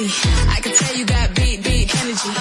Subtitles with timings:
[0.00, 2.32] I can tell you got big, big energy.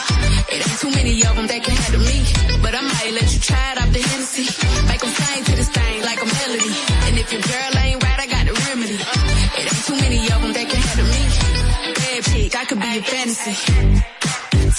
[0.48, 2.17] It ain't too many of them that can handle me.
[2.63, 4.48] But I might let you try it out the Hennessy.
[4.88, 6.72] Make them sing to this thing like a melody.
[7.03, 8.95] And if your girl ain't right, I got the remedy.
[8.95, 11.23] It ain't too many of them that can handle me.
[12.00, 13.55] Bad chick, I could be a fantasy.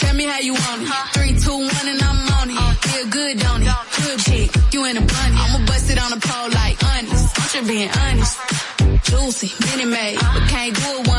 [0.00, 0.88] Tell me how you want it.
[1.20, 2.56] Three, two, one, and I'm on it.
[2.80, 3.76] Feel good, don't it?
[4.00, 5.36] Good chick, you in a bunny.
[5.36, 7.28] I'ma bust it on the pole like honest.
[7.36, 8.36] I'm just being honest.
[9.04, 11.09] Juicy, mini made, but can't do it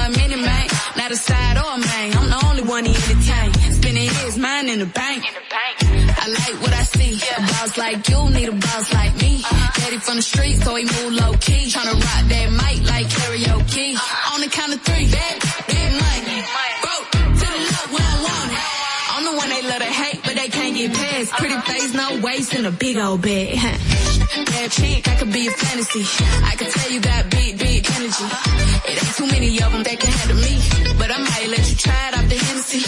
[4.81, 5.21] the bank.
[5.29, 5.75] In the bank.
[6.21, 7.11] I like what I see.
[7.21, 7.37] Yeah.
[7.37, 9.33] A boss like you need a boss like me.
[9.45, 9.75] Uh -huh.
[9.77, 11.61] Daddy from the street, so he move low key.
[11.73, 13.87] Tryna rock that mic like karaoke.
[13.93, 14.33] Uh -huh.
[14.33, 15.35] On the count of three, that,
[15.71, 16.37] big money.
[16.85, 17.07] Broke
[17.41, 18.61] to the love when I want it.
[19.13, 21.27] I'm the one they love to hate, but they can't get past.
[21.41, 23.47] Pretty face, no waist, and a big old bag.
[24.53, 26.03] Bad chick, I could be a fantasy.
[26.51, 28.27] I could tell you got big, big energy.
[28.89, 30.53] It ain't too many of them that can handle me.
[30.99, 32.83] But I might let you try it out the Hennessy.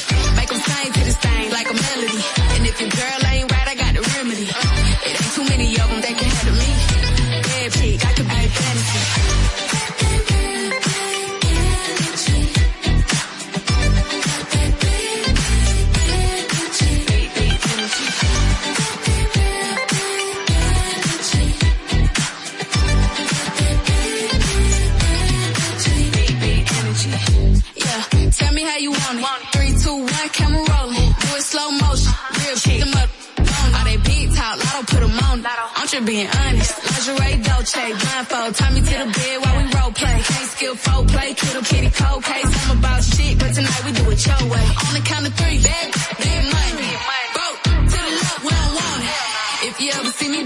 [35.46, 37.08] I'm just being honest.
[37.08, 38.56] Lingerie, Dolce, blindfold.
[38.56, 40.14] Tie me to the bed while we role play.
[40.18, 42.70] not skill foreplay, play, kiddo kitty cold case.
[42.70, 44.64] I'm about shit, but tonight we do it your way.
[44.88, 45.88] On the count of three, bad,
[46.20, 46.33] bad.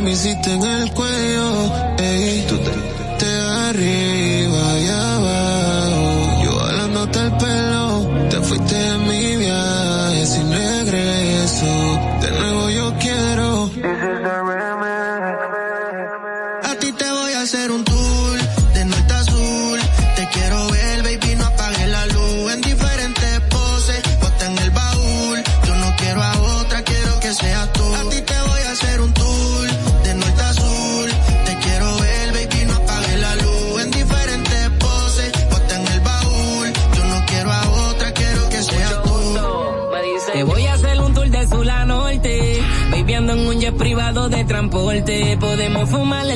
[0.00, 2.23] me hiciste en el cuello.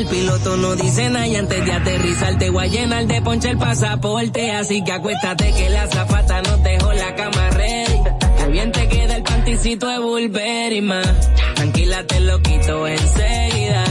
[0.08, 3.58] piloto no dice nada y antes de aterrizar te voy a llenar de ponche el
[3.58, 4.50] pasaporte.
[4.52, 8.00] Así que acuéstate que la zapata no dejó la cama ready.
[8.38, 11.06] Que bien te queda el panticito de y más,
[11.54, 13.84] Tranquila, te lo quito enseguida.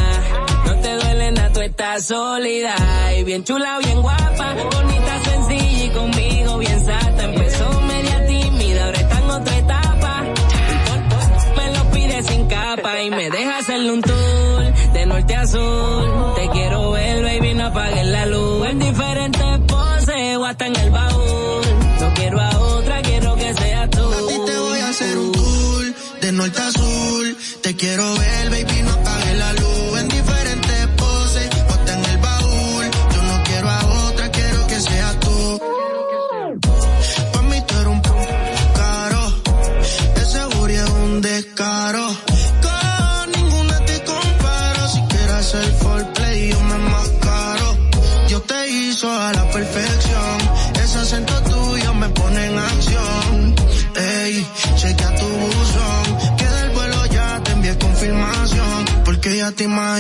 [0.66, 2.76] No te duele a tu estás sólida.
[3.20, 7.24] Y bien chula, bien guapa, bonita, sencilla y conmigo bien sata.
[7.26, 10.24] Empezó media tímida, ahora está en otra etapa.
[11.56, 14.37] Me lo pide sin capa y me deja hacerle un tour
[15.22, 16.37] corte azul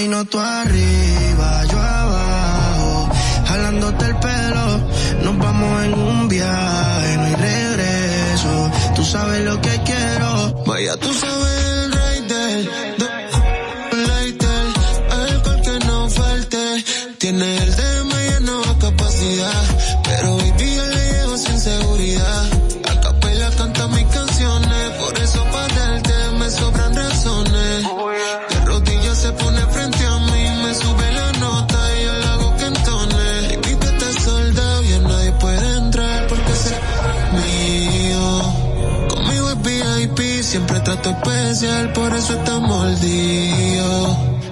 [0.06, 0.38] no tu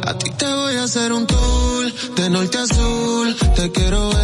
[0.08, 4.15] A ti te voy a hacer un tour de norte azul, Te quiero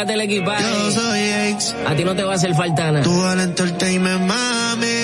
[0.00, 0.62] olvídate del equipaje.
[0.62, 1.74] Yo soy ex.
[1.86, 3.02] A ti no te va a hacer falta nada.
[3.04, 4.97] Tú al entertainment, mami.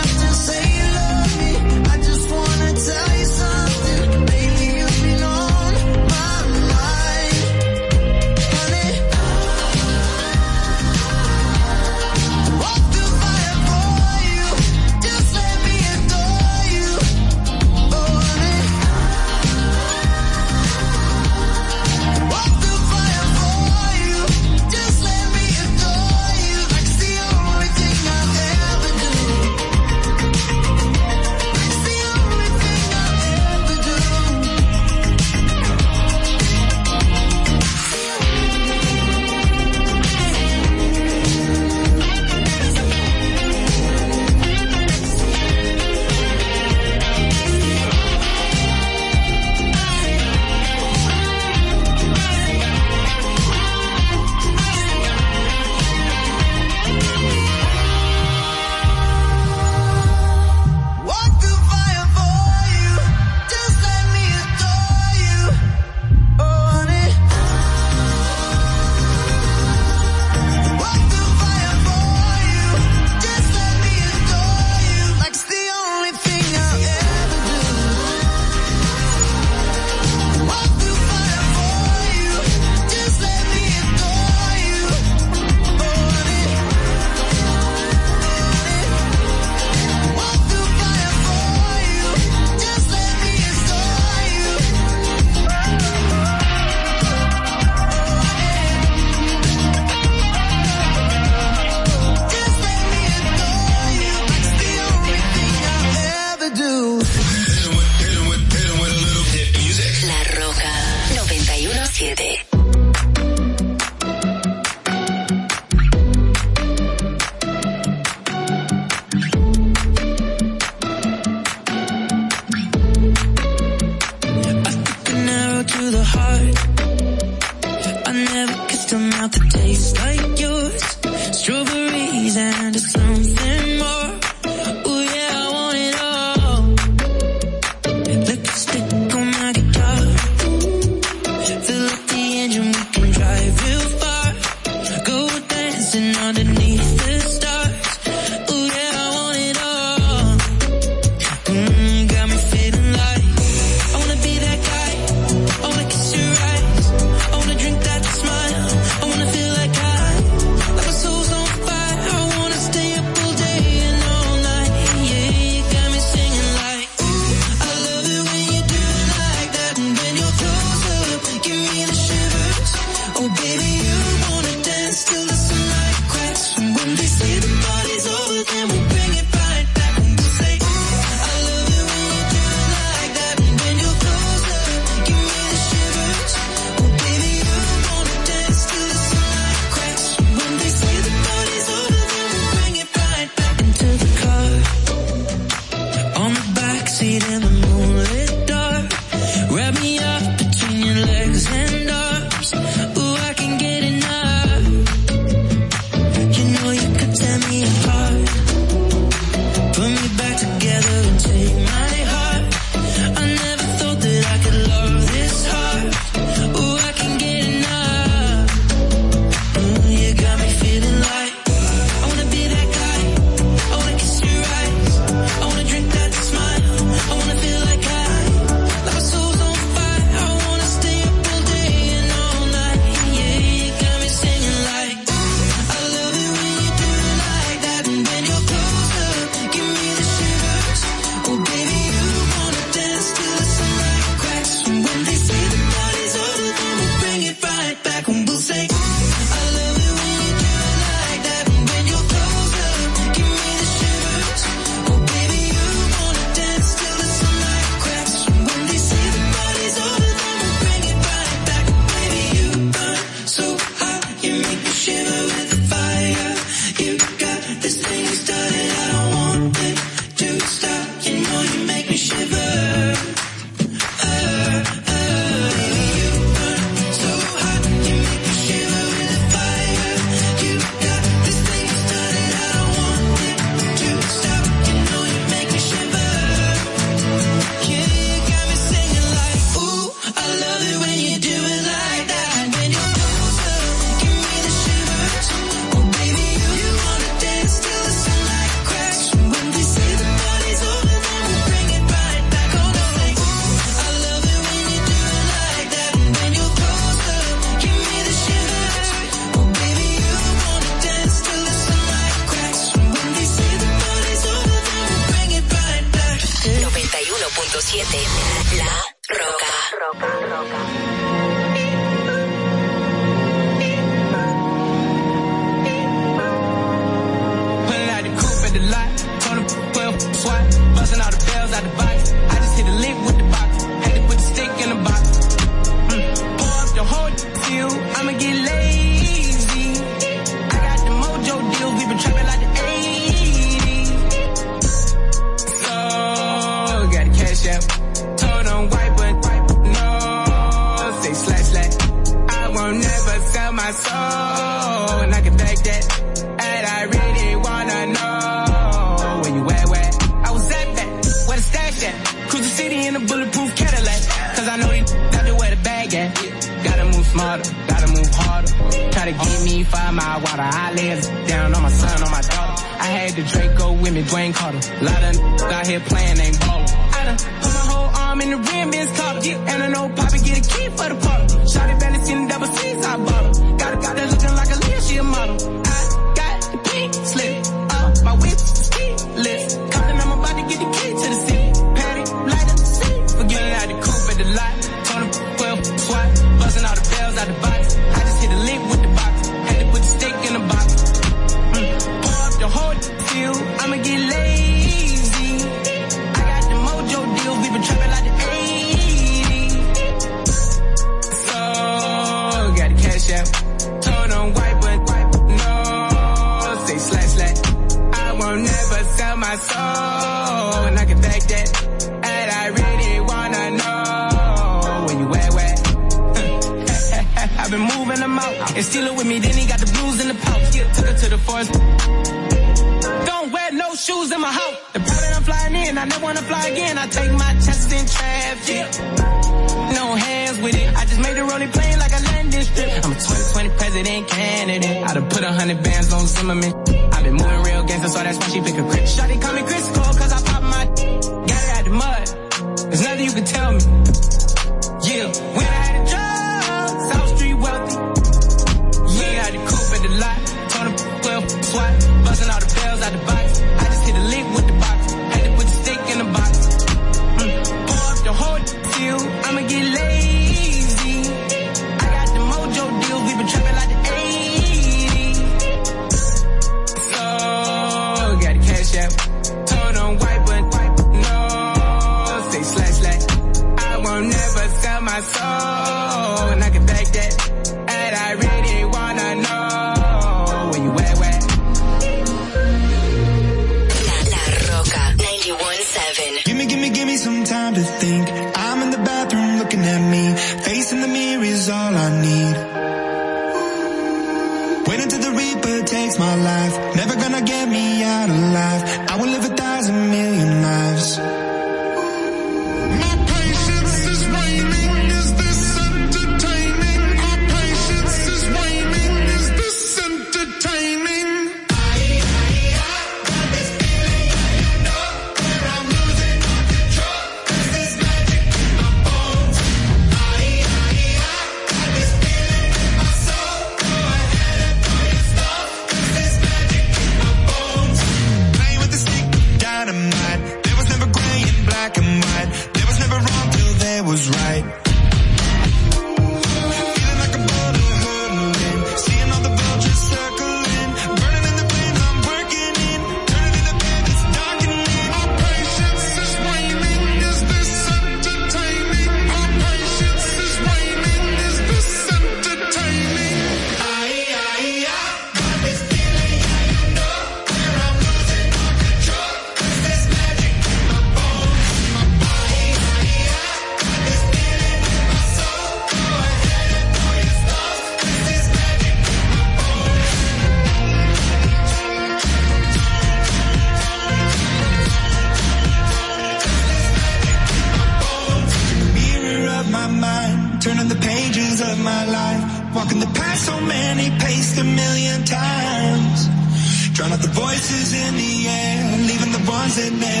[599.69, 600.00] doesn't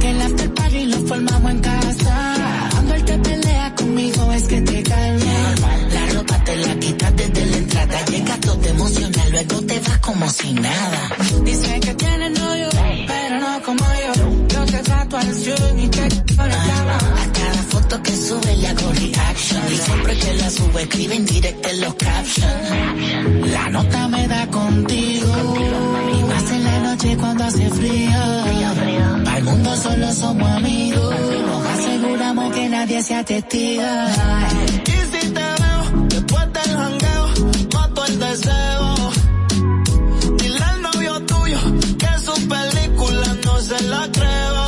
[0.00, 2.68] Que el after y lo formamos en casa.
[2.72, 5.34] Cuando él te pelea conmigo es que te calma.
[5.92, 8.04] La ropa te la quitas desde la entrada.
[8.06, 11.10] llega todo te emociona, luego te vas como si nada.
[11.44, 12.68] Dice que tiene novio,
[13.08, 14.58] pero no como yo.
[14.58, 16.00] Lo que trato al zoom y te
[16.36, 16.94] conectaba.
[17.22, 19.60] A cada foto que sube le hago reaction.
[19.72, 23.50] Y siempre que la sube escriben en directo en los captions.
[23.50, 25.54] La nota me da contigo.
[26.16, 26.63] Y más en
[27.18, 28.20] cuando hace frío.
[29.34, 31.14] Al mundo solo somos amigos.
[31.46, 33.82] Nos aseguramos que nadie sea testigo.
[33.82, 37.28] Y si te veo después del jangueo,
[37.74, 38.94] mato el deseo.
[40.36, 41.58] Dile al novio tuyo
[41.98, 44.63] que su película no se la creo.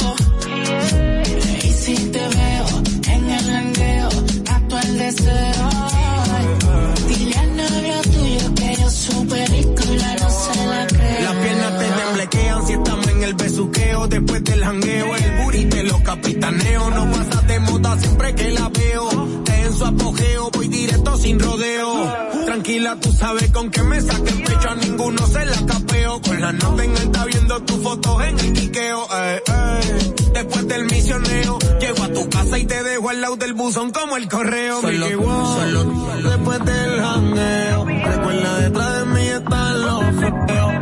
[14.73, 16.91] el burrito los capitaneo.
[16.91, 19.09] No pasa de moda siempre que la veo.
[19.47, 22.12] en su apogeo, voy directo sin rodeo.
[22.47, 26.21] Tranquila, tú sabes con qué me saque el pecho, a ninguno se la capeo.
[26.21, 29.07] Con la nota en está viendo tus fotos en el quiqueo.
[29.14, 29.99] Eh, eh.
[30.35, 34.17] Después del misioneo, llego a tu casa y te dejo al lado del buzón como
[34.17, 34.81] el correo.
[34.81, 40.73] Solo, solo, Después del jangueo, recuerda detrás de mí están los feos.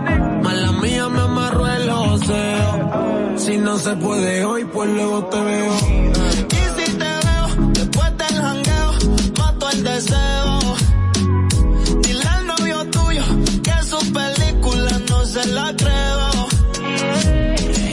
[0.43, 3.24] Mala mía me amarró el oseo.
[3.37, 5.73] Si no se puede hoy, pues luego te veo.
[6.61, 8.93] Y si te veo, después del jangueo,
[9.39, 10.61] mato el deseo.
[12.03, 13.25] Dile al novio tuyo
[13.63, 16.49] que su película no se la creo.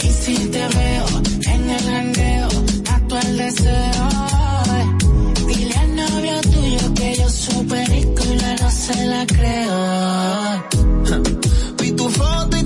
[0.04, 1.06] Y si te veo
[1.48, 2.50] en el jangueo,
[2.90, 4.10] mato el deseo.
[5.48, 9.80] Dile al novio tuyo que yo su película no se la creo.
[11.98, 12.61] tu foto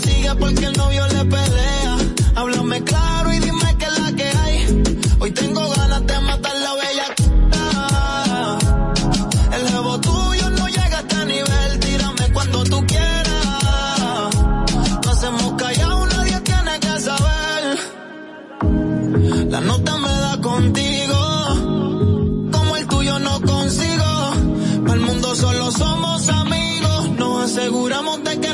[0.00, 1.53] siga porque el novio le pega.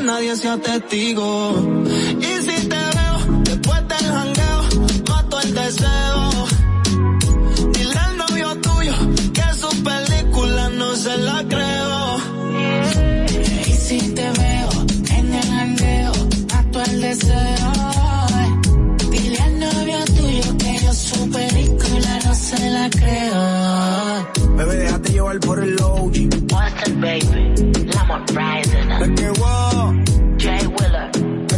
[0.03, 1.53] nadie sea testigo.
[2.18, 4.62] Y si te veo después del jangueo,
[5.09, 6.30] mato el deseo.
[7.74, 8.94] Dile al novio tuyo
[9.32, 12.16] que su película no se la creo.
[13.68, 14.68] Y si te veo
[15.18, 16.12] en el jangueo,
[16.55, 17.72] mato el deseo.
[19.11, 24.55] Dile al novio tuyo que yo su película no se la creo.
[24.57, 25.90] Bebé, déjate llevar por el low.
[26.51, 27.80] What's baby?
[28.11, 28.90] Estamos rising.
[28.90, 29.02] Up.
[29.02, 30.36] Es que wow.
[30.36, 31.11] Jay Wheeler.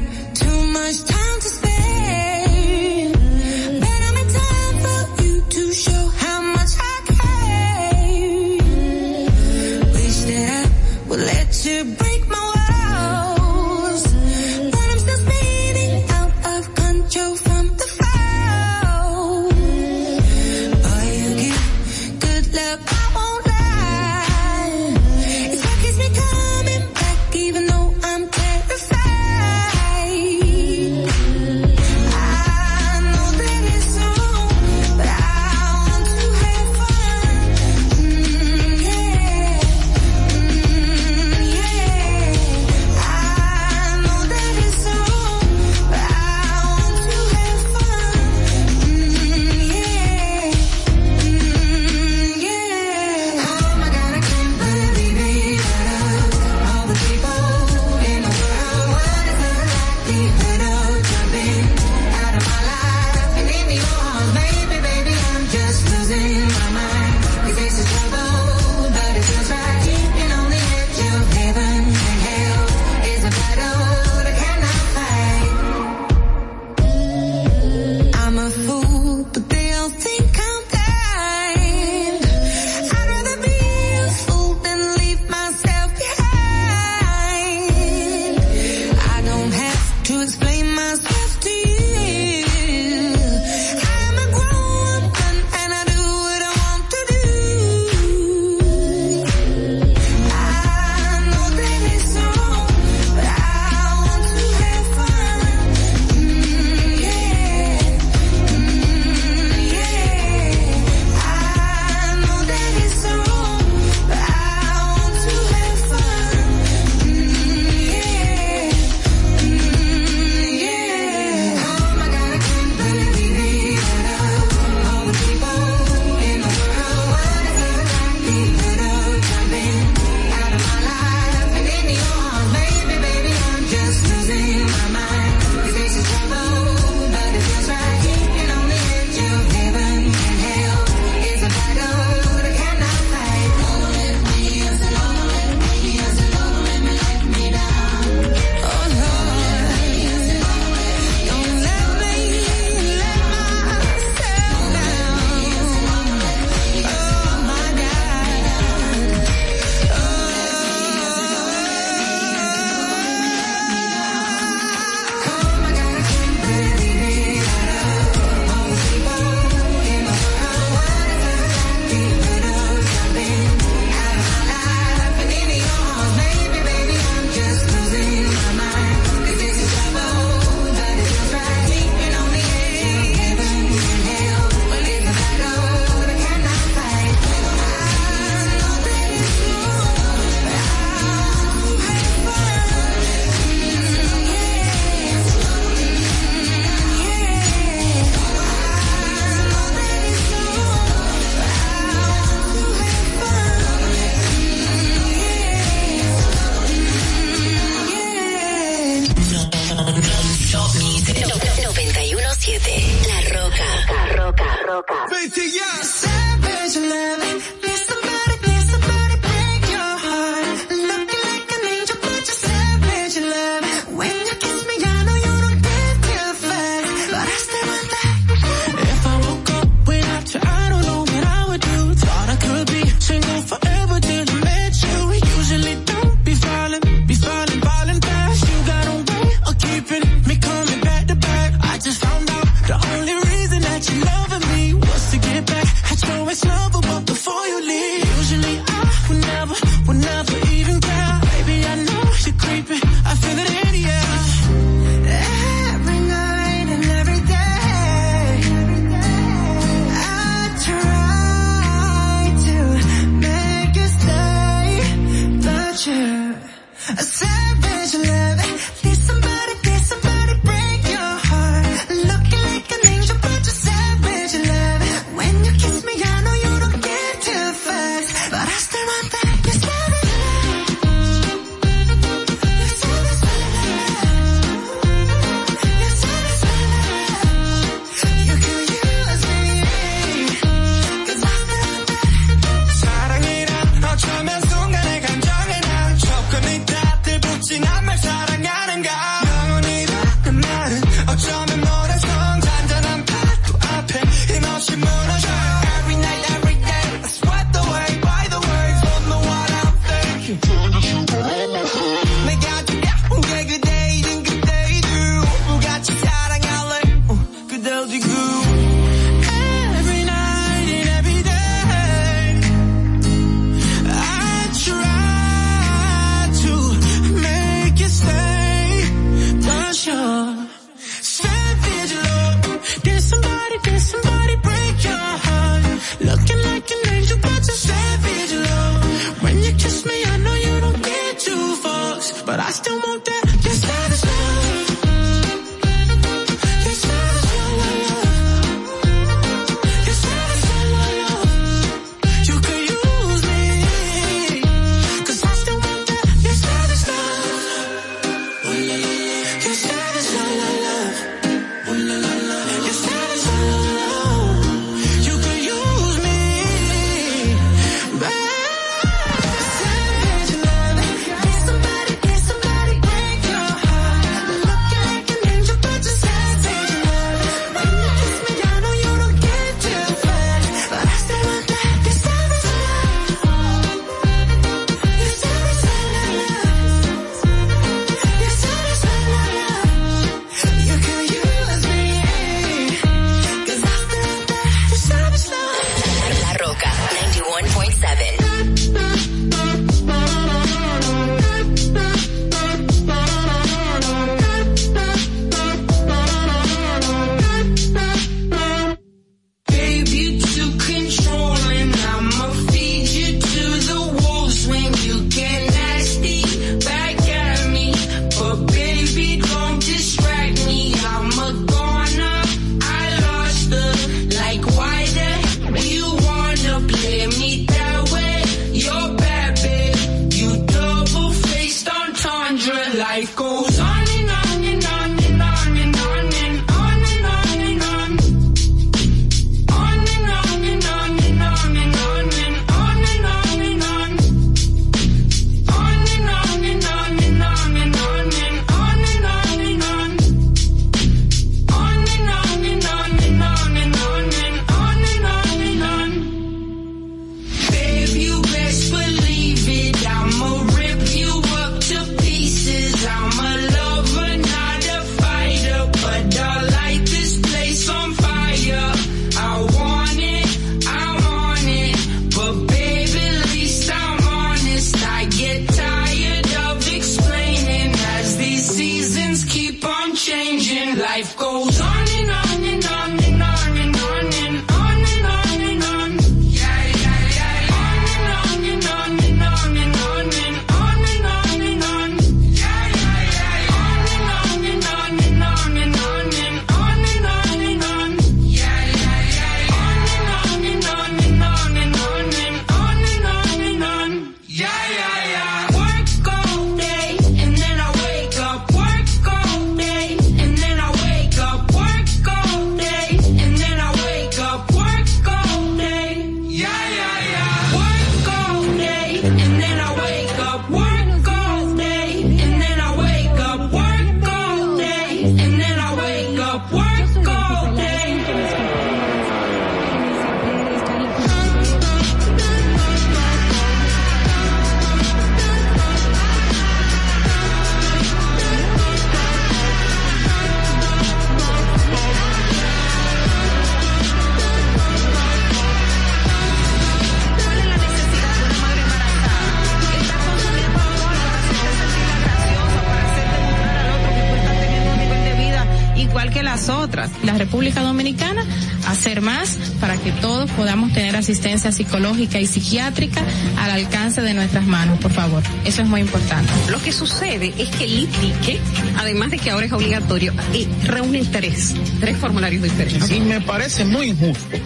[561.51, 563.01] psicológica y psiquiátrica
[563.37, 565.23] al alcance de nuestras manos, por favor.
[565.45, 566.31] Eso es muy importante.
[566.49, 568.39] Lo que sucede es que el ITIQUE,
[568.79, 572.89] además de que ahora es obligatorio, eh, reúne tres, tres formularios diferentes.
[572.91, 574.37] Y me parece muy injusto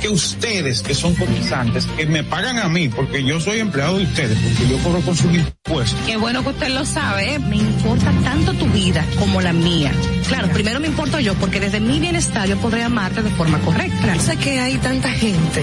[0.00, 4.04] que ustedes, que son cotizantes, que me pagan a mí, porque yo soy empleado de
[4.04, 5.98] ustedes, porque yo cobro con sus impuestos.
[6.06, 7.38] Qué bueno que usted lo sabe, ¿eh?
[7.38, 9.92] me importa tanto tu vida como la mía.
[10.26, 14.18] Claro, primero me importo yo, porque desde mi bienestar yo podré amarte de forma correcta.
[14.20, 15.62] sé que hay tanta gente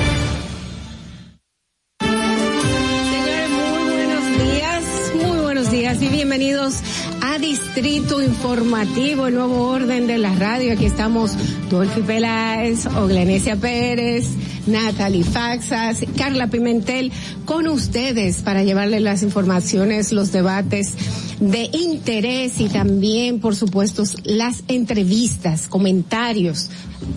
[7.23, 10.73] a Distrito Informativo, el nuevo orden de la radio.
[10.73, 11.31] Aquí estamos
[11.71, 14.25] Dolphy Peláez, Glenesia Pérez,
[14.67, 17.11] Natalie Faxas, Carla Pimentel,
[17.45, 20.93] con ustedes para llevarles las informaciones, los debates
[21.39, 26.69] de interés y también, por supuesto, las entrevistas, comentarios,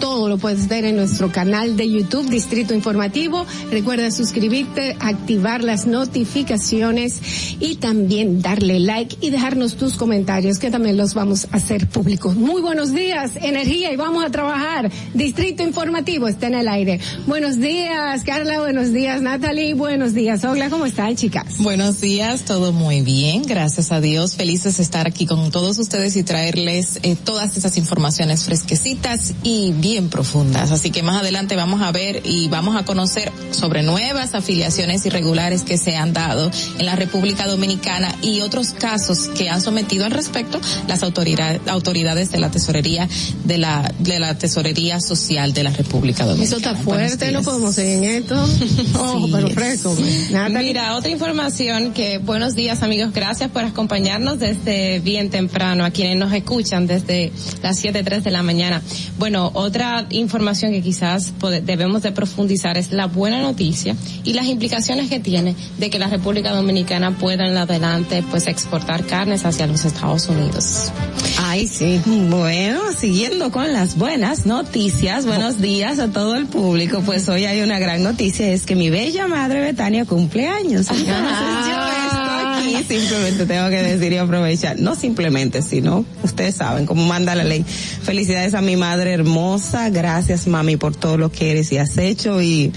[0.00, 3.44] todo lo puedes ver en nuestro canal de YouTube Distrito Informativo.
[3.70, 10.96] Recuerda suscribirte, activar las notificaciones y también darle like y dejarnos tus comentarios que también
[10.96, 12.36] los vamos a hacer públicos.
[12.36, 14.90] Muy buenos días, energía y vamos a trabajar.
[15.14, 17.00] Distrito Informativo está en el aire.
[17.26, 18.60] Buenos Buenos días, Carla.
[18.60, 19.72] Buenos días, Natalie.
[19.72, 20.68] Buenos días, Hola.
[20.68, 21.56] ¿Cómo están, chicas?
[21.60, 23.44] Buenos días, todo muy bien.
[23.44, 24.34] Gracias a Dios.
[24.36, 30.10] Felices estar aquí con todos ustedes y traerles eh, todas esas informaciones fresquecitas y bien
[30.10, 30.70] profundas.
[30.70, 35.62] Así que más adelante vamos a ver y vamos a conocer sobre nuevas afiliaciones irregulares
[35.62, 40.10] que se han dado en la República Dominicana y otros casos que han sometido al
[40.10, 43.08] respecto las autoridades autoridades de la tesorería
[43.44, 46.44] de la de la tesorería social de la República Dominicana.
[46.44, 48.34] Eso está fuerte podemos seguir en esto.
[48.98, 49.94] Ojo, pero fresco.
[49.96, 50.30] Pues.
[50.50, 56.16] Mira, otra información que buenos días amigos, gracias por acompañarnos desde bien temprano, a quienes
[56.16, 57.30] nos escuchan desde
[57.62, 58.82] las siete, tres de la mañana.
[59.18, 61.32] Bueno, otra información que quizás
[61.62, 63.94] debemos de profundizar es la buena noticia
[64.24, 69.06] y las implicaciones que tiene de que la República Dominicana pueda en adelante pues exportar
[69.06, 70.90] carnes hacia los Estados Unidos.
[71.44, 72.00] Ay, sí.
[72.06, 75.62] Bueno, siguiendo con las buenas noticias, buenos oh.
[75.62, 79.28] días a todo el público, pues hoy hay una gran noticia, es que mi bella
[79.28, 80.86] madre Betania cumple años.
[80.88, 84.78] yo estoy aquí, simplemente tengo que decir y aprovechar.
[84.80, 87.62] No simplemente, sino, ustedes saben, cómo manda la ley.
[87.62, 92.40] Felicidades a mi madre hermosa, gracias mami por todo lo que eres y has hecho
[92.40, 92.72] y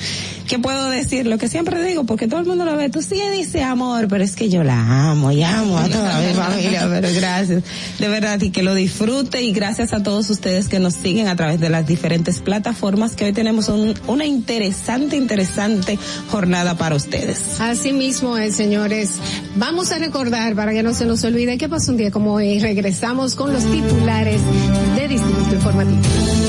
[0.49, 1.27] ¿qué puedo decir?
[1.27, 4.23] Lo que siempre digo, porque todo el mundo lo ve, tú sí dices amor, pero
[4.23, 7.61] es que yo la amo y amo a toda mi familia, pero gracias.
[7.99, 11.35] De verdad, y que lo disfrute y gracias a todos ustedes que nos siguen a
[11.35, 13.69] través de las diferentes plataformas que hoy tenemos
[14.07, 15.99] una interesante, interesante
[16.31, 17.59] jornada para ustedes.
[17.61, 19.11] Así mismo es, señores.
[19.55, 22.57] Vamos a recordar, para que no se nos olvide, qué pasó un día como hoy.
[22.59, 24.41] Regresamos con los titulares
[24.97, 26.48] de Distrito Informativo.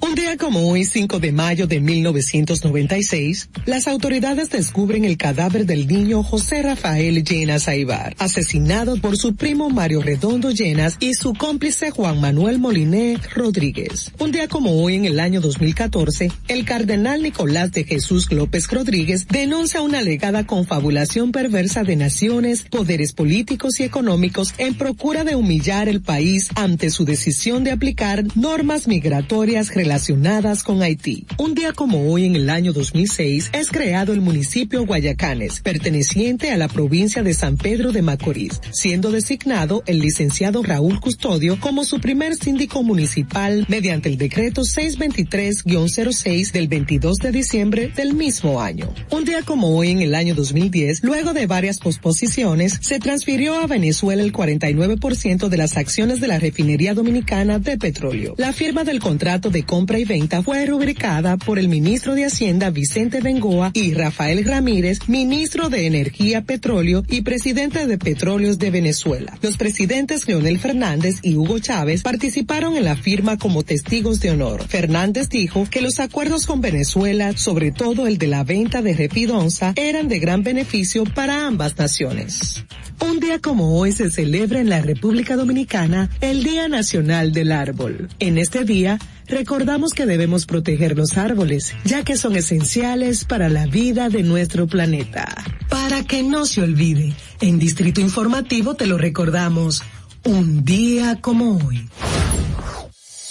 [0.00, 5.88] Un día como hoy, 5 de mayo de 1996, las autoridades descubren el cadáver del
[5.88, 11.90] niño José Rafael Llenas Aibar, asesinado por su primo Mario Redondo Llenas y su cómplice
[11.90, 14.12] Juan Manuel Moliné Rodríguez.
[14.20, 19.26] Un día como hoy, en el año 2014, el cardenal Nicolás de Jesús López Rodríguez
[19.28, 25.88] denuncia una alegada confabulación perversa de naciones, poderes políticos y económicos en procura de humillar
[25.88, 31.24] el país ante su decisión de aplicar normas migratorias relacionadas con Haití.
[31.38, 36.58] Un día como hoy en el año 2006 es creado el municipio Guayacanes, perteneciente a
[36.58, 42.00] la provincia de San Pedro de Macorís, siendo designado el licenciado Raúl Custodio como su
[42.00, 48.92] primer síndico municipal mediante el decreto 623-06 del 22 de diciembre del mismo año.
[49.10, 53.66] Un día como hoy en el año 2010, luego de varias posposiciones, se transfirió a
[53.66, 58.34] Venezuela el 49% de las acciones de la refinería dominicana de petróleo.
[58.36, 62.68] La firma del contrato de compra y venta fue rubricada por el ministro de Hacienda
[62.70, 69.38] Vicente Bengoa y Rafael Ramírez, ministro de Energía, Petróleo y presidente de Petróleos de Venezuela.
[69.40, 74.66] Los presidentes Leonel Fernández y Hugo Chávez participaron en la firma como testigos de honor.
[74.66, 79.74] Fernández dijo que los acuerdos con Venezuela, sobre todo el de la venta de repidonza,
[79.76, 82.64] eran de gran beneficio para ambas naciones.
[82.98, 88.08] Un día como hoy se celebra en la República Dominicana el Día Nacional del Árbol.
[88.18, 88.98] En este día,
[89.28, 94.66] recordamos que debemos proteger los árboles, ya que son esenciales para la vida de nuestro
[94.66, 95.26] planeta.
[95.68, 99.82] Para que no se olvide, en Distrito Informativo te lo recordamos,
[100.24, 101.88] un día como hoy.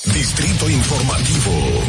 [0.06, 1.84] Distrito Informativo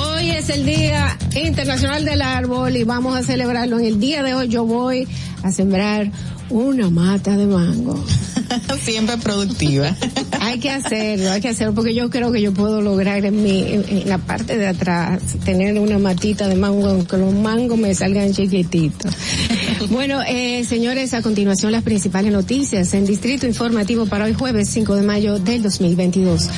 [0.00, 4.34] Hoy es el Día Internacional del Árbol y vamos a celebrarlo en el día de
[4.34, 4.48] hoy.
[4.48, 5.06] Yo voy
[5.42, 6.10] a sembrar
[6.50, 7.98] una mata de mango.
[8.84, 9.94] Siempre productiva.
[10.40, 13.60] hay que hacerlo, hay que hacerlo, porque yo creo que yo puedo lograr en, mi,
[13.70, 18.32] en la parte de atrás tener una matita de mango, aunque los mangos me salgan
[18.32, 19.12] chiquititos.
[19.90, 24.96] bueno, eh, señores, a continuación las principales noticias en Distrito Informativo para hoy jueves 5
[24.96, 26.48] de mayo del 2022.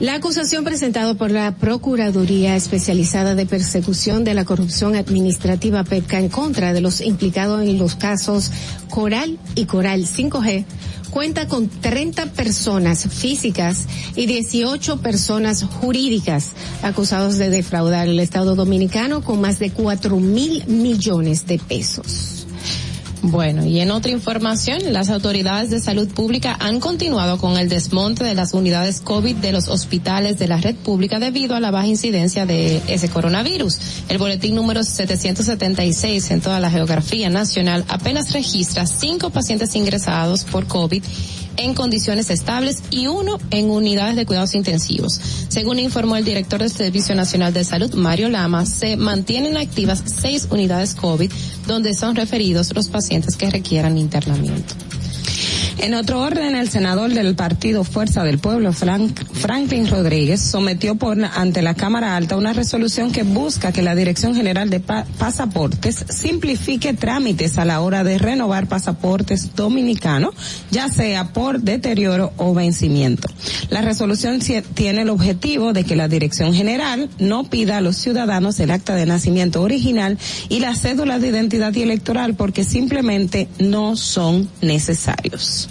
[0.00, 6.28] La acusación presentada por la Procuraduría Especializada de Persecución de la Corrupción Administrativa PEPCA en
[6.28, 8.50] contra de los implicados en los casos
[8.90, 10.64] Coral y Coral 5G
[11.10, 13.84] cuenta con 30 personas físicas
[14.16, 20.66] y 18 personas jurídicas acusados de defraudar el Estado Dominicano con más de 4 mil
[20.68, 22.41] millones de pesos.
[23.24, 28.24] Bueno, y en otra información, las autoridades de salud pública han continuado con el desmonte
[28.24, 31.86] de las unidades COVID de los hospitales de la red pública debido a la baja
[31.86, 33.78] incidencia de ese coronavirus.
[34.08, 40.66] El boletín número 776 en toda la geografía nacional apenas registra cinco pacientes ingresados por
[40.66, 41.02] COVID
[41.56, 45.20] en condiciones estables y uno en unidades de cuidados intensivos.
[45.48, 50.46] Según informó el director del Servicio Nacional de Salud, Mario Lama, se mantienen activas seis
[50.50, 51.30] unidades COVID
[51.66, 54.74] donde son referidos los pacientes que requieran internamiento.
[55.82, 60.96] En otro orden, el senador del partido Fuerza del Pueblo, Franklin Rodríguez, sometió
[61.34, 66.92] ante la Cámara Alta una resolución que busca que la Dirección General de Pasaportes simplifique
[66.94, 70.36] trámites a la hora de renovar pasaportes dominicanos,
[70.70, 73.26] ya sea por deterioro o vencimiento.
[73.68, 74.38] La resolución
[74.74, 78.94] tiene el objetivo de que la Dirección General no pida a los ciudadanos el acta
[78.94, 80.16] de nacimiento original
[80.48, 85.68] y la cédula de identidad electoral porque simplemente no son necesarios.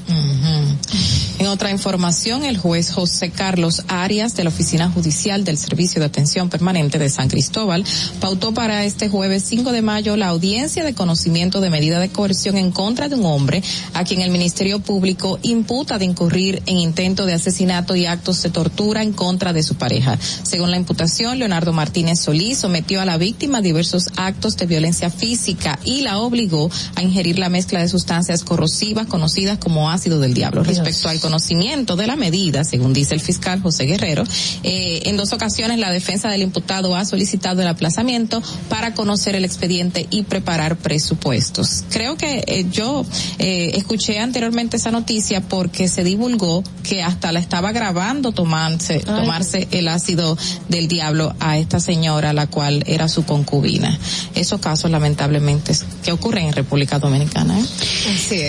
[1.40, 6.06] En otra información, el juez José Carlos Arias de la Oficina Judicial del Servicio de
[6.06, 7.84] Atención Permanente de San Cristóbal
[8.19, 12.57] pautó para este jueves 5 de mayo la audiencia de conocimiento de medida de coerción
[12.57, 13.64] en contra de un hombre
[13.95, 18.52] a quien el Ministerio Público imputa de incurrir en intento de asesinato y actos de
[18.52, 20.19] tortura en contra de su pareja.
[20.44, 25.10] Según la imputación, Leonardo Martínez Solís sometió a la víctima a diversos actos de violencia
[25.10, 30.34] física y la obligó a ingerir la mezcla de sustancias corrosivas conocidas como ácido del
[30.34, 30.64] diablo.
[30.64, 34.24] Respecto al conocimiento de la medida, según dice el fiscal José Guerrero,
[34.64, 39.45] eh, en dos ocasiones la defensa del imputado ha solicitado el aplazamiento para conocer el
[39.45, 41.84] expediente y preparar presupuestos.
[41.90, 43.06] Creo que eh, yo
[43.40, 49.68] eh, escuché anteriormente esa noticia porque se divulgó que hasta la estaba grabando tomarse, tomarse
[49.72, 50.38] el ácido
[50.70, 53.98] del diablo a esta señora, la cual era su concubina.
[54.36, 57.58] Esos casos lamentablemente que ocurren en República Dominicana.
[57.60, 57.66] ¿eh?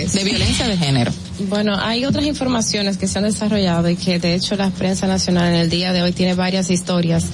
[0.03, 0.13] es.
[0.13, 1.11] De violencia de género.
[1.39, 5.49] Bueno, hay otras informaciones que se han desarrollado y que de hecho la prensa nacional
[5.53, 7.25] en el día de hoy tiene varias historias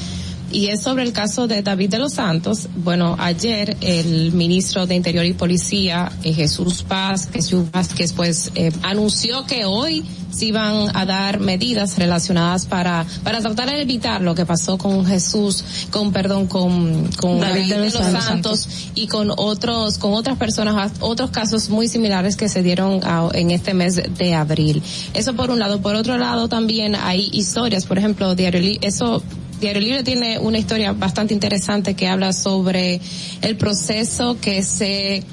[0.52, 2.68] y es sobre el caso de David de los Santos.
[2.76, 7.30] Bueno, ayer el ministro de Interior y Policía, eh, Paz Jesús Paz,
[7.72, 13.70] Vázquez pues eh, anunció que hoy se iban a dar medidas relacionadas para, para tratar
[13.70, 17.02] de evitar lo que pasó con Jesús, con perdón, con,
[17.40, 22.48] David, de los, Santos, y con otros, con otras personas, otros casos muy similares que
[22.48, 23.02] se dieron
[23.34, 24.84] en este mes de abril.
[25.14, 25.82] Eso por un lado.
[25.82, 29.24] Por otro lado también hay historias, por ejemplo, diario eso
[29.60, 33.00] Diario Libre tiene una historia bastante interesante que habla sobre
[33.42, 35.24] el proceso que se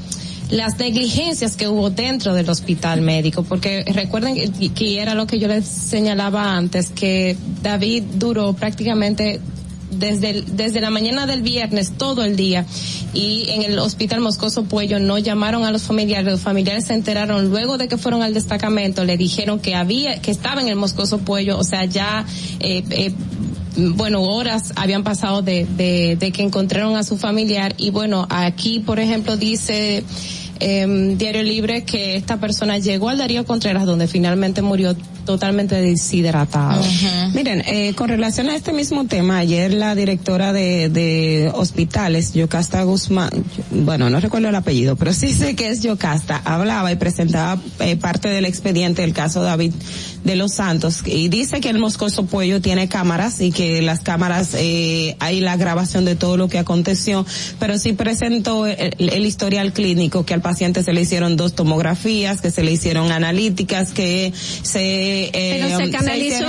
[0.50, 4.34] las negligencias que hubo dentro del hospital médico, porque recuerden
[4.74, 9.40] que era lo que yo les señalaba antes, que David duró prácticamente
[9.90, 12.64] desde, desde la mañana del viernes todo el día
[13.14, 17.48] y en el hospital Moscoso Puello no llamaron a los familiares, los familiares se enteraron
[17.50, 21.18] luego de que fueron al destacamento, le dijeron que había, que estaba en el Moscoso
[21.18, 22.24] Puello, o sea ya
[22.60, 23.12] eh, eh,
[23.76, 28.80] bueno, horas habían pasado de, de, de que encontraron a su familiar y bueno, aquí,
[28.80, 30.02] por ejemplo, dice
[30.58, 34.96] Em, diario Libre que esta persona llegó al Darío Contreras donde finalmente murió
[35.26, 36.82] totalmente deshidratado.
[37.34, 42.80] Miren, eh, con relación a este mismo tema, ayer la directora de, de hospitales, Yocasta
[42.84, 43.30] Guzmán,
[43.70, 47.96] bueno, no recuerdo el apellido, pero sí sé que es Yocasta, hablaba y presentaba eh,
[47.96, 49.74] parte del expediente del caso David
[50.24, 54.50] de los Santos y dice que el Moscoso Puello tiene cámaras y que las cámaras,
[54.54, 57.26] eh, hay la grabación de todo lo que aconteció,
[57.58, 62.40] pero sí presentó el, el historial clínico que al paciente se le hicieron dos tomografías,
[62.40, 64.32] que se le hicieron analíticas, que
[64.62, 66.44] se, eh, um, se, canalizó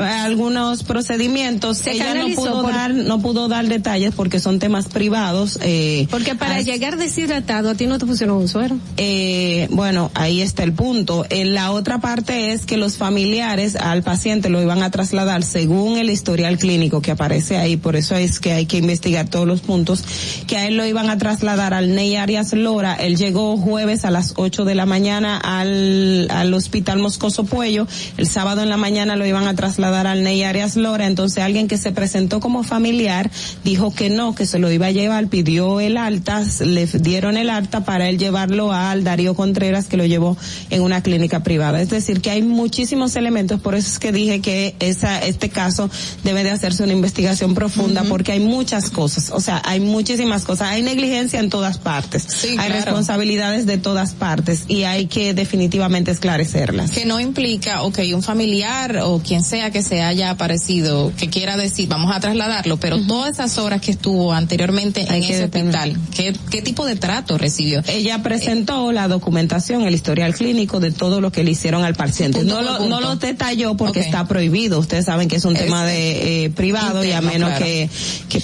[0.00, 1.78] algunos, procedimientos.
[1.78, 5.60] Se ella no pudo dar, no pudo dar detalles porque son temas privados.
[5.62, 8.78] Eh, porque para llegar deshidratado a ti no te pusieron un suero.
[8.96, 11.24] Eh, bueno, ahí está el punto.
[11.30, 15.98] Eh, la otra parte es que los familiares al paciente lo iban a trasladar según
[15.98, 17.76] el historial clínico que aparece ahí.
[17.76, 20.02] Por eso es que hay que investigar todos los puntos
[20.48, 22.96] que a él lo iban a trasladar al Ney Arias Lora.
[22.96, 27.86] Él llegó jueves a las 8 de la mañana al, al hospital Moscoso Puello.
[28.16, 31.06] El sábado en la mañana lo iban a trasladar al Ney Arias Lora.
[31.06, 33.30] Entonces alguien que se presentó como familiar
[33.64, 37.50] dijo que no, que se lo iba a llevar, pidió el alta, le dieron el
[37.50, 40.36] alta para él llevarlo al Darío Contreras que lo llevó
[40.70, 41.80] en una clínica privada.
[41.82, 45.90] Es decir, que hay muchísimos elementos, por eso es que dije que esa, este caso
[46.24, 50.68] debe de hacerse una investigación profunda porque hay muchas cosas, o sea, hay muchísimas cosas,
[50.68, 52.26] hay negligencia en todas partes,
[52.56, 56.92] hay responsabilidad de todas partes y hay que definitivamente esclarecerlas.
[56.92, 61.56] Que no implica, ok, un familiar o quien sea que se haya aparecido, que quiera
[61.56, 66.62] decir, vamos a trasladarlo, pero todas esas horas que estuvo anteriormente en ese hospital, ¿qué,
[66.62, 67.82] tipo de trato recibió?
[67.88, 72.44] Ella presentó la documentación, el historial clínico de todo lo que le hicieron al paciente.
[72.44, 74.78] no, lo, no lo detalló porque está prohibido.
[74.78, 77.88] Ustedes saben que es un tema de eh, privado y a menos que,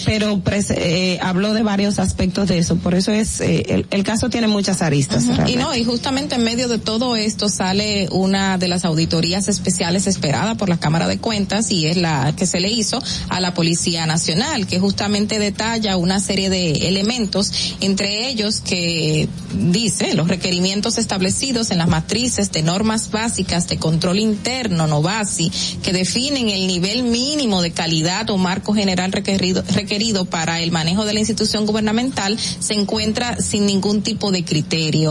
[0.04, 2.76] pero pues, eh, habló de varios aspectos de eso.
[2.76, 5.26] Por eso es, eh, el, el caso tiene muchas aristas.
[5.46, 10.06] Y no, y justamente en medio de todo esto sale una de las auditorías especiales
[10.06, 13.52] esperada por la Cámara de Cuentas y es la que se le hizo a la
[13.52, 20.96] Policía Nacional, que justamente detalla una serie de elementos, entre ellos que dice los requerimientos
[20.96, 25.50] establecidos en las matrices de normas básicas de control interno, NOVASI,
[25.82, 31.04] que definen el nivel mínimo de calidad o marco general requerido, requerido para el manejo
[31.04, 34.61] de la institución gubernamental, se encuentra sin ningún tipo de criterio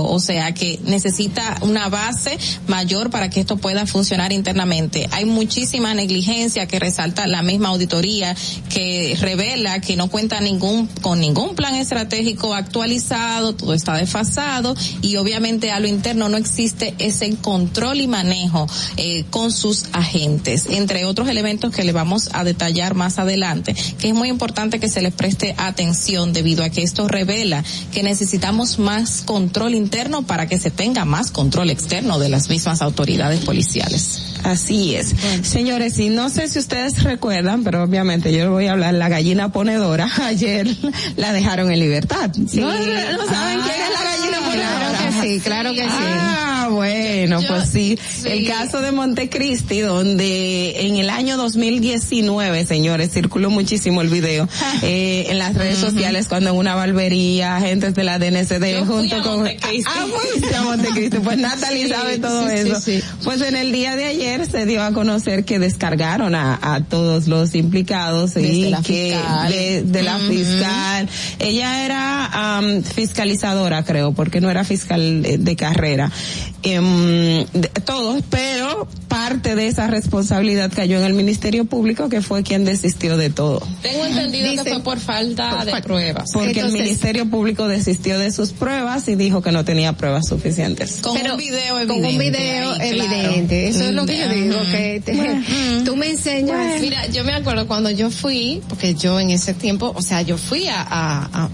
[0.02, 2.38] o sea que necesita una base
[2.68, 5.08] mayor para que esto pueda funcionar internamente.
[5.12, 8.36] Hay muchísima negligencia que resalta la misma auditoría
[8.70, 15.18] que revela que no cuenta ningún con ningún plan estratégico actualizado, todo está desfasado y
[15.18, 18.68] obviamente a lo interno no existe ese control y manejo
[18.98, 24.10] eh, con sus agentes, entre otros elementos que le vamos a detallar más adelante, que
[24.10, 28.80] es muy importante que se les preste atención debido a que esto revela que necesitamos
[28.80, 33.44] más control control interno para que se tenga más control externo de las mismas autoridades
[33.44, 34.22] policiales.
[34.44, 35.16] Así es.
[35.42, 39.52] Señores, y no sé si ustedes recuerdan, pero obviamente yo voy a hablar, la gallina
[39.52, 40.68] ponedora ayer
[41.16, 42.32] la dejaron en libertad.
[42.36, 44.90] ¿No, saben qué quién es la gallina ah, ponedora.
[45.10, 48.00] Claro que sí, claro ah, que sí bueno, pues sí.
[48.26, 54.48] El caso de Montecristi, donde en el año 2019, señores, circuló muchísimo el video
[54.82, 59.48] eh, en las redes sociales cuando en una barbería, agentes de la DNCD junto con...
[59.48, 59.52] Ah,
[60.40, 61.18] pues, a Montecristi.
[61.20, 62.92] Pues Natalie sabe todo eso.
[63.24, 67.56] Pues en el día de ayer se dio a conocer que descargaron a, todos los
[67.56, 69.18] implicados y que
[69.92, 71.10] De, la fiscal.
[71.40, 72.62] Ella era
[72.94, 76.12] fiscalizadora, creo, porque no era fiscal eh, de carrera.
[76.64, 77.46] Em,
[77.86, 83.18] todos, pero parte de esa responsabilidad cayó en el Ministerio Público, que fue quien desistió
[83.18, 83.64] de todo.
[83.82, 86.30] Tengo entendido que fue por falta de pruebas.
[86.32, 91.00] Porque el Ministerio Público desistió de sus pruebas y dijo que no tenía pruebas suficientes.
[91.02, 93.70] Con un video evidente.
[93.70, 94.60] Eso es lo que yo digo,
[95.86, 96.80] tú me enseñas.
[96.80, 100.38] Mira, yo me acuerdo cuando yo fui, porque yo en ese tiempo, o sea, yo
[100.38, 100.84] fui a,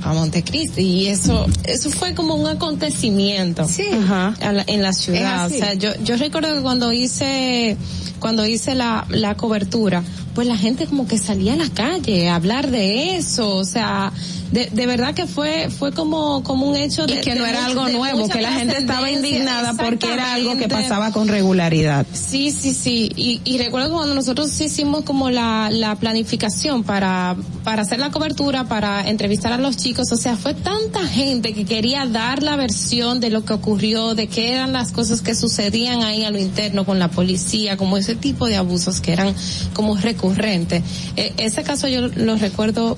[0.03, 3.65] a, Montecristi y eso, eso fue como un acontecimiento.
[3.69, 3.83] Sí.
[3.93, 4.33] Ajá.
[4.67, 5.45] en la ciudad.
[5.47, 7.77] O sea, yo, yo recuerdo que cuando hice,
[8.19, 10.03] cuando hice la, la cobertura,
[10.37, 14.13] pues la gente como que salía a la calle a hablar de eso, o sea,
[14.51, 18.29] de, verdad que fue fue como como un hecho de que no era algo nuevo,
[18.29, 22.05] que la gente estaba indignada porque era algo que pasaba con regularidad.
[22.13, 27.97] Sí, sí, sí, y, y recuerdo cuando nosotros hicimos como la, planificación para para hacer
[27.99, 32.43] la cobertura, para entrevistar a los chicos, o sea, fue tanta gente que quería dar
[32.43, 36.29] la versión de lo que ocurrió, de qué eran las cosas que sucedían ahí a
[36.29, 39.33] lo interno con la policía, como ese tipo de abusos que eran
[39.73, 42.97] como recurrentes e, ese caso yo lo recuerdo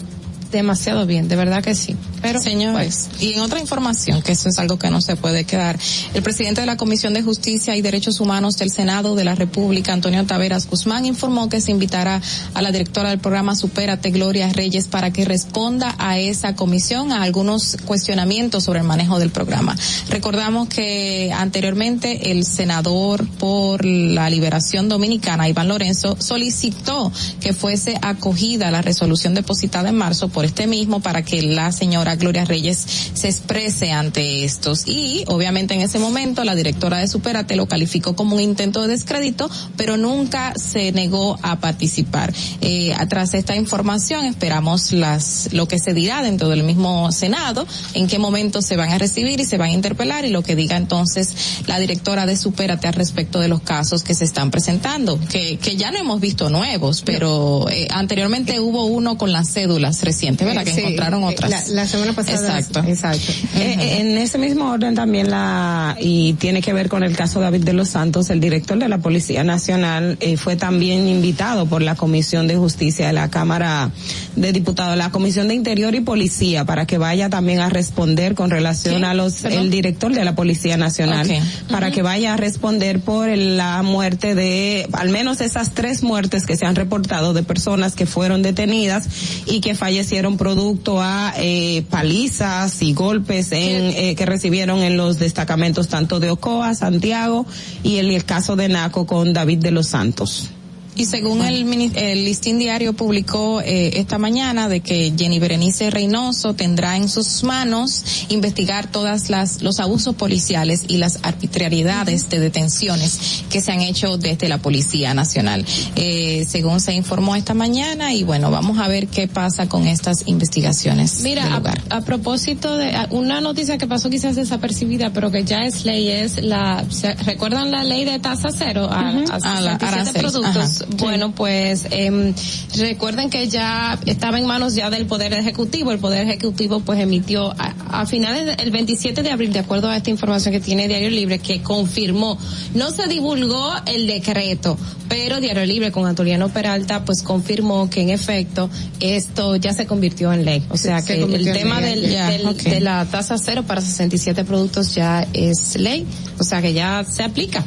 [0.52, 1.96] demasiado bien, de verdad que sí.
[2.22, 5.80] Pero, señores, y en otra información, que eso es algo que no se puede quedar,
[6.14, 9.94] el presidente de la Comisión de Justicia y Derechos Humanos del Senado de la República,
[9.94, 12.22] Antonio Taveras Guzmán, informó que se invitará
[12.54, 17.24] a la directora del programa Supérate, Gloria Reyes, para que responda a esa comisión a
[17.24, 19.76] algunos cuestionamientos sobre el manejo del programa.
[20.10, 28.72] Recordamos que anteriormente el senador por la liberación dominicana, Iván Lorenzo, solicitó que fuese acogida
[28.72, 33.28] la resolución depositada en marzo por este mismo para que la señora Gloria Reyes se
[33.28, 34.84] exprese ante estos.
[34.88, 38.88] Y obviamente en ese momento la directora de Superate lo calificó como un intento de
[38.90, 42.34] descrédito, pero nunca se negó a participar.
[42.62, 48.08] Eh, tras esta información esperamos las lo que se dirá dentro del mismo Senado, en
[48.08, 50.78] qué momento se van a recibir y se van a interpelar y lo que diga
[50.78, 51.36] entonces
[51.68, 55.92] la directora de Superate al respecto de los casos que se están presentando, que, ya
[55.92, 60.66] no hemos visto nuevos, pero eh, anteriormente hubo uno con las cédulas recientes, ¿verdad?
[60.66, 61.70] Que encontraron eh, otras.
[62.08, 62.80] Exacto.
[62.86, 63.32] Exacto.
[63.56, 67.40] Eh, eh, en ese mismo orden también la, y tiene que ver con el caso
[67.40, 71.82] David de los Santos, el director de la Policía Nacional eh, fue también invitado por
[71.82, 73.92] la Comisión de Justicia de la Cámara
[74.36, 78.50] de Diputados, la Comisión de Interior y Policía, para que vaya también a responder con
[78.52, 81.30] relación a los, el director de la Policía Nacional,
[81.72, 86.56] para que vaya a responder por la muerte de, al menos esas tres muertes que
[86.58, 89.08] se han reportado de personas que fueron detenidas
[89.46, 95.20] y que fallecieron producto a eh, palizas y golpes en, eh, que recibieron en los
[95.20, 97.46] destacamentos tanto de Ocoa, Santiago
[97.84, 100.52] y el, el caso de Naco con David de los Santos.
[101.00, 101.66] Y según el,
[101.96, 107.42] el listín diario publicó eh, esta mañana de que Jenny Berenice Reynoso tendrá en sus
[107.46, 113.80] manos investigar todas las los abusos policiales y las arbitrariedades de detenciones que se han
[113.80, 115.64] hecho desde la Policía Nacional.
[115.96, 120.24] Eh, según se informó esta mañana y bueno, vamos a ver qué pasa con estas
[120.28, 121.22] investigaciones.
[121.22, 121.62] Mira,
[121.92, 126.44] A, propósito de una noticia que pasó quizás desapercibida, pero que ya es ley es
[126.44, 126.84] la
[127.26, 130.84] recuerdan la ley de tasa cero a, uh productos.
[130.98, 132.34] Bueno, pues em,
[132.78, 135.92] recuerden que ya estaba en manos ya del Poder Ejecutivo.
[135.92, 140.10] El Poder Ejecutivo pues emitió a, finales del 27 de abril, de acuerdo a esta
[140.10, 142.40] información que tiene Diario Libre, que confirmó,
[142.74, 148.10] no se divulgó el decreto, pero Diario Libre con Antoliano Peralta pues confirmó que en
[148.10, 150.66] efecto esto ya se convirtió en ley.
[150.70, 156.08] O sea que el tema de la tasa cero para 67 productos ya es ley,
[156.40, 157.64] o sea que ya se aplica.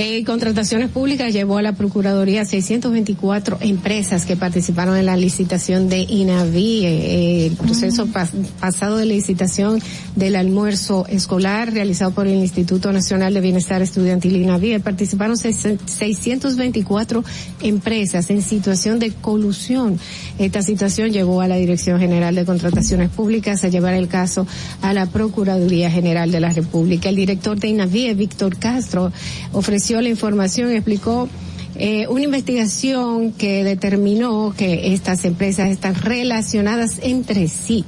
[0.00, 5.98] Eh, contrataciones públicas llevó a la Procuraduría 624 empresas que participaron en la licitación de
[6.02, 8.12] INAVI, eh, eh, el proceso mm.
[8.60, 9.80] pasado de licitación
[10.14, 14.74] del almuerzo escolar realizado por el Instituto Nacional de Bienestar Estudiantil INAVI.
[14.74, 17.24] Eh, participaron 624
[17.62, 19.98] empresas en situación de colusión.
[20.38, 24.46] Esta situación llevó a la Dirección General de Contrataciones Públicas a llevar el caso
[24.80, 27.08] a la Procuraduría General de la República.
[27.08, 29.10] El director de Inavie, Víctor Castro,
[29.52, 31.28] ofreció la información, explicó
[31.76, 37.84] eh, una investigación que determinó que estas empresas están relacionadas entre sí,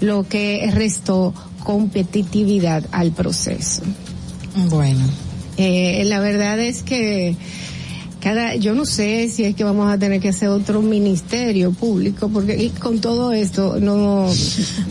[0.00, 1.34] lo que restó
[1.64, 3.82] competitividad al proceso.
[4.70, 5.00] Bueno.
[5.58, 7.36] Eh, la verdad es que
[8.58, 12.70] yo no sé si es que vamos a tener que hacer otro ministerio público, porque
[12.80, 14.28] con todo esto no,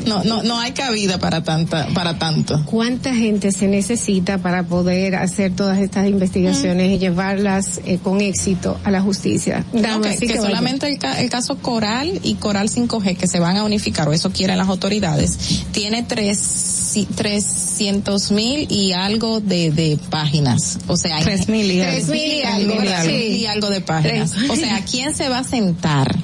[0.06, 2.62] no, no, no hay cabida para tanta, para tanto.
[2.66, 8.78] ¿Cuánta gente se necesita para poder hacer todas estas investigaciones y llevarlas eh, con éxito
[8.84, 9.66] a la justicia?
[9.72, 14.14] que, solamente el, el, caso Coral y Coral 5G que se van a unificar, o
[14.14, 15.38] eso quieren las autoridades,
[15.72, 20.80] tiene tres 300 mil y algo de, de páginas.
[20.88, 23.70] O sea, tres mil y, algo.
[23.70, 24.34] de páginas.
[24.50, 26.16] O sea, ¿quién se va a sentar?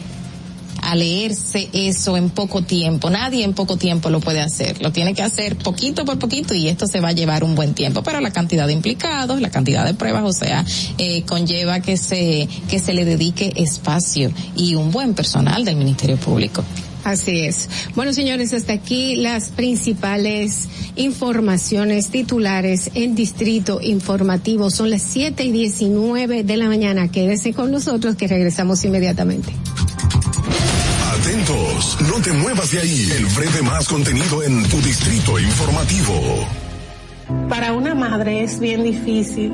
[0.80, 3.10] a leerse eso en poco tiempo.
[3.10, 4.82] Nadie en poco tiempo lo puede hacer.
[4.82, 7.74] Lo tiene que hacer poquito por poquito y esto se va a llevar un buen
[7.74, 8.04] tiempo.
[8.04, 10.64] Pero la cantidad de implicados, la cantidad de pruebas, o sea,
[10.98, 16.16] eh, conlleva que se, que se le dedique espacio y un buen personal del Ministerio
[16.16, 16.64] Público.
[17.12, 17.70] Así es.
[17.96, 20.68] Bueno, señores, hasta aquí las principales
[20.98, 24.70] informaciones titulares en Distrito Informativo.
[24.70, 27.10] Son las 7 y 19 de la mañana.
[27.10, 29.54] Quédese con nosotros que regresamos inmediatamente.
[31.22, 33.08] Atentos, no te muevas de ahí.
[33.16, 36.46] El breve más contenido en tu Distrito Informativo.
[37.48, 39.54] Para una madre es bien difícil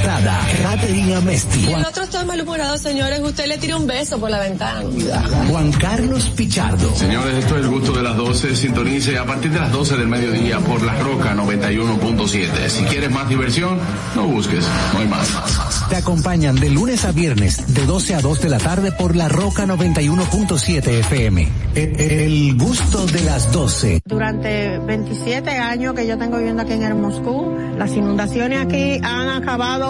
[0.00, 1.66] Rosada, Caterina Mesti.
[1.66, 1.84] Juan...
[2.70, 3.20] El señores.
[3.20, 4.82] Usted le tira un beso por la ventana.
[5.50, 6.94] Juan Carlos Pichardo.
[6.96, 8.56] Señores, esto es el gusto de las 12.
[8.56, 12.68] Sintonice a partir de las 12 del mediodía por La Roca 91.7.
[12.68, 13.78] Si quieres más diversión,
[14.14, 14.64] no busques.
[14.94, 15.28] No hay más.
[15.88, 19.28] Te acompañan de lunes a viernes, de 12 a 2 de la tarde por La
[19.28, 21.42] Roca 91.7 FM.
[21.42, 21.48] E,
[21.98, 24.00] e, el gusto de las 12.
[24.04, 29.28] Durante 27 años que yo tengo viviendo aquí en el Moscú, las inundaciones aquí han
[29.28, 29.89] acabado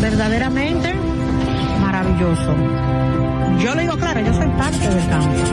[0.00, 0.92] verdaderamente
[1.80, 2.54] maravilloso.
[3.60, 5.44] Yo lo digo claro, yo soy parte del cambio.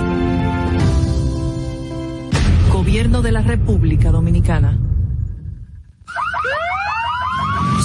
[2.72, 4.78] Gobierno de la República Dominicana.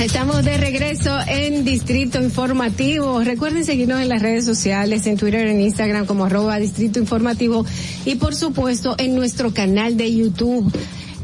[0.00, 3.20] Estamos de regreso en Distrito Informativo.
[3.22, 7.66] Recuerden seguirnos en las redes sociales, en Twitter, en Instagram como arroba Distrito Informativo
[8.06, 10.72] y por supuesto en nuestro canal de YouTube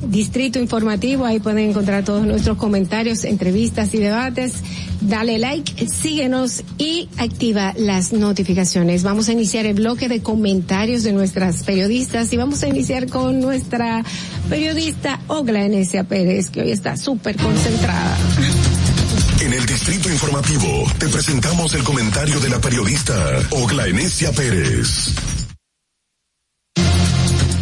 [0.02, 1.24] Distrito Informativo.
[1.24, 4.52] Ahí pueden encontrar todos nuestros comentarios, entrevistas y debates.
[5.00, 9.02] Dale like, síguenos y activa las notificaciones.
[9.02, 13.40] Vamos a iniciar el bloque de comentarios de nuestras periodistas y vamos a iniciar con
[13.40, 14.04] nuestra
[14.48, 18.16] periodista Ogla Enesia Pérez, que hoy está súper concentrada.
[19.40, 23.14] En el Distrito Informativo te presentamos el comentario de la periodista
[23.50, 25.14] Ogla Enesia Pérez.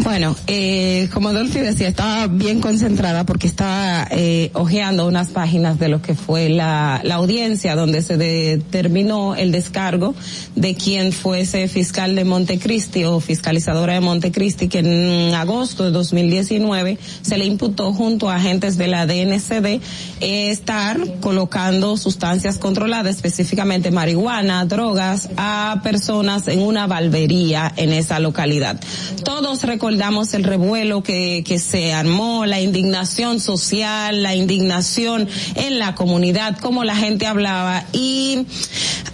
[0.05, 5.89] Bueno, eh, como Dolphy decía, estaba bien concentrada porque estaba eh, hojeando unas páginas de
[5.89, 10.15] lo que fue la, audiencia donde se determinó el descargo
[10.57, 16.99] de quien fuese fiscal de Montecristi o fiscalizadora de Montecristi que en agosto de 2019
[17.23, 19.81] se le imputó junto a agentes de la DNCD
[20.21, 28.79] estar colocando sustancias controladas, específicamente marihuana, drogas, a personas en una valvería en esa localidad.
[29.25, 29.61] Todos
[29.99, 36.59] damos el revuelo que, que se armó, la indignación social, la indignación en la comunidad,
[36.59, 37.85] cómo la gente hablaba.
[37.93, 38.47] Y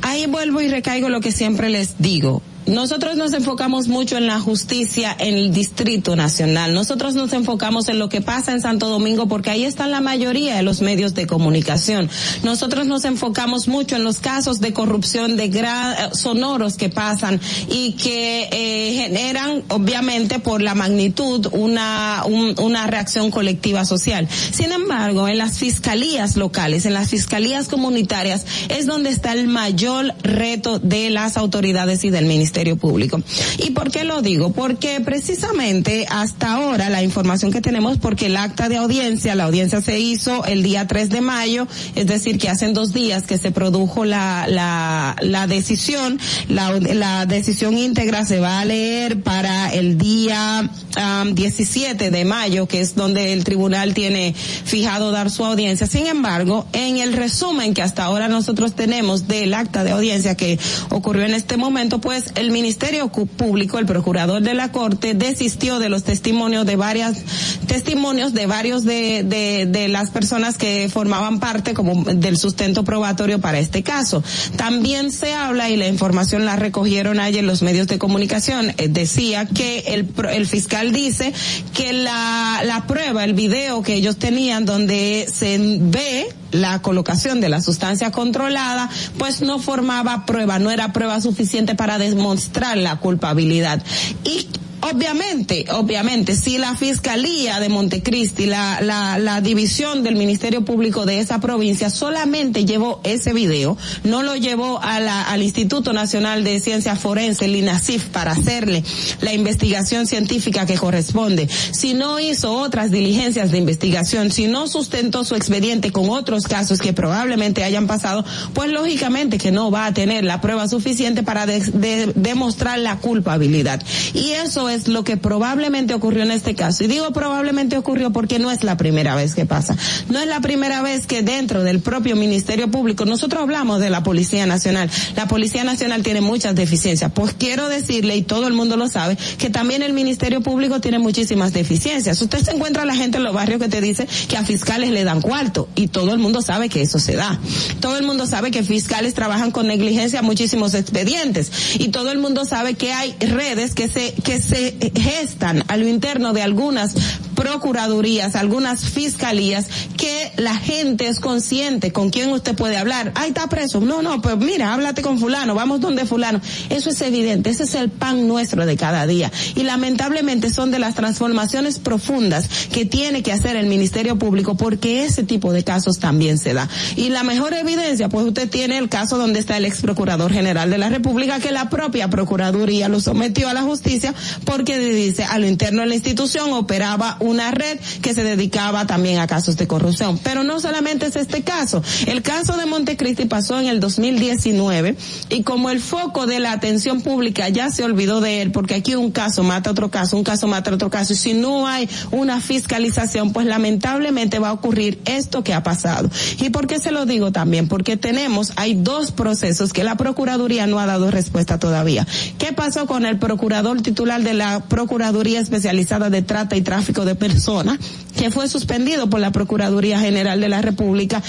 [0.02, 2.42] ahí vuelvo y recaigo lo que siempre les digo.
[2.66, 6.72] Nosotros nos enfocamos mucho en la justicia en el Distrito Nacional.
[6.74, 10.54] Nosotros nos enfocamos en lo que pasa en Santo Domingo porque ahí están la mayoría
[10.56, 12.08] de los medios de comunicación.
[12.44, 17.40] Nosotros nos enfocamos mucho en los casos de corrupción de gran, eh, sonoros que pasan
[17.68, 24.28] y que eh, generan, obviamente, por la magnitud, una, una reacción colectiva social.
[24.52, 30.14] Sin embargo, en las fiscalías locales, en las fiscalías comunitarias, es donde está el mayor
[30.22, 32.49] reto de las autoridades y del Ministerio
[32.80, 33.20] Público.
[33.64, 34.52] ¿Y por qué lo digo?
[34.52, 39.80] Porque precisamente hasta ahora la información que tenemos, porque el acta de audiencia, la audiencia
[39.80, 43.52] se hizo el día 3 de mayo, es decir, que hacen dos días que se
[43.52, 46.18] produjo la, la, la decisión,
[46.48, 52.66] la, la decisión íntegra se va a leer para el día um, 17 de mayo,
[52.66, 55.86] que es donde el tribunal tiene fijado dar su audiencia.
[55.86, 60.58] Sin embargo, en el resumen que hasta ahora nosotros tenemos del acta de audiencia que
[60.90, 65.88] ocurrió en este momento, pues el Ministerio Público, el procurador de la Corte, desistió de
[65.88, 67.18] los testimonios de varias
[67.66, 73.40] testimonios de varios de, de, de las personas que formaban parte como del sustento probatorio
[73.40, 74.22] para este caso.
[74.56, 79.46] También se habla y la información la recogieron ayer los medios de comunicación, eh, decía
[79.46, 81.34] que el, el fiscal dice
[81.74, 87.60] que la, prueba, el video que ellos tenían donde se ve la colocación de la
[87.60, 88.88] sustancia controlada,
[89.18, 93.82] pues no formaba prueba, no era prueba suficiente para demostrar la culpabilidad.
[94.24, 94.46] Y
[94.82, 101.20] Obviamente, obviamente, si la Fiscalía de Montecristi, la, la, la división del Ministerio Público de
[101.20, 106.58] esa provincia solamente llevó ese video, no lo llevó a la, al Instituto Nacional de
[106.60, 108.82] Ciencias Forense, el INACIF, para hacerle
[109.20, 115.24] la investigación científica que corresponde, si no hizo otras diligencias de investigación, si no sustentó
[115.24, 118.24] su expediente con otros casos que probablemente hayan pasado,
[118.54, 123.82] pues lógicamente que no va a tener la prueba suficiente para demostrar la culpabilidad.
[124.14, 126.84] Y eso es lo que probablemente ocurrió en este caso.
[126.84, 129.76] Y digo probablemente ocurrió porque no es la primera vez que pasa.
[130.08, 134.02] No es la primera vez que dentro del propio Ministerio Público, nosotros hablamos de la
[134.02, 134.88] Policía Nacional.
[135.16, 137.10] La Policía Nacional tiene muchas deficiencias.
[137.14, 140.98] Pues quiero decirle, y todo el mundo lo sabe, que también el Ministerio Público tiene
[140.98, 142.20] muchísimas deficiencias.
[142.22, 144.90] Usted se encuentra a la gente en los barrios que te dice que a fiscales
[144.90, 145.68] le dan cuarto.
[145.74, 147.38] Y todo el mundo sabe que eso se da.
[147.80, 151.50] Todo el mundo sabe que fiscales trabajan con negligencia muchísimos expedientes.
[151.78, 155.64] Y todo el mundo sabe que hay redes que se, que se eh, eh, gestan
[155.68, 156.94] a lo interno de algunas
[157.40, 159.64] procuradurías, algunas fiscalías,
[159.96, 163.12] que la gente es consciente con quién usted puede hablar.
[163.14, 163.80] Ahí está preso.
[163.80, 166.38] No, no, pues mira, háblate con fulano, vamos donde fulano.
[166.68, 169.32] Eso es evidente, ese es el pan nuestro de cada día.
[169.56, 175.04] Y lamentablemente son de las transformaciones profundas que tiene que hacer el Ministerio Público porque
[175.06, 176.68] ese tipo de casos también se da.
[176.96, 180.68] Y la mejor evidencia, pues usted tiene el caso donde está el ex procurador general
[180.70, 184.14] de la República que la propia Procuraduría lo sometió a la justicia
[184.44, 188.86] porque dice a lo interno de la institución operaba un una red que se dedicaba
[188.86, 190.18] también a casos de corrupción.
[190.22, 191.82] Pero no solamente es este caso.
[192.06, 194.96] El caso de Montecristi pasó en el 2019
[195.30, 198.94] y como el foco de la atención pública ya se olvidó de él, porque aquí
[198.94, 202.40] un caso mata otro caso, un caso mata otro caso, y si no hay una
[202.40, 206.10] fiscalización, pues lamentablemente va a ocurrir esto que ha pasado.
[206.40, 207.68] ¿Y por qué se lo digo también?
[207.68, 212.06] Porque tenemos, hay dos procesos que la Procuraduría no ha dado respuesta todavía.
[212.38, 217.14] ¿Qué pasó con el procurador titular de la Procuraduría Especializada de Trata y Tráfico de
[217.20, 217.78] persona,
[218.16, 221.22] que fue suspendido por la Procuraduría General de la República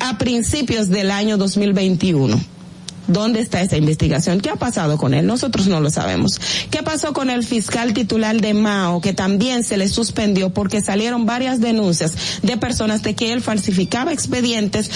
[0.00, 2.55] a principios del año 2021.
[3.08, 4.40] ¿Dónde está esa investigación?
[4.40, 5.26] ¿Qué ha pasado con él?
[5.26, 6.40] Nosotros no lo sabemos.
[6.70, 11.24] ¿Qué pasó con el fiscal titular de Mao, que también se le suspendió porque salieron
[11.24, 14.90] varias denuncias de personas de que él falsificaba expedientes,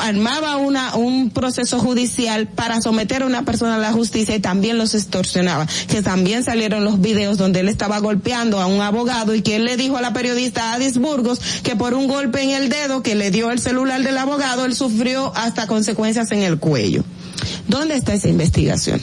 [0.00, 4.78] armaba una, un proceso judicial para someter a una persona a la justicia y también
[4.78, 5.66] los extorsionaba?
[5.88, 9.64] Que también salieron los videos donde él estaba golpeando a un abogado y que él
[9.64, 13.16] le dijo a la periodista Adis Burgos que por un golpe en el dedo que
[13.16, 17.02] le dio el celular del abogado, él sufrió hasta consecuencias en el cuello.
[17.68, 19.00] ¿Dónde está esa investigación?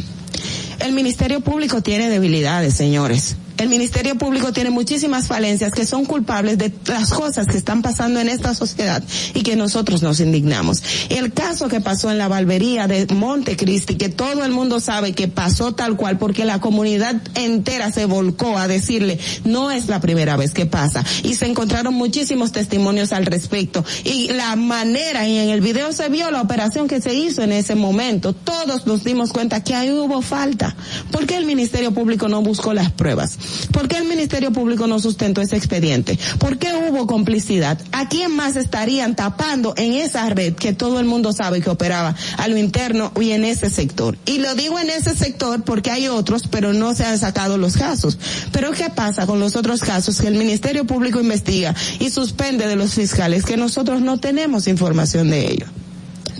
[0.80, 6.58] El Ministerio Público tiene debilidades, señores el Ministerio Público tiene muchísimas falencias que son culpables
[6.58, 9.02] de las cosas que están pasando en esta sociedad
[9.34, 10.84] y que nosotros nos indignamos.
[11.10, 15.30] El caso que pasó en la Valvería de Montecristi, que todo el mundo sabe que
[15.30, 20.36] pasó tal cual porque la comunidad entera se volcó a decirle, no es la primera
[20.36, 21.04] vez que pasa.
[21.24, 23.86] Y se encontraron muchísimos testimonios al respecto.
[24.04, 27.54] Y la manera, y en el video se vio la operación que se hizo en
[27.54, 30.76] ese momento, todos nos dimos cuenta que ahí hubo falta,
[31.14, 33.38] porque el Ministerio Público no buscó las pruebas.
[33.72, 36.18] ¿Por qué el Ministerio Público no sustentó ese expediente?
[36.40, 37.80] ¿Por qué hubo complicidad?
[37.92, 42.16] ¿A quién más estarían tapando en esa red que todo el mundo sabe que operaba
[42.38, 44.18] a lo interno y en ese sector?
[44.26, 47.78] Y lo digo en ese sector porque hay otros, pero no se han sacado los
[47.78, 48.18] casos.
[48.52, 52.76] Pero ¿qué pasa con los otros casos que el Ministerio Público investiga y suspende de
[52.76, 55.66] los fiscales que nosotros no tenemos información de ello?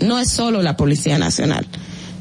[0.02, 1.66] No es solo la Policía Nacional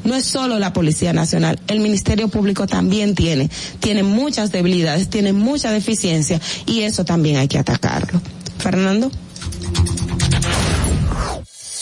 [0.03, 3.49] no es solo la Policía Nacional, el Ministerio Público también tiene,
[3.79, 8.21] tiene muchas debilidades, tiene mucha deficiencia y eso también hay que atacarlo.
[8.57, 9.11] Fernando.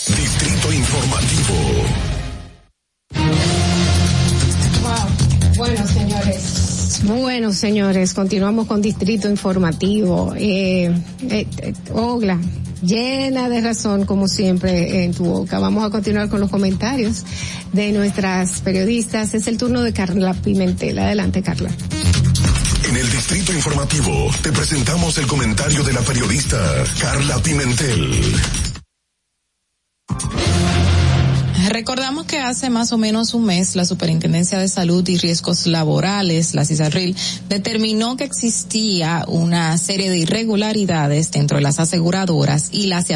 [0.06, 1.86] Distrito Informativo.
[5.56, 6.42] Bueno, señores.
[7.04, 10.34] Bueno, señores, continuamos con Distrito Informativo.
[10.36, 10.92] Eh,
[11.30, 11.72] eh, eh
[12.82, 15.58] llena de razón como siempre en tu boca.
[15.58, 17.24] Vamos a continuar con los comentarios
[17.72, 19.32] de nuestras periodistas.
[19.34, 20.98] Es el turno de Carla Pimentel.
[20.98, 21.70] Adelante, Carla.
[22.88, 26.58] En el Distrito Informativo te presentamos el comentario de la periodista
[27.00, 28.10] Carla Pimentel.
[31.82, 36.54] Recordamos que hace más o menos un mes la Superintendencia de Salud y Riesgos Laborales,
[36.54, 37.16] la CISARRIL,
[37.48, 43.06] determinó que existía una serie de irregularidades dentro de las aseguradoras y las,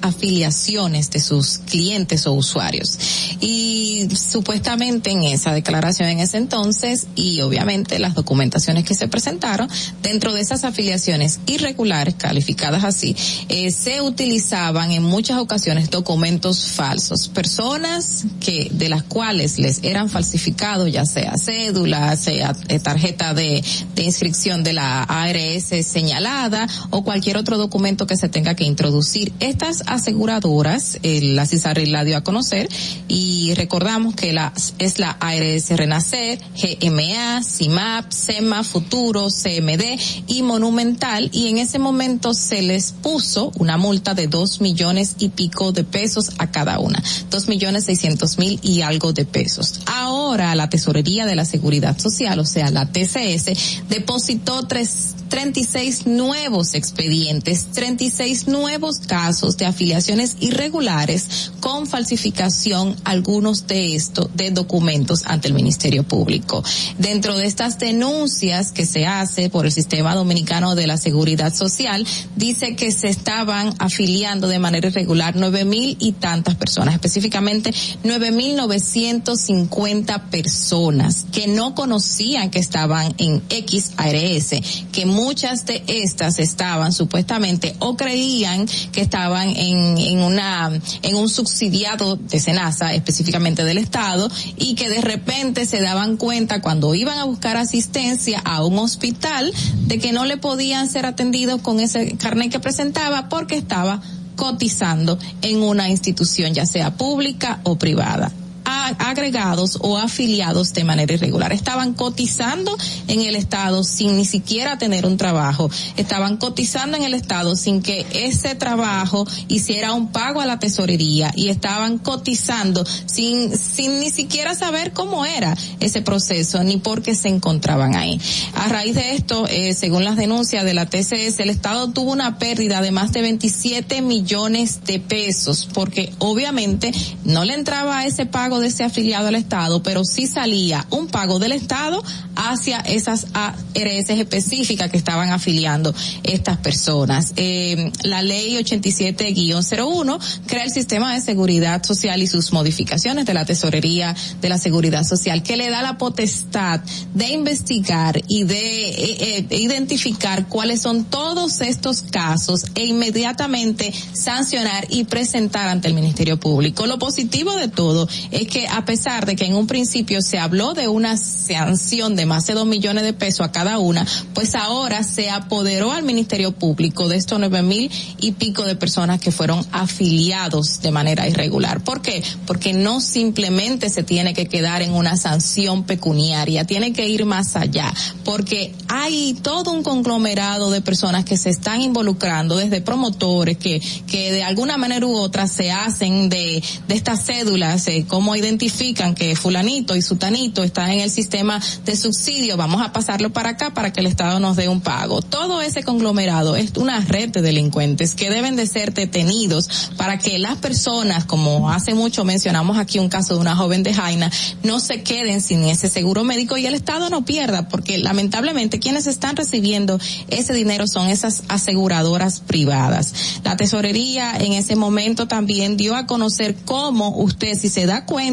[0.00, 2.96] afiliaciones de sus clientes o usuarios.
[3.40, 9.68] Y supuestamente en esa declaración en ese entonces y obviamente las documentaciones que se presentaron,
[10.04, 13.16] dentro de esas afiliaciones irregulares, calificadas así,
[13.48, 18.03] eh, se utilizaban en muchas ocasiones documentos falsos, personas
[18.40, 23.62] que de las cuales les eran falsificados ya sea cédula, sea eh, tarjeta de,
[23.96, 29.32] inscripción de la ARS señalada o cualquier otro documento que se tenga que introducir.
[29.40, 32.68] Estas aseguradoras, eh, la CISARRI la dio a conocer
[33.08, 36.38] y recordamos que la, es la ARS Renacer,
[36.80, 43.76] GMA, CIMAP, SEMA, Futuro, CMD y Monumental y en ese momento se les puso una
[43.78, 47.02] multa de dos millones y pico de pesos a cada una.
[47.30, 49.80] Dos millones seiscientos mil y algo de pesos.
[49.86, 56.74] Ahora la Tesorería de la Seguridad Social, o sea, la TCS, depositó tres, 36 nuevos
[56.74, 65.48] expedientes, 36 nuevos casos de afiliaciones irregulares con falsificación, algunos de estos, de documentos ante
[65.48, 66.62] el Ministerio Público.
[66.98, 72.06] Dentro de estas denuncias que se hace por el Sistema Dominicano de la Seguridad Social,
[72.36, 80.22] dice que se estaban afiliando de manera irregular nueve mil y tantas personas, específicamente 9.950
[80.30, 87.96] personas que no conocían que estaban en XARS, que muchas de estas estaban supuestamente o
[87.96, 94.74] creían que estaban en, en una, en un subsidiado de Senasa, específicamente del Estado, y
[94.76, 99.52] que de repente se daban cuenta cuando iban a buscar asistencia a un hospital
[99.86, 104.00] de que no le podían ser atendidos con ese carnet que presentaba porque estaba
[104.34, 108.30] cotizando en una institución, ya sea pública o privada
[108.64, 111.52] agregados o afiliados de manera irregular.
[111.52, 112.76] Estaban cotizando
[113.08, 115.70] en el Estado sin ni siquiera tener un trabajo.
[115.96, 121.32] Estaban cotizando en el Estado sin que ese trabajo hiciera un pago a la tesorería
[121.36, 127.14] y estaban cotizando sin, sin ni siquiera saber cómo era ese proceso ni por qué
[127.14, 128.20] se encontraban ahí.
[128.54, 132.38] A raíz de esto, eh, según las denuncias de la TCS, el Estado tuvo una
[132.38, 136.92] pérdida de más de 27 millones de pesos porque obviamente
[137.24, 141.06] no le entraba a ese pago de ese afiliado al Estado, pero sí salía un
[141.06, 142.02] pago del Estado
[142.36, 143.60] hacia esas ARS
[144.08, 147.32] específicas que estaban afiliando estas personas.
[147.36, 153.44] Eh, la ley 87-01 crea el sistema de seguridad social y sus modificaciones de la
[153.44, 156.80] tesorería de la seguridad social que le da la potestad
[157.14, 164.86] de investigar y de eh, eh, identificar cuáles son todos estos casos e inmediatamente sancionar
[164.90, 166.86] y presentar ante el Ministerio Público.
[166.86, 170.38] Lo positivo de todo es es que a pesar de que en un principio se
[170.38, 174.54] habló de una sanción de más de dos millones de pesos a cada una, pues
[174.54, 179.32] ahora se apoderó al Ministerio Público de estos nueve mil y pico de personas que
[179.32, 181.82] fueron afiliados de manera irregular.
[181.82, 182.22] ¿Por qué?
[182.46, 187.56] Porque no simplemente se tiene que quedar en una sanción pecuniaria, tiene que ir más
[187.56, 187.92] allá,
[188.24, 194.32] porque hay todo un conglomerado de personas que se están involucrando, desde promotores que, que
[194.32, 199.36] de alguna manera u otra se hacen de, de estas cédulas, eh, como identifican que
[199.36, 203.92] fulanito y sutanito está en el sistema de subsidio, vamos a pasarlo para acá para
[203.92, 205.22] que el Estado nos dé un pago.
[205.22, 210.38] Todo ese conglomerado es una red de delincuentes que deben de ser detenidos para que
[210.38, 214.30] las personas, como hace mucho mencionamos aquí un caso de una joven de Jaina,
[214.62, 219.06] no se queden sin ese seguro médico y el Estado no pierda, porque lamentablemente quienes
[219.06, 219.98] están recibiendo
[220.28, 223.14] ese dinero son esas aseguradoras privadas.
[223.44, 228.23] La tesorería en ese momento también dio a conocer cómo usted, si se da cuenta,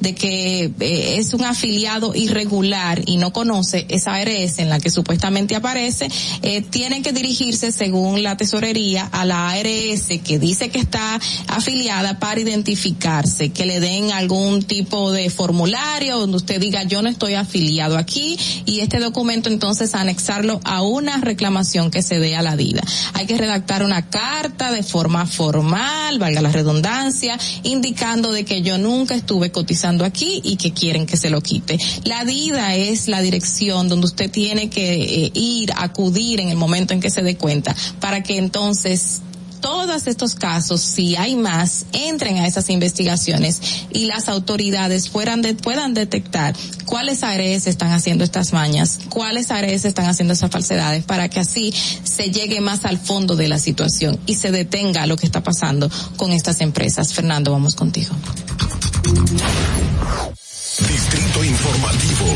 [0.00, 4.90] de que eh, es un afiliado irregular y no conoce esa ARS en la que
[4.90, 6.08] supuestamente aparece,
[6.42, 12.18] eh, tiene que dirigirse según la tesorería a la ARS que dice que está afiliada
[12.18, 17.34] para identificarse, que le den algún tipo de formulario donde usted diga yo no estoy
[17.34, 18.36] afiliado aquí
[18.66, 22.82] y este documento entonces anexarlo a una reclamación que se dé a la vida
[23.12, 28.78] Hay que redactar una carta de forma formal, valga la redundancia, indicando de que yo
[28.78, 31.76] nunca nunca estuve cotizando aquí y que quieren que se lo quite.
[32.04, 34.92] La DIDA es la dirección donde usted tiene que
[35.24, 39.20] eh, ir, acudir en el momento en que se dé cuenta para que entonces
[39.60, 43.60] todos estos casos, si hay más, entren a esas investigaciones
[43.92, 46.54] y las autoridades puedan detectar
[46.86, 51.74] cuáles áreas están haciendo estas mañas, cuáles áreas están haciendo esas falsedades, para que así
[52.04, 55.90] se llegue más al fondo de la situación y se detenga lo que está pasando
[56.16, 57.12] con estas empresas.
[57.12, 58.14] Fernando, vamos contigo.
[60.88, 62.26] Distrito Informativo.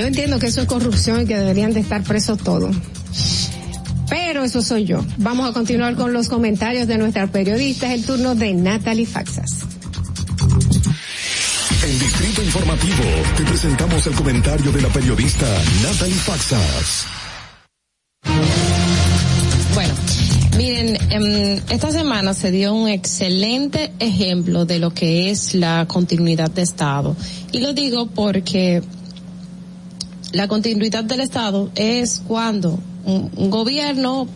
[0.00, 2.74] Yo entiendo que eso es corrupción y que deberían de estar presos todos.
[4.10, 5.04] Pero eso soy yo.
[5.18, 7.86] Vamos a continuar con los comentarios de nuestra periodista.
[7.86, 9.60] Es el turno de Natalie Faxas.
[11.84, 13.04] En Distrito Informativo
[13.36, 15.46] te presentamos el comentario de la periodista
[15.82, 17.06] Natalie Faxas.
[20.56, 26.48] Miren, em, esta semana se dio un excelente ejemplo de lo que es la continuidad
[26.50, 27.16] de Estado.
[27.50, 28.80] Y lo digo porque
[30.32, 34.28] la continuidad del Estado es cuando un, gobierno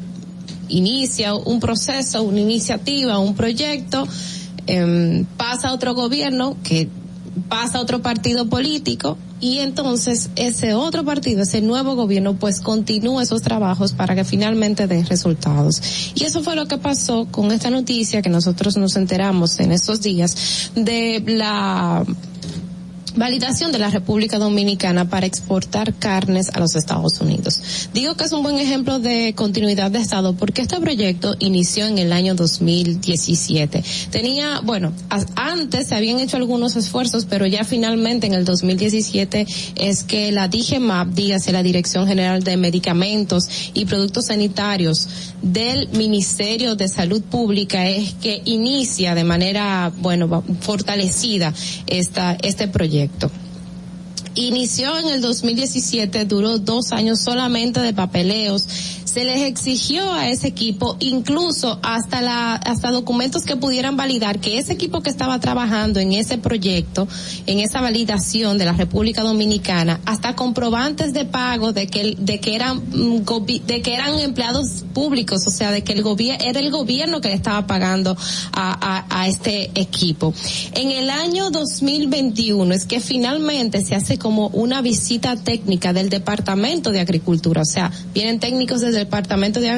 [0.69, 4.07] inicia un proceso, una iniciativa, un proyecto,
[4.67, 6.89] em, pasa a otro gobierno que
[7.49, 13.23] pasa a otro partido político y entonces ese otro partido, ese nuevo gobierno, pues continúa
[13.23, 16.11] esos trabajos para que finalmente den resultados.
[16.15, 20.03] Y eso fue lo que pasó con esta noticia que nosotros nos enteramos en estos
[20.03, 22.05] días de la
[23.19, 27.89] validación de la República Dominicana para exportar carnes a los Estados Unidos.
[27.93, 31.99] Digo que es un buen ejemplo de continuidad de Estado porque este proyecto inició en
[31.99, 33.83] el año 2017.
[34.11, 34.93] Tenía, bueno,
[35.35, 40.47] antes se habían hecho algunos esfuerzos, pero ya finalmente en el 2017 es que la
[40.47, 45.09] DGMAP, dígase la Dirección General de Medicamentos y Productos Sanitarios
[45.43, 51.53] del Ministerio de Salud Pública, es que inicia de manera, bueno, fortalecida
[51.89, 53.08] esta, este proyecto.
[54.35, 58.69] Inició en el 2017, duró dos años solamente de papeleos
[59.19, 64.59] se les exigió a ese equipo incluso hasta la hasta documentos que pudieran validar que
[64.59, 67.09] ese equipo que estaba trabajando en ese proyecto,
[67.49, 72.55] en esa validación de la República Dominicana, hasta comprobantes de pago de que de que
[72.55, 73.25] eran mm,
[73.67, 77.27] de que eran empleados públicos, o sea, de que el gobierno era el gobierno que
[77.29, 78.17] le estaba pagando
[78.53, 80.33] a, a, a este equipo.
[80.75, 86.93] En el año 2021 es que finalmente se hace como una visita técnica del Departamento
[86.93, 89.71] de Agricultura, o sea, vienen técnicos desde el Departamento de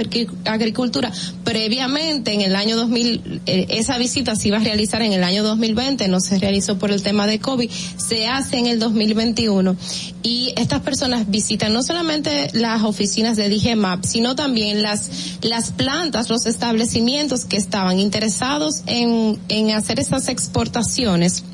[0.44, 1.12] Agricultura.
[1.44, 5.44] Previamente, en el año 2000, eh, esa visita se iba a realizar en el año
[5.44, 9.76] 2020, no se realizó por el tema de COVID, se hace en el 2021
[10.24, 15.10] y estas personas visitan no solamente las oficinas de DGMAP, sino también las,
[15.42, 21.44] las plantas, los establecimientos que estaban interesados en, en hacer esas exportaciones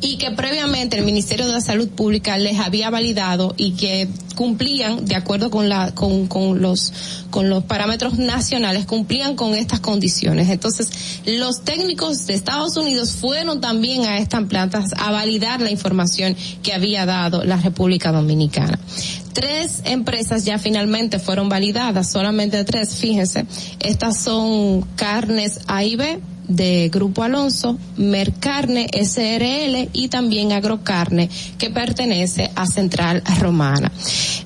[0.00, 5.04] y que previamente el Ministerio de la Salud Pública les había validado y que cumplían
[5.06, 6.26] de acuerdo con la con,
[6.62, 6.92] los
[7.30, 10.48] con los parámetros nacionales cumplían con estas condiciones.
[10.48, 10.90] Entonces,
[11.26, 16.72] los técnicos de Estados Unidos fueron también a estas plantas a validar la información que
[16.72, 18.78] había dado la República Dominicana
[19.32, 23.46] tres empresas ya finalmente fueron validadas, solamente tres, fíjense.
[23.78, 26.18] Estas son Carnes A y B,
[26.48, 33.92] de Grupo Alonso, Mercarne SRL y también Agrocarne, que pertenece a Central Romana.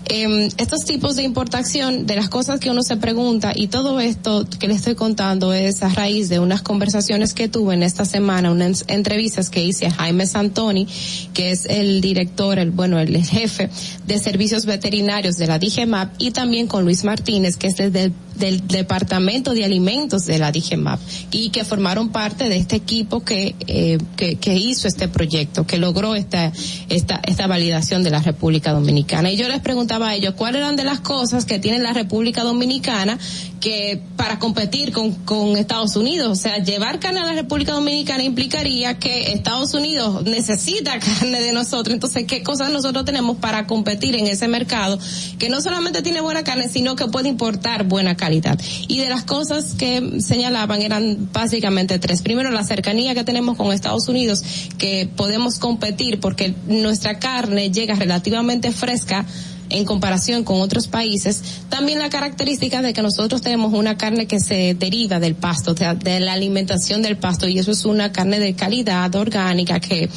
[0.04, 4.44] Em, estos tipos de importación, de las cosas que uno se pregunta, y todo esto
[4.58, 8.50] que le estoy contando es a raíz de unas conversaciones que tuve en esta semana,
[8.50, 10.88] unas entrevistas que hice a Jaime Santoni,
[11.32, 13.70] que es el director, el bueno, el jefe
[14.06, 18.66] de servicios veterinarios de la DGMAP, y también con Luis Martínez, que es desde del
[18.66, 20.98] Departamento de Alimentos de la DGMAP,
[21.30, 26.14] y que forma fueron parte de este equipo eh, que, hizo este proyecto, que logró
[26.14, 26.50] esta,
[26.88, 29.30] esta, esta validación de la República Dominicana.
[29.30, 32.44] Y yo les preguntaba a ellos cuáles eran de las cosas que tiene la República
[32.44, 33.18] Dominicana
[33.62, 36.28] que para competir con, con Estados Unidos.
[36.28, 41.52] O sea, llevar carne a la República Dominicana implicaría que Estados Unidos necesita carne de
[41.52, 41.94] nosotros.
[41.94, 44.98] Entonces, ¿qué cosas nosotros tenemos para competir en ese mercado
[45.38, 48.58] que no solamente tiene buena carne, sino que puede importar buena calidad?
[48.88, 52.20] Y de las cosas que señalaban eran básicamente tres.
[52.20, 54.42] Primero, la cercanía que tenemos con Estados Unidos,
[54.76, 59.24] que podemos competir porque nuestra carne llega relativamente fresca
[59.72, 64.38] en comparación con otros países, también la característica de que nosotros tenemos una carne que
[64.40, 68.54] se deriva del pasto, de, la alimentación del pasto, y eso es una carne de
[68.54, 70.08] calidad orgánica que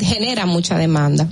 [0.00, 1.28] genera mucha demanda.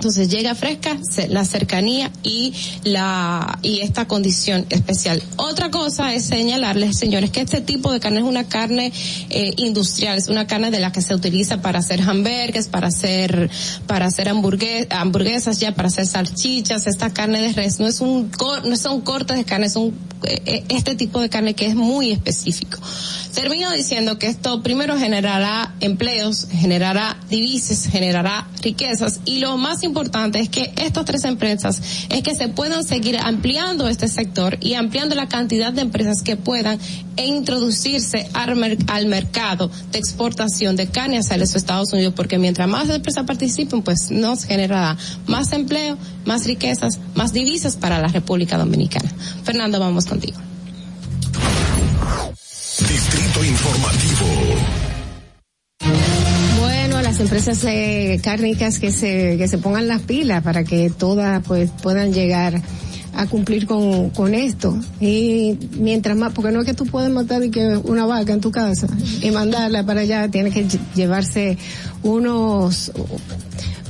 [0.00, 0.96] Entonces llega fresca,
[1.28, 2.54] la cercanía y
[2.84, 5.22] la y esta condición especial.
[5.36, 8.90] Otra cosa es señalarles, señores, que este tipo de carne es una carne
[9.28, 13.50] eh, industrial, es una carne de la que se utiliza para hacer hamburgues, para hacer
[13.86, 16.86] para hacer hamburguesas ya, para hacer salchichas.
[16.86, 18.32] Esta carne de res no es un
[18.64, 19.88] no son cortes de carne, es un
[20.22, 22.78] eh, eh, este tipo de carne que es muy específico.
[23.34, 30.40] Termino diciendo que esto primero generará empleos, generará divisas, generará riquezas y lo más importante
[30.40, 35.14] es que estas tres empresas, es que se puedan seguir ampliando este sector y ampliando
[35.14, 36.78] la cantidad de empresas que puedan
[37.16, 42.88] e introducirse al, mercado de exportación de carne hacia los Estados Unidos, porque mientras más
[42.88, 44.96] empresas participen, pues nos generará
[45.26, 49.10] más empleo, más riquezas, más divisas para la República Dominicana.
[49.44, 50.38] Fernando, vamos contigo.
[52.88, 54.49] Distrito Informativo
[57.10, 61.68] las empresas eh, cárnicas que se, que se pongan las pilas para que todas pues
[61.82, 62.62] puedan llegar
[63.16, 64.78] a cumplir con, con esto.
[65.00, 68.52] Y mientras más, porque no es que tú puedes matar que una vaca en tu
[68.52, 68.86] casa
[69.22, 70.64] y mandarla para allá, tienes que
[70.94, 71.58] llevarse
[72.04, 72.92] unos,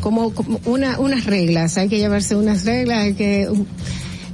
[0.01, 3.49] como, como una, unas reglas, hay que llevarse unas reglas, hay que,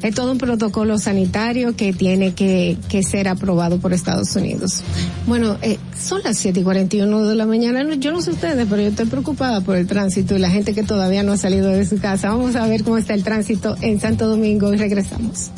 [0.02, 4.82] es todo un protocolo sanitario que tiene que, ser aprobado por Estados Unidos.
[5.27, 7.86] Bueno, eh, son las 7 y 41 de la mañana.
[7.97, 10.82] Yo no sé ustedes, pero yo estoy preocupada por el tránsito y la gente que
[10.82, 12.31] todavía no ha salido de su casa.
[12.31, 15.51] Vamos a ver cómo está el tránsito en Santo Domingo y regresamos.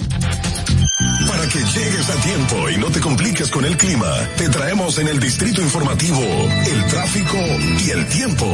[1.29, 5.09] Para que llegues a tiempo y no te compliques con el clima, te traemos en
[5.09, 7.37] el distrito informativo el tráfico
[7.87, 8.47] y el tiempo.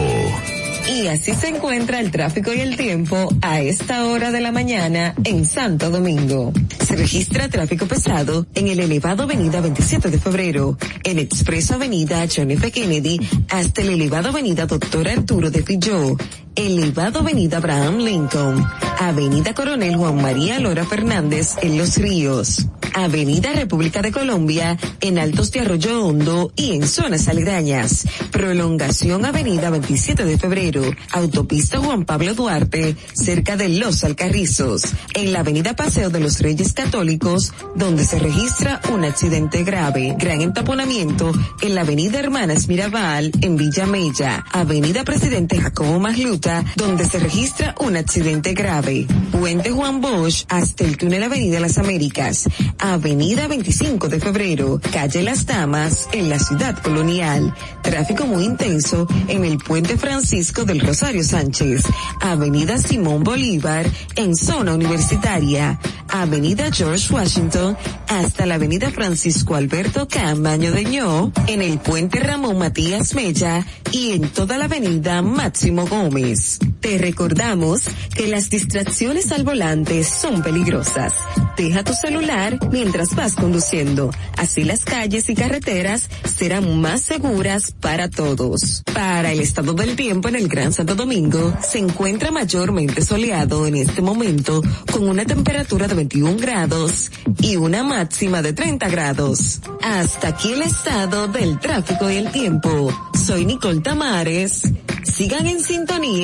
[0.86, 5.15] Y así se encuentra el tráfico y el tiempo a esta hora de la mañana
[5.24, 6.52] en Santo Domingo.
[6.86, 12.51] Se registra tráfico pesado en el elevado Avenida 27 de Febrero, en expreso Avenida John
[12.51, 12.70] F.
[12.70, 16.16] Kennedy hasta el elevado Avenida Doctor Arturo de Pilló
[16.55, 18.64] elevado Avenida Abraham Lincoln,
[19.01, 25.51] Avenida Coronel Juan María Lora Fernández en Los Ríos, Avenida República de Colombia en Altos
[25.51, 32.35] de Arroyo Hondo y en zonas aledañas, prolongación Avenida 27 de Febrero, Autopista Juan Pablo
[32.35, 38.18] Duarte, cerca de Los Alcarrizos, en la Avenida Paseo de los Reyes Católicos, donde se
[38.20, 41.32] registra un accidente grave, gran entaponamiento
[41.62, 46.44] en la Avenida Hermanas Mirabal en Villa Mella, Avenida Presidente Jacobo Maslut,
[46.77, 49.07] donde se registra un accidente grave.
[49.33, 52.47] Puente Juan Bosch hasta el túnel Avenida Las Américas,
[52.79, 57.55] Avenida 25 de Febrero, Calle Las Damas en la ciudad colonial.
[57.83, 61.85] Tráfico muy intenso en el Puente Francisco del Rosario Sánchez,
[62.21, 67.77] Avenida Simón Bolívar en zona universitaria, Avenida George Washington
[68.09, 74.29] hasta la Avenida Francisco Alberto Camaño de en el Puente Ramón Matías Mella y en
[74.29, 76.34] toda la Avenida Máximo Gómez.
[76.81, 77.82] Te recordamos
[78.15, 81.15] que las distracciones al volante son peligrosas.
[81.56, 84.11] Deja tu celular mientras vas conduciendo.
[84.36, 88.82] Así las calles y carreteras serán más seguras para todos.
[88.93, 93.77] Para el estado del tiempo en el Gran Santo Domingo, se encuentra mayormente soleado en
[93.77, 94.61] este momento
[94.93, 99.61] con una temperatura de 21 grados y una máxima de 30 grados.
[99.82, 102.90] Hasta aquí el estado del tráfico y el tiempo.
[103.27, 104.62] Soy Nicole Tamares.
[105.05, 106.23] Sigan en sintonía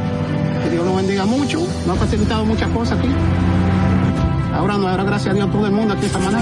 [0.63, 1.59] que Dios lo bendiga mucho.
[1.87, 3.07] Nos ha facilitado muchas cosas aquí.
[4.53, 6.39] Ahora nos dará gracias a Dios todo el mundo aquí esta mañana.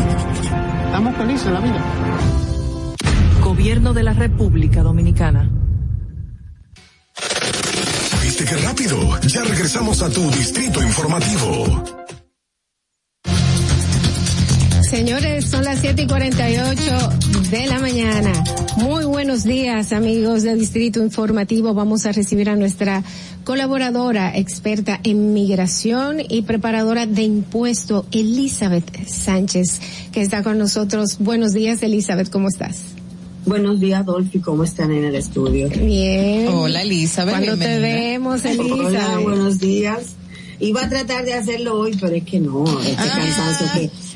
[0.86, 1.78] Estamos felices en la vida.
[3.44, 5.50] Gobierno de la República Dominicana.
[8.24, 8.98] ¿Viste qué rápido?
[9.22, 11.84] Ya regresamos a tu distrito informativo.
[14.90, 16.82] Señores, son las 7 y 48
[17.52, 18.34] de la mañana.
[18.78, 21.76] Muy buenos días, amigos del Distrito Informativo.
[21.76, 23.04] Vamos a recibir a nuestra
[23.44, 29.80] colaboradora, experta en migración y preparadora de impuesto, Elizabeth Sánchez,
[30.12, 31.18] que está con nosotros.
[31.20, 32.82] Buenos días, Elizabeth, ¿cómo estás?
[33.46, 34.40] Buenos días, Dolphy.
[34.40, 35.70] ¿Cómo están en el estudio?
[35.70, 36.48] Bien.
[36.48, 37.36] Hola, Elizabeth.
[37.36, 38.72] Cuando te vemos, Elizabeth.
[38.92, 40.16] Hola, buenos días.
[40.60, 43.50] Iba a tratar de hacerlo hoy, pero es que no, este, ah.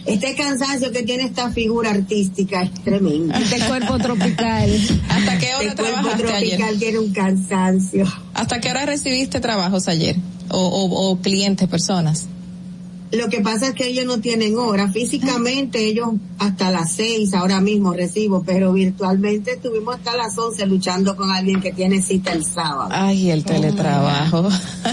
[0.06, 3.34] este cansancio que tiene esta figura artística es tremendo.
[3.34, 4.70] Este cuerpo tropical.
[5.08, 8.06] ¿Hasta qué hora este cuerpo tropical tiene un cansancio.
[8.34, 10.18] ¿Hasta qué hora recibiste trabajos ayer?
[10.56, 12.28] o clientes, personas.
[13.14, 14.90] Lo que pasa es que ellos no tienen hora.
[14.92, 21.16] Físicamente ellos hasta las seis ahora mismo recibo, pero virtualmente estuvimos hasta las once luchando
[21.16, 22.88] con alguien que tiene cita el sábado.
[22.92, 24.50] Ay, el oh, teletrabajo.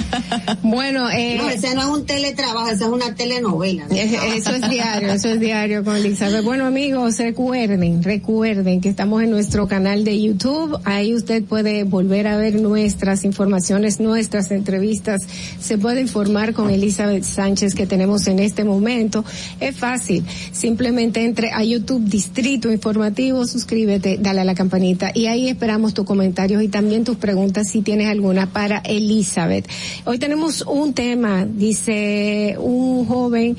[0.62, 3.86] bueno, eh, no, ese es un teletrabajo, esa es una telenovela.
[4.00, 6.42] Eh, eso es diario, eso es diario con Elizabeth.
[6.42, 10.78] Bueno, amigos, recuerden, recuerden que estamos en nuestro canal de YouTube.
[10.84, 15.20] Ahí usted puede volver a ver nuestras informaciones, nuestras entrevistas.
[15.60, 19.24] Se puede informar con Elizabeth Sánchez que tenemos en este momento.
[19.60, 20.24] Es fácil.
[20.52, 26.04] Simplemente entre a YouTube Distrito Informativo, suscríbete, dale a la campanita y ahí esperamos tus
[26.04, 29.66] comentarios y también tus preguntas si tienes alguna para Elizabeth.
[30.04, 33.56] Hoy tenemos un tema, dice un joven.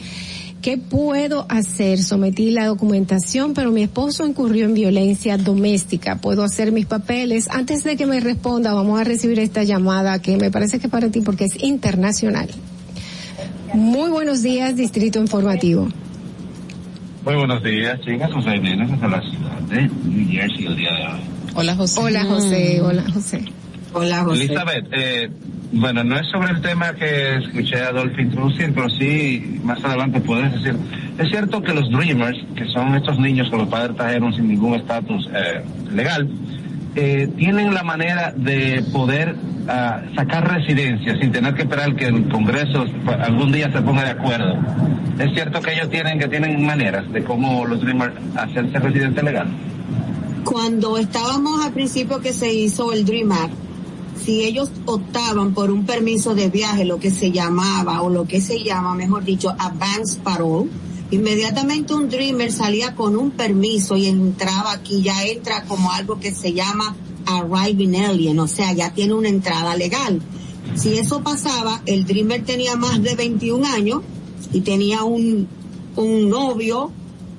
[0.61, 2.03] ¿Qué puedo hacer?
[2.03, 6.17] Sometí la documentación, pero mi esposo incurrió en violencia doméstica.
[6.21, 7.47] ¿Puedo hacer mis papeles?
[7.49, 10.91] Antes de que me responda, vamos a recibir esta llamada que me parece que es
[10.91, 12.49] para ti porque es internacional.
[13.73, 15.87] Muy buenos días, Distrito Informativo.
[17.23, 18.29] Muy buenos días, chicas.
[18.33, 21.19] José Inés hasta la ciudad de New Jersey el día de hoy.
[21.55, 21.99] Hola, José.
[22.01, 22.81] Hola, José.
[22.83, 23.43] Hola, José.
[23.93, 24.43] Hola, José.
[24.43, 25.29] Elizabeth, eh,
[25.71, 30.19] bueno, no es sobre el tema que escuché a Dolphin introducir, pero sí, más adelante
[30.19, 30.75] puedes decir.
[31.17, 34.73] Es cierto que los Dreamers, que son estos niños que los padres trajeron sin ningún
[34.75, 36.27] estatus eh, legal,
[36.93, 39.33] eh, tienen la manera de poder
[39.69, 42.85] ah, sacar residencia sin tener que esperar que el Congreso
[43.17, 44.55] algún día se ponga de acuerdo.
[45.17, 49.47] Es cierto que ellos tienen que tienen maneras de cómo los Dreamers hacerse residente legal.
[50.43, 53.53] Cuando estábamos al principio que se hizo el Dream Act,
[54.25, 58.41] si ellos optaban por un permiso de viaje, lo que se llamaba, o lo que
[58.41, 60.67] se llama, mejor dicho, advance parole,
[61.11, 66.31] Inmediatamente un Dreamer salía con un permiso y entraba aquí, ya entra como algo que
[66.31, 70.21] se llama Arriving Alien, o sea, ya tiene una entrada legal.
[70.75, 74.01] Si eso pasaba, el Dreamer tenía más de 21 años
[74.53, 75.49] y tenía un,
[75.97, 76.91] un novio,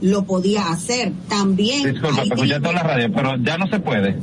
[0.02, 1.14] lo podía hacer.
[1.28, 1.94] También.
[1.94, 4.18] Disculpa, la radio, pero ya no se puede.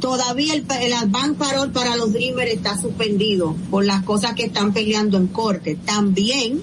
[0.00, 4.74] Todavía el, el advance parol para los Dreamers está suspendido por las cosas que están
[4.74, 5.76] peleando en corte.
[5.82, 6.60] También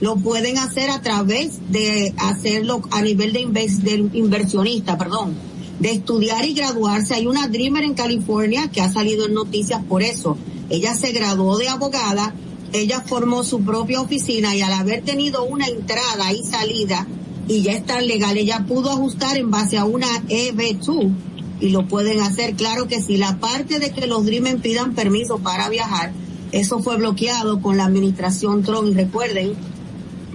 [0.00, 5.34] lo pueden hacer a través de hacerlo a nivel de, inversionista, perdón,
[5.78, 7.14] de estudiar y graduarse.
[7.14, 10.38] Hay una Dreamer en California que ha salido en noticias por eso.
[10.70, 12.34] Ella se graduó de abogada,
[12.72, 17.06] ella formó su propia oficina y al haber tenido una entrada y salida
[17.46, 21.12] y ya está legal, ella pudo ajustar en base a una EB2
[21.60, 22.54] y lo pueden hacer.
[22.54, 23.16] Claro que si sí.
[23.18, 26.12] la parte de que los Dreamer pidan permiso para viajar,
[26.52, 29.52] eso fue bloqueado con la administración Trump recuerden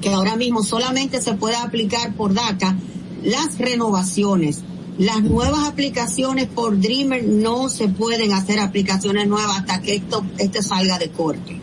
[0.06, 2.76] que ahora mismo solamente se puede aplicar por DACA
[3.24, 4.62] las renovaciones.
[5.00, 10.62] Las nuevas aplicaciones por Dreamer no se pueden hacer aplicaciones nuevas hasta que esto, este
[10.62, 11.56] salga de corte.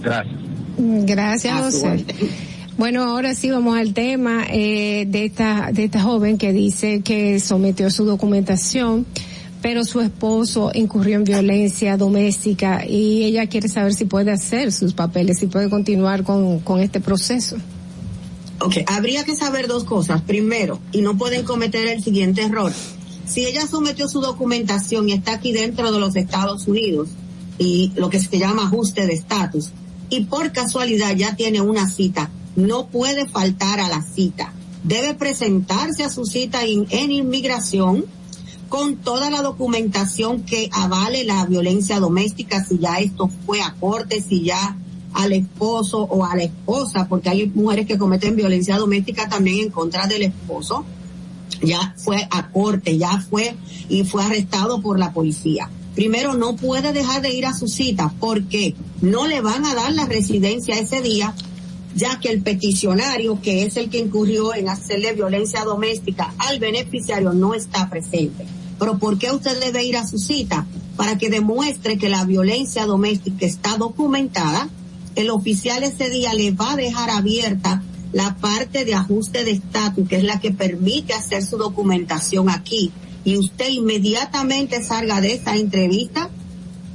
[0.00, 0.36] Gracias.
[0.78, 1.82] Gracias,
[2.78, 7.40] Bueno, ahora sí vamos al tema eh, de esta de esta joven que dice que
[7.40, 9.06] sometió su documentación
[9.64, 14.92] pero su esposo incurrió en violencia doméstica y ella quiere saber si puede hacer sus
[14.92, 17.56] papeles, si puede continuar con, este proceso.
[18.60, 20.20] Ok, habría que saber dos cosas.
[20.20, 22.74] Primero, y no pueden cometer el siguiente error.
[23.26, 27.08] Si ella sometió su documentación y está aquí dentro de los Estados Unidos,
[27.56, 29.70] y lo que se llama ajuste de estatus,
[30.10, 34.52] y por casualidad ya tiene una cita, no puede faltar a la cita.
[34.82, 38.04] Debe presentarse a su cita en inmigración
[38.74, 44.20] con toda la documentación que avale la violencia doméstica, si ya esto fue a corte,
[44.20, 44.76] si ya
[45.12, 49.70] al esposo o a la esposa, porque hay mujeres que cometen violencia doméstica también en
[49.70, 50.84] contra del esposo,
[51.62, 53.54] ya fue a corte, ya fue
[53.88, 55.70] y fue arrestado por la policía.
[55.94, 59.92] Primero, no puede dejar de ir a su cita porque no le van a dar
[59.92, 61.32] la residencia ese día,
[61.94, 67.32] ya que el peticionario, que es el que incurrió en hacerle violencia doméstica al beneficiario,
[67.34, 68.44] no está presente.
[68.78, 70.66] Pero ¿por qué usted debe ir a su cita?
[70.96, 74.68] Para que demuestre que la violencia doméstica está documentada.
[75.16, 77.82] El oficial ese día le va a dejar abierta
[78.12, 82.90] la parte de ajuste de estatus, que es la que permite hacer su documentación aquí.
[83.24, 86.30] Y usted inmediatamente salga de esa entrevista,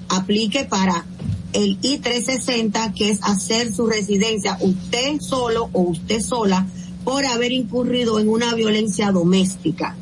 [0.09, 1.05] aplique para
[1.53, 6.67] el I-360, que es hacer su residencia usted solo o usted sola
[7.03, 9.95] por haber incurrido en una violencia doméstica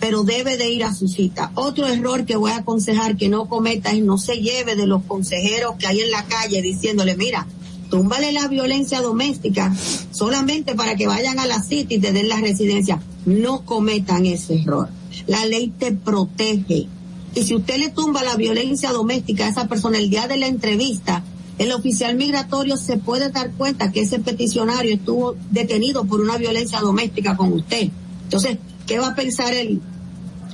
[0.00, 1.52] pero debe de ir a su cita.
[1.54, 5.02] Otro error que voy a aconsejar que no cometa es no se lleve de los
[5.04, 7.46] consejeros que hay en la calle diciéndole, mira,
[7.90, 9.72] túmbale la violencia doméstica
[10.10, 13.00] solamente para que vayan a la cita y te den la residencia.
[13.26, 14.88] No cometan ese error.
[15.26, 16.86] La ley te protege.
[17.34, 20.46] Y si usted le tumba la violencia doméstica a esa persona el día de la
[20.46, 21.22] entrevista,
[21.58, 26.80] el oficial migratorio se puede dar cuenta que ese peticionario estuvo detenido por una violencia
[26.80, 27.90] doméstica con usted.
[28.24, 28.56] Entonces,
[28.90, 29.80] ¿qué va a pensar el,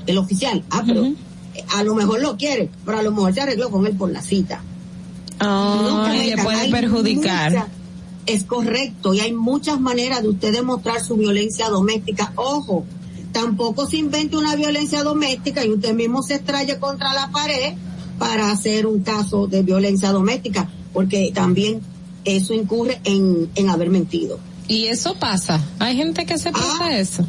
[0.06, 0.62] el oficial?
[0.70, 1.10] Ah, pero
[1.74, 4.20] a lo mejor lo quiere, pero a lo mejor se arregló con él por la
[4.20, 4.60] cita.
[5.42, 7.66] Oh, le puede perjudicar.
[8.26, 12.32] es correcto, y hay muchas maneras de usted demostrar su violencia doméstica.
[12.36, 12.84] Ojo,
[13.32, 17.72] tampoco se invente una violencia doméstica y usted mismo se extrae contra la pared
[18.18, 21.80] para hacer un caso de violencia doméstica, porque también
[22.26, 24.38] eso incurre en, haber mentido.
[24.68, 25.58] Y eso pasa.
[25.78, 27.26] Hay gente que se pasa ah, eso.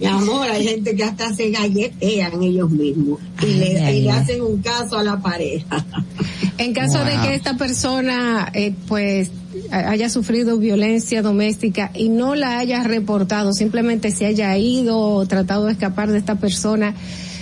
[0.00, 4.96] Mi amor, hay gente que hasta se galletean ellos mismos y, le, hacen un caso
[4.98, 5.84] a la pareja.
[6.56, 9.30] En caso de que esta persona, eh, pues,
[9.70, 15.64] haya sufrido violencia doméstica y no la haya reportado, simplemente se haya ido o tratado
[15.64, 16.94] de escapar de esta persona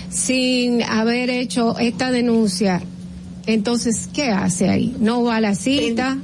[0.09, 2.81] sin haber hecho esta denuncia,
[3.45, 4.95] entonces, ¿qué hace ahí?
[5.01, 6.17] No va a la cita.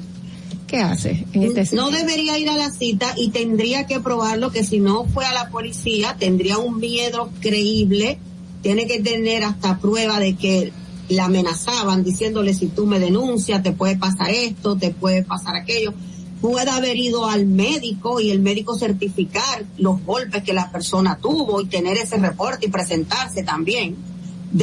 [0.67, 4.79] ¿Qué hace este No debería ir a la cita y tendría que probarlo que si
[4.79, 8.17] no fue a la policía tendría un miedo creíble,
[8.63, 10.73] tiene que tener hasta prueba de que
[11.07, 15.93] la amenazaban diciéndole si tú me denuncias te puede pasar esto, te puede pasar aquello.
[16.41, 21.61] Puede haber ido al médico y el médico certificar los golpes que la persona tuvo
[21.61, 23.95] y tener ese reporte y presentarse también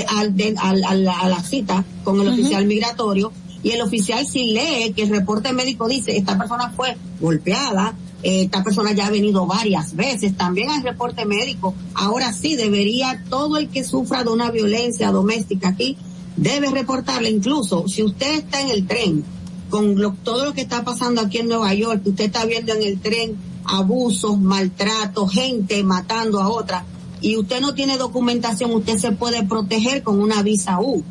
[0.08, 0.34] al,
[0.66, 0.94] a,
[1.28, 5.88] la, cita con el oficial migratorio y el oficial si lee que el reporte médico
[5.88, 10.82] dice esta persona fue golpeada, eh, esta persona ya ha venido varias veces, también hay
[10.82, 11.74] reporte médico.
[11.94, 15.96] Ahora sí, debería todo el que sufra de una violencia doméstica aquí,
[16.36, 19.24] debe reportarle, incluso si usted está en el tren,
[19.70, 23.00] con todo lo que está pasando aquí en Nueva York, usted está viendo en el
[23.00, 26.84] tren abusos, maltrato, gente matando a otra,
[27.20, 31.04] y usted no tiene documentación, usted se puede proteger con una visa U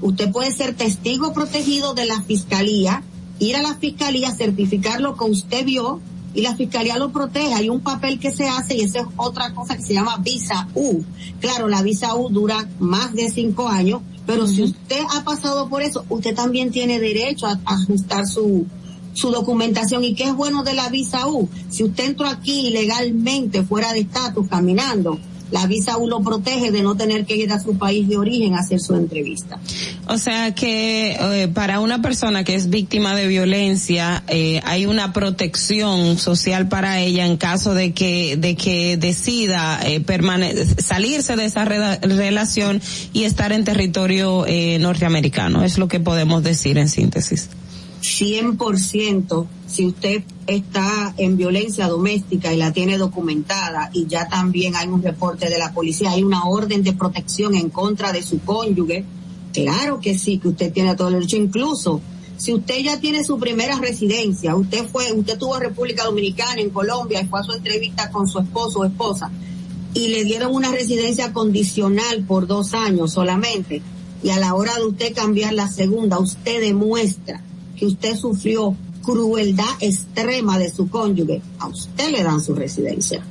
[0.00, 3.02] Usted puede ser testigo protegido de la fiscalía,
[3.38, 6.00] ir a la fiscalía, certificar lo que usted vio
[6.34, 7.54] y la fiscalía lo protege.
[7.54, 10.68] Hay un papel que se hace y esa es otra cosa que se llama visa
[10.74, 11.02] U.
[11.40, 15.82] Claro, la visa U dura más de cinco años, pero si usted ha pasado por
[15.82, 18.66] eso, usted también tiene derecho a ajustar su,
[19.12, 20.02] su documentación.
[20.04, 21.48] ¿Y qué es bueno de la visa U?
[21.70, 25.18] Si usted entró aquí ilegalmente, fuera de estatus, caminando,
[25.54, 28.54] la visa U lo protege de no tener que ir a su país de origen
[28.54, 29.60] a hacer su entrevista.
[30.08, 35.12] O sea que eh, para una persona que es víctima de violencia eh, hay una
[35.12, 40.04] protección social para ella en caso de que de que decida eh,
[40.78, 42.82] salirse de esa relación
[43.12, 45.62] y estar en territorio eh, norteamericano.
[45.62, 47.48] Es lo que podemos decir en síntesis.
[48.04, 54.88] 100%, si usted está en violencia doméstica y la tiene documentada y ya también hay
[54.88, 59.04] un reporte de la policía, hay una orden de protección en contra de su cónyuge,
[59.54, 62.00] claro que sí, que usted tiene todo el derecho, incluso
[62.36, 67.22] si usted ya tiene su primera residencia, usted fue, usted tuvo República Dominicana, en Colombia,
[67.22, 69.30] y fue a su entrevista con su esposo o esposa,
[69.94, 73.80] y le dieron una residencia condicional por dos años solamente,
[74.22, 77.40] y a la hora de usted cambiar la segunda, usted demuestra
[77.76, 83.22] que usted sufrió crueldad extrema de su cónyuge, a usted le dan su residencia.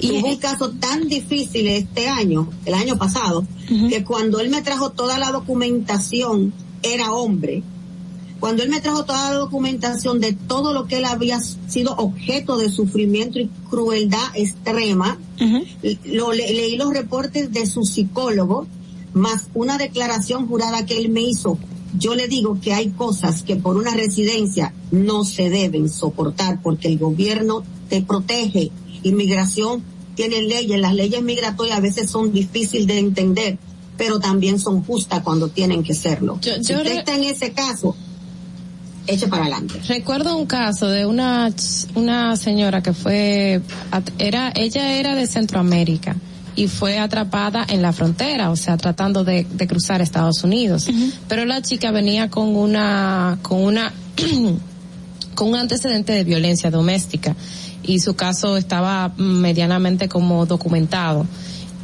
[0.00, 3.46] Y es un caso tan difícil este año, el año pasado,
[3.90, 6.52] que cuando él me trajo toda la documentación,
[6.82, 7.62] era hombre.
[8.40, 12.56] Cuando él me trajo toda la documentación de todo lo que él había sido objeto
[12.56, 15.18] de sufrimiento y crueldad extrema,
[16.06, 18.66] lo, leí los reportes de su psicólogo,
[19.12, 21.58] más una declaración jurada que él me hizo
[21.96, 26.88] yo le digo que hay cosas que por una residencia no se deben soportar porque
[26.88, 28.70] el gobierno te protege.
[29.02, 29.82] Inmigración
[30.14, 33.58] tiene leyes, las leyes migratorias a veces son difíciles de entender,
[33.96, 36.38] pero también son justas cuando tienen que serlo.
[36.44, 37.96] está en ese caso,
[39.06, 39.80] eche para adelante.
[39.88, 41.50] Recuerdo un caso de una
[41.94, 43.62] una señora que fue
[44.18, 46.16] era ella era de Centroamérica
[46.58, 50.88] y fue atrapada en la frontera, o sea, tratando de, cruzar Estados Unidos.
[51.28, 53.92] Pero la chica venía con una, con una,
[55.36, 57.36] con un antecedente de violencia doméstica
[57.84, 61.26] y su caso estaba medianamente como documentado.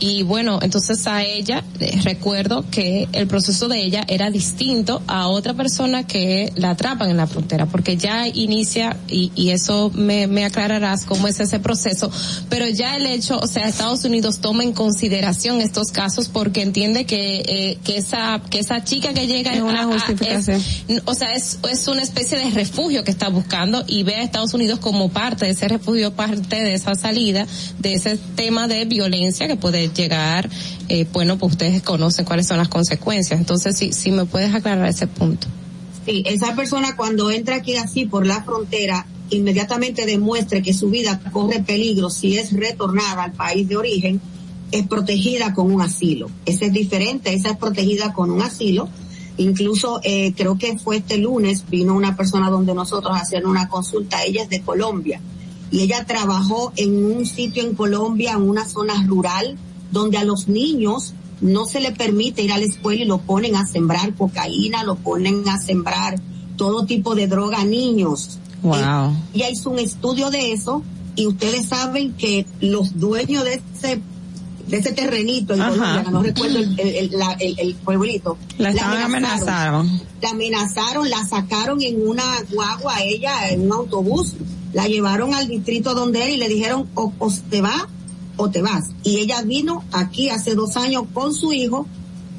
[0.07, 5.29] Y bueno, entonces a ella, eh, recuerdo que el proceso de ella era distinto a
[5.29, 10.27] otra persona que la atrapan en la frontera, porque ya inicia, y, y eso me,
[10.27, 12.11] me aclararás cómo es ese proceso,
[12.51, 17.07] pero ya el hecho, o sea, Estados Unidos toma en consideración estos casos porque entiende
[17.07, 21.89] que, eh, que esa, que esa chica que llega es una o sea, es, es
[21.89, 25.53] una especie de refugio que está buscando y ve a Estados Unidos como parte de
[25.53, 27.47] ese refugio, parte de esa salida,
[27.79, 30.51] de ese tema de violencia que puede llegar,
[30.89, 33.39] eh, bueno, pues ustedes conocen cuáles son las consecuencias.
[33.41, 35.47] Entonces, si, me puedes aclarar ese punto.
[36.05, 41.19] Sí, esa persona cuando entra aquí así por la frontera, inmediatamente demuestre que su vida
[41.33, 44.21] corre peligro si es retornada al país de origen,
[44.71, 46.31] es protegida con un asilo.
[46.45, 48.89] Ese es diferente, esa es protegida con un asilo.
[49.37, 54.23] Incluso eh, creo que fue este lunes, vino una persona donde nosotros hacían una consulta,
[54.25, 55.21] ella es de Colombia,
[55.73, 59.57] y ella trabajó en un sitio en Colombia, en una zona rural,
[59.95, 63.57] donde a los niños no se le permite ir a la escuela y lo ponen
[63.57, 66.21] a sembrar cocaína, lo ponen a sembrar
[66.57, 68.39] todo tipo de droga a niños.
[68.63, 68.77] Wow.
[69.33, 70.83] Y ya hizo un estudio de eso
[71.17, 74.01] y ustedes saben que los dueños de ese
[74.67, 77.37] de ese terrenito, no recuerdo el, la,
[77.85, 78.39] pueblito.
[78.57, 78.71] La,
[79.05, 80.01] amenazaron.
[80.23, 84.33] La amenazaron, la sacaron en una guagua ella, en un autobús,
[84.73, 87.13] la llevaron al distrito donde era y le dijeron o,
[87.51, 87.89] te va
[88.37, 88.91] o te vas.
[89.03, 91.87] Y ella vino aquí hace dos años con su hijo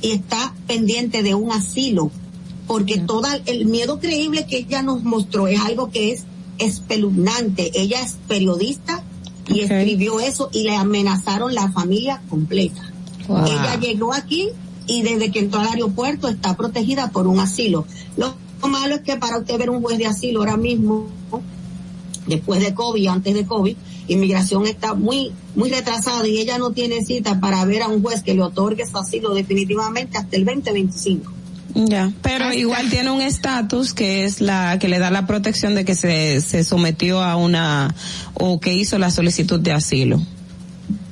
[0.01, 2.11] y está pendiente de un asilo,
[2.67, 6.23] porque toda todo el miedo creíble que ella nos mostró es algo que es
[6.57, 7.71] espeluznante.
[7.79, 9.03] Ella es periodista
[9.47, 12.91] y escribió eso y le amenazaron la familia completa.
[13.27, 14.49] Ella llegó aquí
[14.87, 17.85] y desde que entró al aeropuerto está protegida por un asilo.
[18.17, 18.35] Lo
[18.67, 21.07] malo es que para usted ver un juez de asilo ahora mismo,
[22.27, 23.75] después de COVID, antes de COVID,
[24.07, 28.21] inmigración está muy, muy retrasada y ella no tiene cita para ver a un juez
[28.23, 31.31] que le otorgue su asilo definitivamente hasta el 2025.
[31.75, 35.83] Ya, pero igual tiene un estatus que es la que le da la protección de
[35.83, 37.93] que se, se sometió a una
[38.33, 40.21] o que hizo la solicitud de asilo.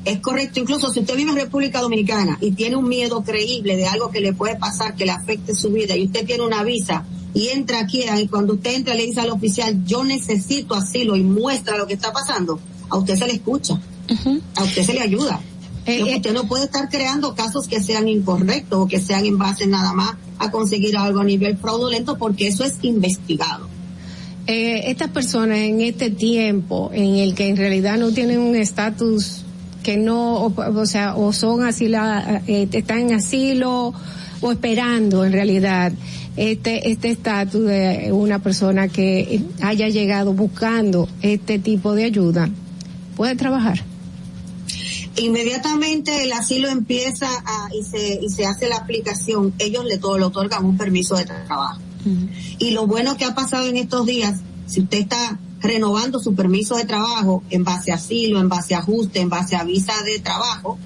[0.05, 3.87] Es correcto, incluso si usted vive en República Dominicana y tiene un miedo creíble de
[3.87, 7.03] algo que le puede pasar, que le afecte su vida, y usted tiene una visa
[7.33, 11.23] y entra aquí, y cuando usted entra le dice al oficial, yo necesito asilo y
[11.23, 13.79] muestra lo que está pasando, a usted se le escucha,
[14.55, 15.39] a usted se le ayuda.
[15.85, 16.15] Eh, eh.
[16.15, 19.93] usted no puede estar creando casos que sean incorrectos o que sean en base nada
[19.93, 23.67] más a conseguir algo a nivel fraudulento porque eso es investigado.
[24.47, 29.41] Eh, estas personas en este tiempo en el que en realidad no tienen un estatus
[29.83, 33.93] que no, o, sea, o son asiladas están en asilo
[34.41, 35.91] o esperando en realidad
[36.35, 42.49] este este estatus de una persona que haya llegado buscando este tipo de ayuda
[43.13, 43.83] puede trabajar?
[45.15, 50.17] Inmediatamente el asilo empieza a, y, se, y se hace la aplicación, ellos le, todo,
[50.17, 51.79] le otorgan un permiso de trabajo.
[52.59, 56.75] Y lo bueno que ha pasado en estos días, si usted está renovando su permiso
[56.75, 60.19] de trabajo en base a asilo, en base a ajuste, en base a visa de
[60.19, 60.77] trabajo,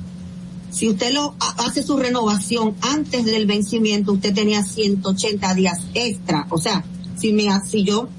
[0.70, 1.34] si usted lo
[1.66, 6.46] hace su renovación antes del vencimiento, usted tenía 180 días extra.
[6.52, 6.86] O sea,
[7.18, 8.10] si me si yo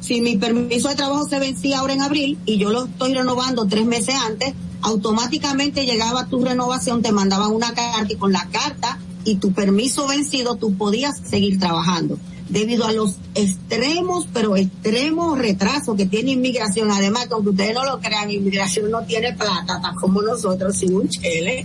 [0.00, 3.66] si mi permiso de trabajo se vencía ahora en abril y yo lo estoy renovando
[3.66, 8.98] tres meses antes, automáticamente llegaba tu renovación, te mandaban una carta y con la carta
[9.24, 12.18] y tu permiso vencido tú podías seguir trabajando.
[12.48, 18.00] Debido a los extremos, pero extremos retrasos que tiene inmigración, además, aunque ustedes no lo
[18.00, 21.60] crean, inmigración no tiene plata, tan como nosotros, sin un chele.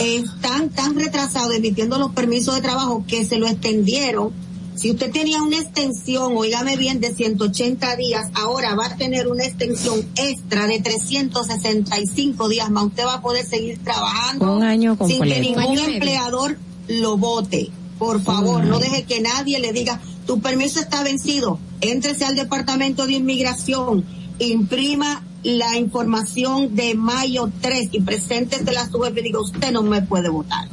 [0.00, 4.32] Están tan retrasados emitiendo los permisos de trabajo que se lo extendieron
[4.74, 9.44] si usted tenía una extensión, oígame bien, de 180 días, ahora va a tener una
[9.44, 12.84] extensión extra de 365 días más.
[12.86, 14.60] Usted va a poder seguir trabajando
[15.06, 16.56] sin que ningún empleador
[16.88, 17.70] lo vote.
[17.98, 18.68] Por favor, mm.
[18.68, 24.04] no deje que nadie le diga, tu permiso está vencido, éntrese al Departamento de Inmigración,
[24.40, 29.82] imprima la información de mayo 3 y preséntese a su jefe y diga, usted no
[29.82, 30.68] me puede votar.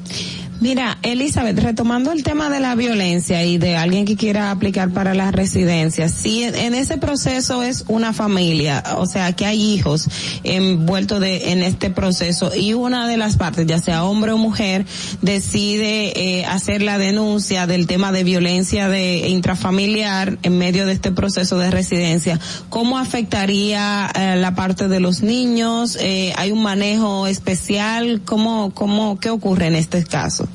[0.61, 5.13] Mira, Elizabeth, retomando el tema de la violencia y de alguien que quiera aplicar para
[5.13, 10.09] las residencias, si en ese proceso es una familia, o sea, que hay hijos
[10.43, 14.85] envueltos de, en este proceso y una de las partes, ya sea hombre o mujer,
[15.21, 21.11] decide eh, hacer la denuncia del tema de violencia de intrafamiliar en medio de este
[21.13, 22.37] proceso de residencia,
[22.67, 25.95] ¿cómo afectaría eh, la parte de los niños?
[26.01, 28.23] Eh, ¿Hay un manejo especial?
[28.25, 30.48] ¿Cómo, cómo, qué ocurre en este caso?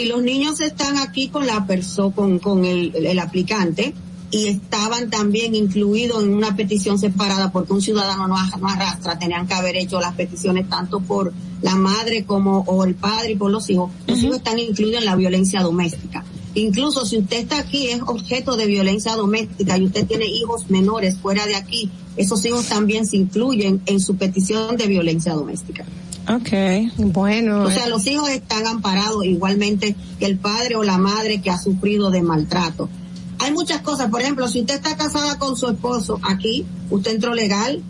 [0.00, 3.94] si los niños están aquí con la persona, con, el, aplicante,
[4.30, 8.36] y estaban también incluidos en una petición separada porque un ciudadano no,
[8.68, 13.32] arrastra, tenían que haber hecho las peticiones tanto por la madre como o el padre
[13.32, 13.90] y por los hijos.
[14.06, 16.24] Los hijos están incluidos en la violencia doméstica.
[16.54, 21.18] Incluso si usted está aquí es objeto de violencia doméstica y usted tiene hijos menores
[21.18, 25.84] fuera de aquí, esos hijos también se incluyen en su petición de violencia doméstica.
[26.28, 26.92] Okay.
[26.98, 27.62] Bueno.
[27.62, 31.56] O sea, los hijos están amparados igualmente que el padre o la madre que ha
[31.56, 32.90] sufrido de maltrato.
[33.38, 37.32] Hay muchas cosas, por ejemplo, si usted está casada con su esposo aquí, usted entró
[37.34, 37.80] legal,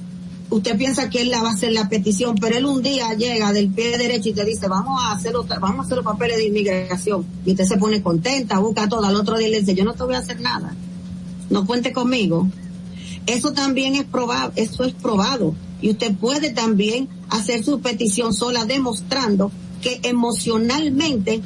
[0.51, 3.53] usted piensa que él la va a hacer la petición, pero él un día llega
[3.53, 6.37] del pie derecho y te dice, vamos a hacer los, vamos a hacer los papeles
[6.37, 7.27] de inmigración.
[7.45, 10.05] Y usted se pone contenta, busca todo, al otro día le dice, yo no te
[10.05, 10.77] voy a hacer nada,
[11.51, 12.47] no cuente conmigo.
[13.27, 18.65] Eso también es probado, eso es probado y usted puede también hacer su petición sola
[18.65, 19.51] demostrando
[19.81, 21.41] que emocionalmente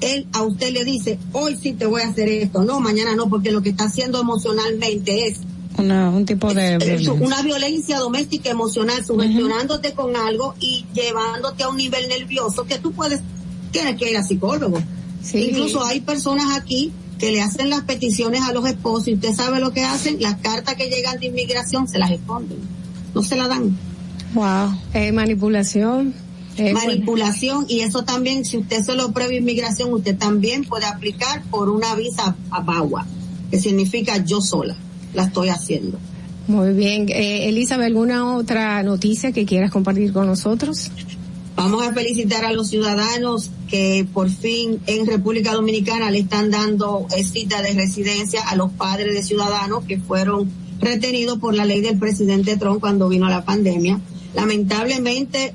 [0.00, 3.28] él a usted le dice, hoy sí te voy a hacer esto, no, mañana no,
[3.28, 5.40] porque lo que está haciendo emocionalmente es
[5.76, 7.12] una, un tipo de eh, violencia.
[7.12, 12.92] una violencia doméstica emocional, sugestionándote con algo y llevándote a un nivel nervioso que tú
[12.92, 13.20] puedes,
[13.70, 14.80] tienes que ir a psicólogo.
[15.34, 16.90] Incluso hay personas aquí
[17.20, 20.36] que le hacen las peticiones a los esposos y usted sabe lo que hacen, las
[20.40, 22.58] cartas que llegan de inmigración se las esconden
[23.22, 23.76] se la dan.
[24.34, 24.74] Wow,
[25.14, 26.14] manipulación.
[26.56, 31.94] manipulación y eso también, si usted solo prevé inmigración, usted también puede aplicar por una
[31.94, 33.06] visa a
[33.50, 34.76] que significa yo sola,
[35.14, 35.98] la estoy haciendo.
[36.46, 37.08] Muy bien.
[37.10, 40.90] Eh, Elizabeth, ¿alguna otra noticia que quieras compartir con nosotros?
[41.56, 47.06] Vamos a felicitar a los ciudadanos que por fin en República Dominicana le están dando
[47.16, 51.80] eh, cita de residencia a los padres de ciudadanos que fueron retenido por la ley
[51.80, 54.00] del presidente Trump cuando vino la pandemia.
[54.34, 55.52] Lamentablemente,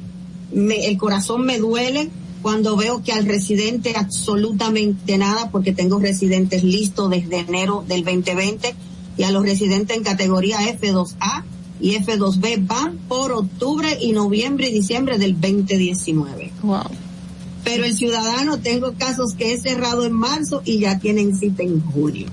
[0.53, 2.09] el corazón me duele
[2.41, 8.75] cuando veo que al residente absolutamente nada, porque tengo residentes listos desde enero del 2020,
[9.15, 11.43] y a los residentes en categoría F2A
[11.79, 16.51] y F2B van por octubre y noviembre y diciembre del 2019.
[16.63, 16.79] Wow.
[17.63, 21.79] Pero el ciudadano, tengo casos que he cerrado en marzo y ya tienen cita en
[21.79, 22.27] junio.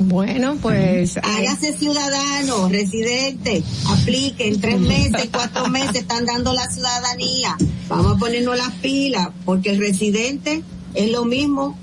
[0.00, 1.16] Bueno, pues.
[1.16, 7.56] Eh, Hágase ciudadano, residente, aplique en tres meses, cuatro meses, están dando la ciudadanía.
[7.88, 10.62] Vamos a ponernos las pilas, porque el residente
[10.94, 11.76] es lo mismo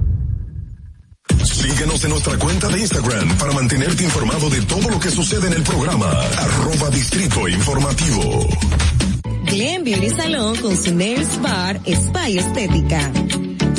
[1.61, 5.53] Síguenos en nuestra cuenta de Instagram para mantenerte informado de todo lo que sucede en
[5.53, 6.07] el programa.
[6.09, 8.47] Arroba Distrito Informativo.
[9.45, 10.91] Glen Beauty Salón con su
[11.43, 13.11] Bar Spy Estética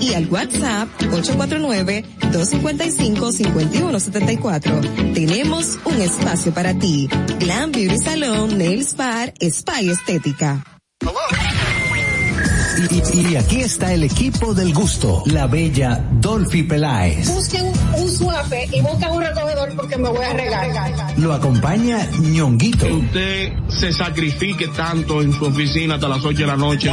[0.00, 0.88] y al WhatsApp
[2.32, 5.14] 849-255-5174.
[5.14, 7.08] Tenemos un espacio para ti.
[7.40, 10.64] Glam Beauty Salon, Nails Bar, Spa Estética.
[13.14, 17.28] Y, aquí está el equipo del gusto, la bella Dolphy Peláez.
[17.32, 21.18] Busquen un suave y busquen un recogedor porque me voy a regar.
[21.18, 22.86] Lo acompaña ñonguito.
[22.94, 26.92] usted se sacrifique tanto en su oficina hasta las 8 de la noche.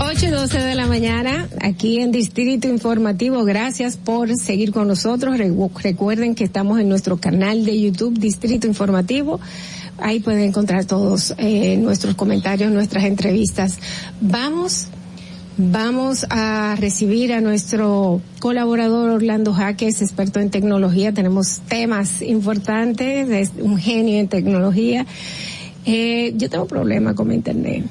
[0.00, 3.42] 8 y 12 de la mañana, aquí en Distrito Informativo.
[3.44, 5.36] Gracias por seguir con nosotros.
[5.82, 9.40] Recuerden que estamos en nuestro canal de YouTube, Distrito Informativo.
[9.98, 13.78] Ahí pueden encontrar todos eh, nuestros comentarios, nuestras entrevistas.
[14.20, 14.86] Vamos,
[15.56, 21.12] vamos a recibir a nuestro colaborador Orlando Jaques, experto en tecnología.
[21.12, 25.04] Tenemos temas importantes, es un genio en tecnología.
[25.86, 27.84] Eh, yo tengo problemas con mi internet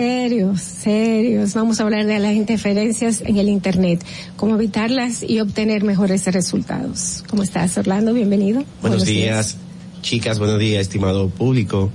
[0.00, 1.54] serios, serios.
[1.54, 4.04] Vamos a hablar de las interferencias en el Internet,
[4.34, 7.22] cómo evitarlas y obtener mejores resultados.
[7.30, 8.12] ¿Cómo estás, Orlando?
[8.12, 8.64] Bienvenido.
[8.82, 9.56] Buenos, días,
[10.02, 10.40] chicas.
[10.40, 11.92] Buenos días, estimado público.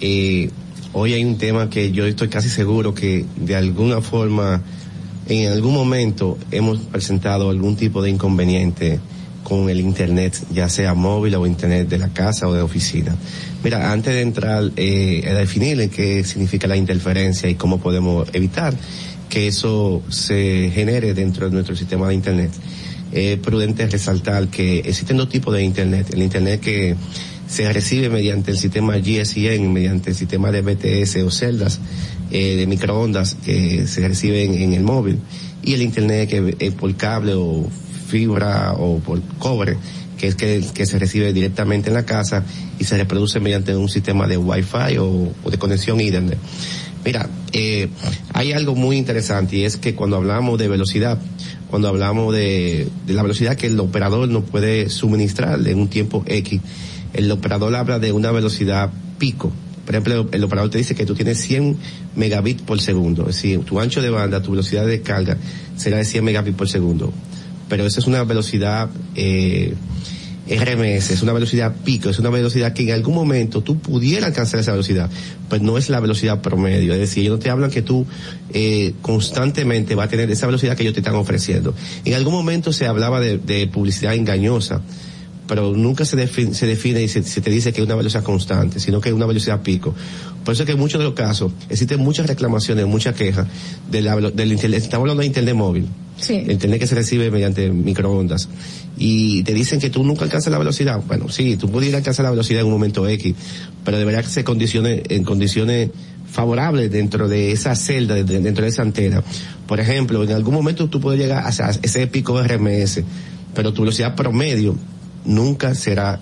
[0.00, 0.50] Eh,
[0.92, 4.60] hoy hay un tema que yo estoy casi seguro que de alguna forma,
[5.28, 8.98] en algún momento, hemos presentado algún tipo de inconveniente
[9.48, 13.16] con el Internet, ya sea móvil o Internet de la casa o de oficina.
[13.64, 18.74] Mira, antes de entrar eh, a definir qué significa la interferencia y cómo podemos evitar
[19.30, 22.50] que eso se genere dentro de nuestro sistema de Internet,
[23.10, 26.08] es prudente resaltar que existen dos tipos de Internet.
[26.12, 26.94] El Internet que
[27.48, 31.80] se recibe mediante el sistema GSIN, mediante el sistema de BTS o celdas
[32.30, 35.18] eh, de microondas que se reciben en el móvil
[35.62, 37.66] y el internet que es por cable o
[38.08, 39.76] fibra o por cobre,
[40.18, 42.42] que es que, que se recibe directamente en la casa
[42.78, 46.38] y se reproduce mediante un sistema de Wi-Fi o, de conexión internet
[47.04, 47.88] Mira, eh,
[48.32, 51.16] hay algo muy interesante y es que cuando hablamos de velocidad,
[51.70, 56.24] cuando hablamos de, de la velocidad que el operador no puede suministrar en un tiempo
[56.26, 56.60] X,
[57.14, 59.52] el operador habla de una velocidad pico.
[59.86, 61.76] Por ejemplo, el operador te dice que tú tienes 100
[62.16, 63.22] megabits por segundo.
[63.22, 65.38] Es decir, tu ancho de banda, tu velocidad de carga
[65.76, 67.10] será de 100 megabits por segundo
[67.68, 69.74] pero esa es una velocidad eh,
[70.48, 74.60] RMS, es una velocidad pico, es una velocidad que en algún momento tú pudieras alcanzar
[74.60, 76.94] esa velocidad, pero pues no es la velocidad promedio.
[76.94, 78.06] Es decir, ellos no te hablan que tú
[78.54, 81.74] eh, constantemente va a tener esa velocidad que ellos te están ofreciendo.
[82.06, 84.80] En algún momento se hablaba de, publicidad engañosa
[85.46, 86.50] pero nunca se define,
[87.00, 89.94] y se, te dice que es una velocidad constante, sino que es una velocidad pico.
[90.44, 93.46] Por eso es que en muchos de los casos existen muchas reclamaciones, muchas quejas
[93.90, 94.00] de
[94.34, 95.86] del estamos hablando de Internet móvil
[96.20, 96.34] Sí.
[96.46, 98.48] Entender que se recibe mediante microondas.
[98.98, 101.00] Y te dicen que tú nunca alcanzas la velocidad.
[101.06, 103.34] Bueno, sí, tú pudieras alcanzar la velocidad en un momento X,
[103.84, 105.90] pero debería ser condiciones, en condiciones
[106.30, 109.22] favorables dentro de esa celda, dentro de esa antena.
[109.68, 111.50] Por ejemplo, en algún momento tú puedes llegar a
[111.80, 113.02] ese pico RMS,
[113.54, 114.76] pero tu velocidad promedio
[115.24, 116.18] nunca será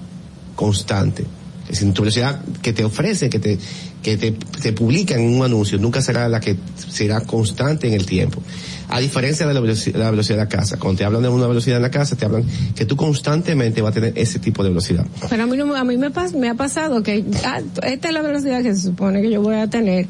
[0.54, 1.24] constante.
[1.68, 3.58] Es decir, tu velocidad que te ofrecen, que te,
[4.02, 6.54] que publican en un anuncio, nunca será la que
[6.88, 8.40] será constante en el tiempo.
[8.88, 10.76] A diferencia de la velocidad, la velocidad de la casa.
[10.78, 12.44] Cuando te hablan de una velocidad en la casa, te hablan
[12.76, 15.04] que tú constantemente vas a tener ese tipo de velocidad.
[15.28, 18.72] Pero a mí, a mí me, ha pasado que ah, esta es la velocidad que
[18.74, 20.06] se supone que yo voy a tener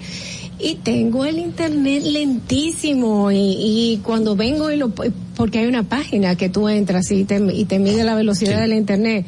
[0.59, 4.91] y tengo el internet lentísimo y, cuando vengo y lo
[5.35, 8.73] porque hay una página que tú entras y te, y te mide la velocidad del
[8.73, 9.27] internet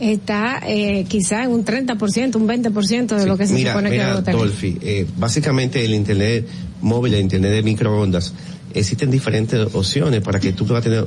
[0.00, 4.18] está eh, quizá en un 30%, un 20% de lo que se supone que mira,
[4.18, 6.46] a eh, básicamente el Internet
[6.80, 8.32] móvil, el Internet de microondas,
[8.74, 11.04] existen diferentes opciones para que tú puedas tener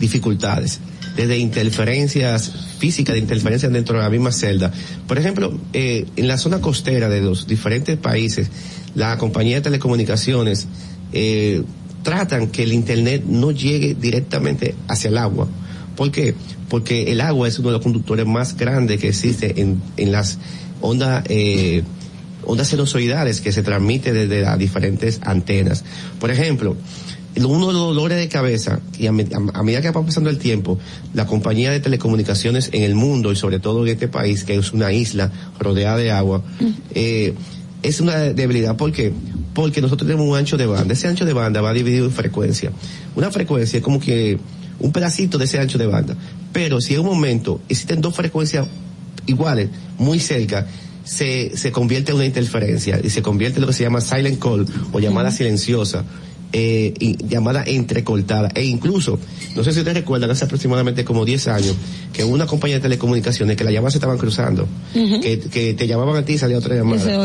[0.00, 0.80] dificultades,
[1.16, 4.72] desde interferencias físicas, de interferencias dentro de la misma celda.
[5.06, 8.48] Por ejemplo, eh, en la zona costera de los diferentes países,
[8.96, 10.66] la compañía de telecomunicaciones
[11.12, 11.62] eh,
[12.02, 15.46] tratan que el Internet no llegue directamente hacia el agua.
[15.94, 16.34] ¿Por qué?
[16.74, 19.78] porque el agua es uno de los conductores más grandes que existe en,
[20.10, 20.40] las
[20.80, 21.84] ondas, eh,
[22.44, 22.74] ondas
[23.40, 25.84] que se transmite desde las diferentes antenas.
[26.18, 26.76] Por ejemplo,
[27.36, 30.76] uno de los dolores de cabeza, y a, medida que va pasando el tiempo,
[31.12, 34.72] la compañía de telecomunicaciones en el mundo, y sobre todo en este país, que es
[34.72, 35.30] una isla
[35.60, 36.64] rodeada de agua, mm.
[36.96, 37.34] eh,
[37.84, 38.76] es una debilidad.
[38.76, 39.12] ¿Por qué?
[39.54, 40.92] Porque nosotros tenemos un ancho de banda.
[40.92, 42.72] Ese ancho de banda va dividido en frecuencia.
[43.14, 44.40] Una frecuencia es como que
[44.84, 46.14] un pedacito de ese ancho de banda.
[46.52, 48.66] Pero si en un momento existen dos frecuencias
[49.24, 50.66] iguales, muy cerca,
[51.04, 54.38] se, se convierte en una interferencia y se convierte en lo que se llama silent
[54.38, 56.04] call o llamada silenciosa
[56.56, 58.48] eh, llamada entrecortada.
[58.54, 59.18] E incluso,
[59.56, 61.74] no sé si ustedes recuerdan, hace aproximadamente como 10 años,
[62.12, 66.24] que una compañía de telecomunicaciones que las llamadas se estaban cruzando, que, te llamaban a
[66.24, 67.20] ti y salía otra llamada.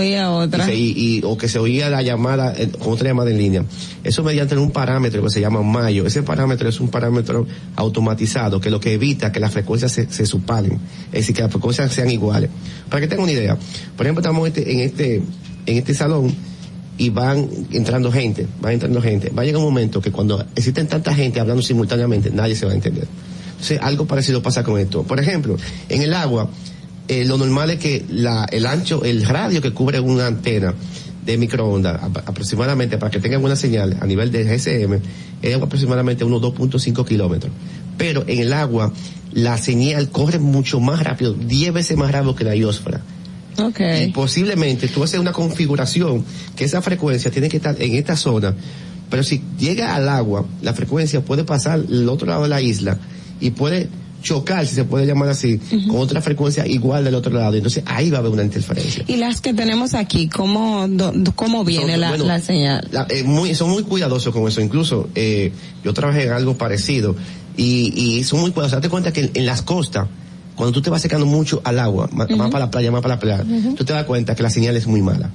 [1.23, 3.63] o que se oía la llamada, eh, con otra llamada en línea.
[4.03, 6.07] Eso mediante un parámetro que se llama Mayo.
[6.07, 10.25] Ese parámetro es un parámetro automatizado que lo que evita que las frecuencias se, se
[10.25, 10.79] supalen.
[11.11, 12.49] Es decir, que las frecuencias sean iguales.
[12.89, 13.55] Para que tengan una idea.
[13.95, 15.15] Por ejemplo, estamos en este, en este,
[15.67, 16.33] en este salón
[16.99, 19.29] y van entrando gente, van entrando gente.
[19.35, 22.73] Va a llegar un momento que cuando existen tanta gente hablando simultáneamente, nadie se va
[22.73, 23.07] a entender.
[23.51, 25.03] Entonces, algo parecido pasa con esto.
[25.03, 25.55] Por ejemplo,
[25.87, 26.49] en el agua,
[27.07, 28.05] eh, lo normal es que
[28.51, 30.73] el ancho, el radio que cubre una antena
[31.25, 34.99] de microondas, aproximadamente, para que tenga una señal a nivel de GSM,
[35.41, 37.51] es aproximadamente unos 2.5 kilómetros.
[37.97, 38.91] Pero en el agua,
[39.31, 42.99] la señal corre mucho más rápido, 10 veces más rápido que la iósfera.
[43.65, 44.05] Okay.
[44.05, 46.23] Y posiblemente tú haces una configuración
[46.55, 48.53] que esa frecuencia tiene que estar en esta zona,
[49.09, 52.97] pero si llega al agua, la frecuencia puede pasar al otro lado de la isla
[53.39, 53.89] y puede
[54.21, 57.55] chocar, si se puede llamar así, con otra frecuencia igual del otro lado.
[57.55, 59.03] Entonces ahí va a haber una interferencia.
[59.07, 60.85] ¿Y las que tenemos aquí, cómo,
[61.35, 62.87] cómo viene la, señal?
[63.09, 64.59] Eh, muy, son muy cuidadosos con eso.
[64.61, 67.15] Incluso eh, yo trabajé en algo parecido
[67.55, 68.77] y, son muy cuidadosos.
[68.77, 70.07] Date cuenta que en las costas
[70.59, 73.19] cuando tú te vas secando mucho al agua, más, para la playa, más para la
[73.21, 73.45] playa,
[73.77, 75.31] tú te das cuenta que la señal es muy mala.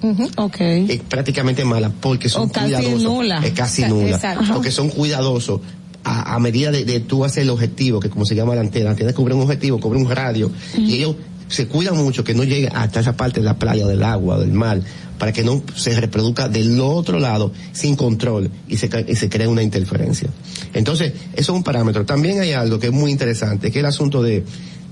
[0.87, 3.03] Es prácticamente mala porque son casi cuidadosos.
[3.05, 3.41] Nula.
[3.43, 4.11] Es casi nula.
[4.17, 4.53] Exacto.
[4.53, 5.63] Porque son cuidadosos
[6.05, 9.17] a, medida de, tú haces el objetivo, que como se llama la antena, tienes que
[9.17, 11.17] cubrir un objetivo, cubrir un radio, y ellos
[11.49, 14.53] se cuidan mucho que no llegue hasta esa parte de la playa, del agua, del
[14.53, 14.83] mar,
[15.19, 19.49] para que no se reproduzca del otro lado sin control y se, y se crea
[19.49, 20.29] una interferencia.
[20.75, 22.05] Entonces, eso es un parámetro.
[22.05, 24.45] También hay algo que es muy interesante, que es el asunto de,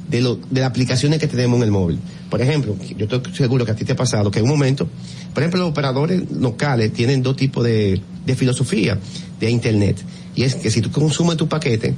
[0.09, 1.99] de, lo, de las aplicaciones que tenemos en el móvil.
[2.31, 4.89] Por ejemplo, yo estoy seguro que a ti te ha pasado que en un momento,
[5.35, 8.99] por ejemplo, los operadores locales tienen dos tipos de, de filosofía
[9.39, 9.99] de Internet.
[10.35, 11.95] Y es que si tú consumes tu paquete,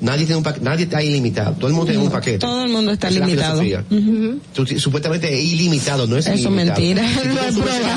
[0.00, 2.38] nadie, tiene un paquete, nadie está ilimitado, todo el mundo tiene un paquete.
[2.38, 3.62] Todo el mundo está limitado.
[4.76, 7.04] supuestamente es ilimitado, no es Eso es mentira.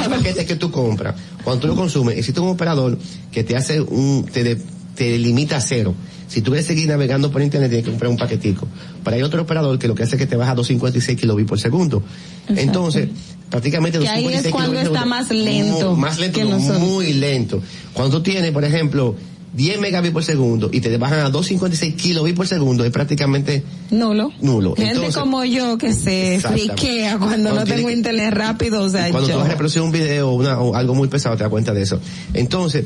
[0.05, 2.97] el paquete que tú compras, cuando tú lo consumes, existe un operador
[3.31, 4.57] que te hace un, te,
[4.95, 5.93] te limita a cero.
[6.29, 8.67] Si tú quieres seguir navegando por internet, tienes que comprar un paquetico.
[9.03, 11.49] Pero hay otro operador que lo que hace es que te baja a 256 kilobits
[11.49, 12.03] por segundo.
[12.47, 13.09] Entonces,
[13.49, 15.95] prácticamente 256 ahí es cuando está más lento.
[15.95, 16.39] más lento,
[16.79, 17.61] muy lento.
[17.93, 19.15] Cuando tú tienes, por ejemplo,
[19.55, 24.31] 10 megabits por segundo y te bajan a 256 kilobits por segundo es prácticamente nulo.
[24.39, 24.75] Nulo.
[24.75, 29.35] Gente como yo que se friquea cuando, no tengo internet rápido, o sea, cuando tú
[29.35, 31.99] vas a reproducir un video o algo muy pesado te das cuenta de eso.
[32.35, 32.85] Entonces,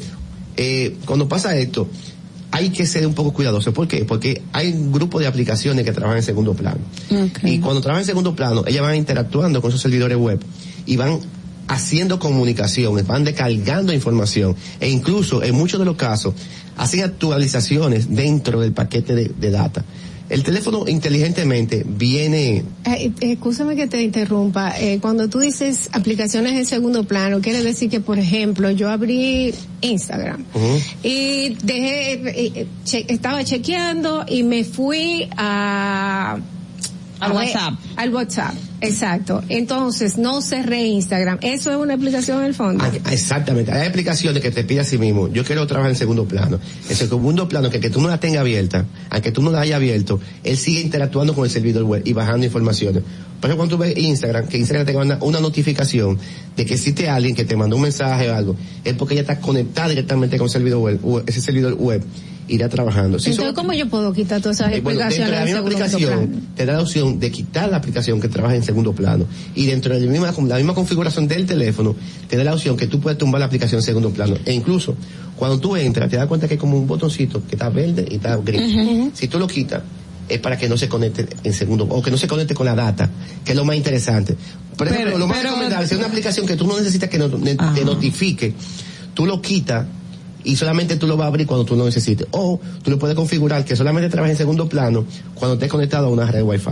[0.55, 1.89] eh, cuando pasa esto,
[2.55, 3.73] hay que ser un poco cuidadoso.
[3.73, 4.05] ¿Por qué?
[4.05, 6.77] Porque hay un grupo de aplicaciones que trabajan en segundo plano.
[7.41, 10.39] Y cuando trabajan en segundo plano, ellas van interactuando con sus servidores web
[10.85, 11.19] y van
[11.67, 16.35] haciendo comunicaciones, van descargando información e incluso en muchos de los casos
[16.77, 19.83] hacen actualizaciones dentro del paquete de, de data.
[20.29, 22.57] El teléfono inteligentemente viene...
[22.57, 24.79] Eh, eh, escúchame que te interrumpa.
[24.79, 29.53] Eh, cuando tú dices aplicaciones en segundo plano, quiere decir que, por ejemplo, yo abrí
[29.81, 30.45] Instagram
[31.03, 32.67] y dejé,
[33.09, 36.37] estaba chequeando y me fui a...
[37.19, 37.73] Al WhatsApp.
[37.95, 38.53] al WhatsApp
[38.87, 39.41] Exacto.
[39.49, 41.37] Entonces, no cerré Instagram.
[41.41, 42.83] Eso es una explicación en el fondo.
[42.83, 43.71] Ah, exactamente.
[43.71, 45.29] Hay explicaciones que te pide a sí mismo.
[45.31, 46.59] Yo quiero trabajar en segundo plano.
[46.89, 49.77] En segundo plano, que, que tú no la tengas abierta, aunque tú no la hayas
[49.77, 53.01] abierto, él sigue interactuando con el servidor web y bajando informaciones.
[53.03, 53.11] Por
[53.49, 56.17] Pero cuando tú ves Instagram, que Instagram te manda una notificación
[56.57, 59.39] de que existe alguien que te mandó un mensaje o algo, es porque ya está
[59.39, 62.03] conectada directamente con el servidor web, ese servidor web
[62.47, 63.17] irá trabajando.
[63.17, 65.45] Entonces, ¿cómo yo puedo quitar todas esas eh, explicaciones?
[65.45, 69.25] de aplicación, te da la opción de quitar la aplicación que trabaja en segundo plano.
[69.55, 70.11] Y dentro de la
[70.57, 71.95] misma, configuración del teléfono,
[72.29, 74.35] te da la opción que tú puedes tumbar la aplicación en segundo plano.
[74.45, 74.95] E incluso,
[75.37, 78.15] cuando tú entras, te das cuenta que hay como un botoncito que está verde y
[78.15, 79.09] está gris.
[79.13, 79.81] Si tú lo quitas,
[80.27, 82.75] es para que no se conecte en segundo o que no se conecte con la
[82.75, 83.09] data,
[83.43, 84.35] que es lo más interesante.
[84.77, 87.17] pero, lo más recomendable, si es una aplicación que tú no necesitas que
[87.57, 87.71] ah.
[87.75, 88.53] te notifique,
[89.13, 89.85] tú lo quitas
[90.43, 92.27] y solamente tú lo vas a abrir cuando tú lo necesites.
[92.31, 95.05] O tú lo puedes configurar que solamente trabaje en segundo plano
[95.35, 96.71] cuando estés conectado a una red Wi-Fi.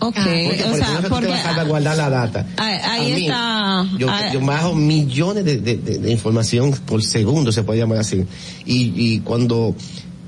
[0.00, 0.26] Ok, ah,
[0.72, 2.46] o sea, porque vas a guardar la data.
[2.56, 3.36] Ahí, está.
[3.80, 4.08] Ah, yo,
[4.40, 8.16] bajo millones de, información por segundo, se puede llamar así.
[8.66, 9.74] Y, y cuando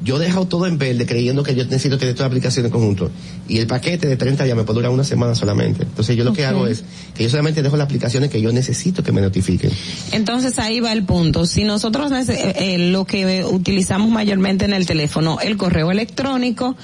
[0.06, 2.72] yo he dejado todo en verde creyendo que yo necesito tener todas las aplicaciones en
[2.78, 3.10] conjunto.
[3.48, 5.82] Y el paquete de 30 ya me puede durar una semana solamente.
[5.82, 6.84] Entonces yo lo que hago es
[7.16, 9.72] que yo solamente dejo las aplicaciones que yo necesito que me notifiquen.
[10.12, 11.44] Entonces ahí va el punto.
[11.44, 16.76] Si nosotros eh, eh, lo que eh, utilizamos mayormente en el teléfono, el correo electrónico,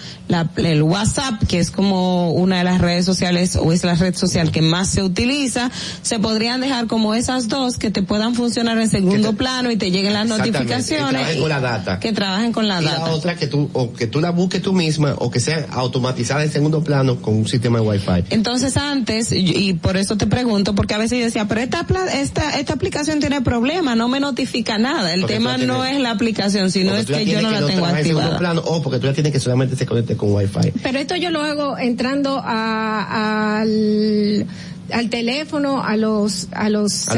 [0.57, 4.51] el WhatsApp, que es como una de las redes sociales o es la red social
[4.51, 5.71] que más se utiliza,
[6.03, 9.93] se podrían dejar como esas dos que te puedan funcionar en segundo plano y te
[9.93, 11.37] lleguen las notificaciones.
[11.37, 12.01] Que trabajen con la data.
[12.01, 15.15] Que trabajen con la data otra que tú, o que tú la busques tú misma,
[15.19, 18.25] o que sea automatizada en segundo plano con un sistema de Wi-Fi.
[18.31, 21.85] Entonces antes, y por eso te pregunto, porque a veces yo decía, pero esta,
[22.15, 25.13] esta, esta aplicación tiene problema no me notifica nada.
[25.15, 28.39] El tema no es la aplicación, sino es que yo no la tengo activada.
[28.39, 30.73] Plano, o porque tú la tienes que solamente se conecte con Wi-Fi.
[30.83, 34.47] Pero esto yo lo hago entrando a, al
[34.93, 37.15] al teléfono, a los, a los a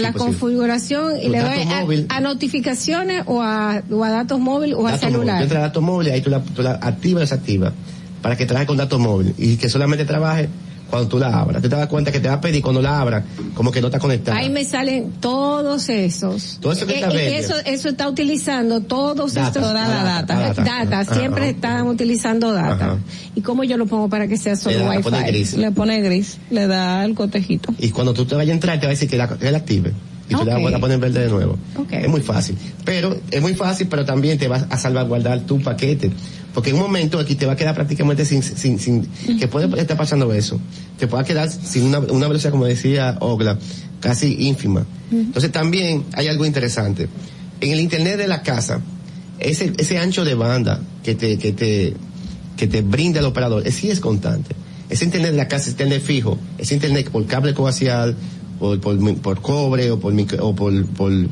[0.00, 5.46] la configuración, a y le doy a, notificaciones o a, datos móviles o a celular.
[5.48, 7.32] datos móviles, ahí tú la, activas
[8.22, 10.48] para que trabaje con datos móviles y que solamente trabaje
[10.92, 11.62] cuando tú la abras.
[11.62, 13.98] te das cuenta que te va a pedir cuando la abras, como que no está
[13.98, 14.36] conectada.
[14.38, 16.58] Ahí me salen todos esos.
[16.60, 17.14] Todo eso que eh, está
[17.54, 21.14] eh, eso, está utilizando todos estos data, ah, data, data, ah, data.
[21.14, 22.98] siempre están utilizando data.
[23.34, 24.96] ¿Y cómo yo lo pongo para que sea solo wifi?
[25.56, 26.36] Le pone, gris.
[26.50, 27.72] le da el cotejito.
[27.78, 29.56] Y cuando tú te vayas a entrar, te va a decir que la, que la
[29.56, 29.94] active
[30.32, 30.46] y okay.
[30.46, 31.58] la vas a poner verde de nuevo.
[31.90, 32.56] Es muy fácil.
[32.84, 36.10] Pero es muy fácil, pero también te vas a salvaguardar tu paquete.
[36.54, 39.06] Porque en un momento aquí te va a quedar prácticamente sin, sin,
[39.38, 40.58] que puede estar pasando eso.
[40.98, 43.58] Te pueda quedar sin una, una velocidad, como decía Ogla,
[44.00, 44.86] casi ínfima.
[45.10, 47.08] Entonces también hay algo interesante.
[47.60, 48.80] En el internet de la casa,
[49.38, 51.94] ese, ese ancho de banda que te, que te,
[52.56, 54.54] que brinda el operador, es, sí es constante.
[54.88, 58.14] Ese internet de la casa es internet fijo, ese internet por cable coaxial,
[59.22, 60.14] por, cobre o, por,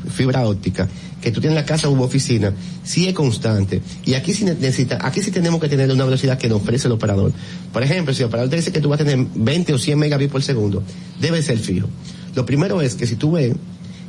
[0.09, 0.89] fibra óptica,
[1.21, 2.53] que tú tienes la casa u oficina,
[2.83, 3.81] sí es constante.
[4.05, 6.93] Y aquí sí, necesita, aquí sí tenemos que tener una velocidad que nos ofrece el
[6.93, 7.31] operador.
[7.71, 9.97] Por ejemplo, si el operador te dice que tú vas a tener 20 o 100
[9.97, 10.83] megabits por segundo,
[11.21, 11.87] debe ser fijo.
[12.35, 13.53] Lo primero es que si tú ves,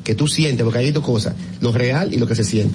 [0.02, 2.74] que tú sientes, porque hay dos cosas, lo real y lo que se siente.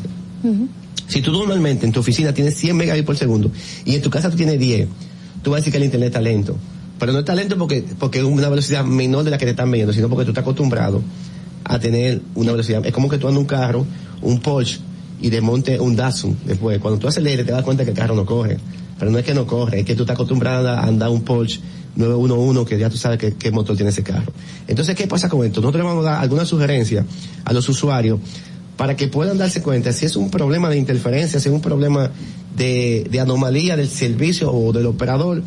[1.10, 3.52] Si tú normalmente en tu oficina tienes 100 megabits por segundo
[3.84, 4.88] y en tu casa tú tienes 10,
[5.44, 6.56] tú vas a decir que el internet está lento
[7.00, 9.70] pero no es talento porque, porque es una velocidad menor de la que te están
[9.72, 11.02] viendo, sino porque tú estás acostumbrado
[11.64, 12.86] a tener una velocidad.
[12.86, 13.86] Es como que tú andas un carro,
[14.22, 14.80] un Porsche,
[15.22, 16.80] y desmonte un Datsun después.
[16.80, 18.58] Cuando tú aceleres te das cuenta que el carro no corre.
[19.00, 21.60] Pero no es que no corre, es que tú estás acostumbrado a andar un Porsche
[21.96, 24.32] 911 que ya tú sabes qué motor tiene ese carro.
[24.68, 25.62] Entonces, ¿qué pasa con esto?
[25.62, 27.06] Nosotros le vamos a dar alguna sugerencia
[27.46, 28.20] a los usuarios
[28.76, 32.10] para que puedan darse cuenta si es un problema de interferencia, si es un problema
[32.56, 35.44] de anomalía del servicio o del operador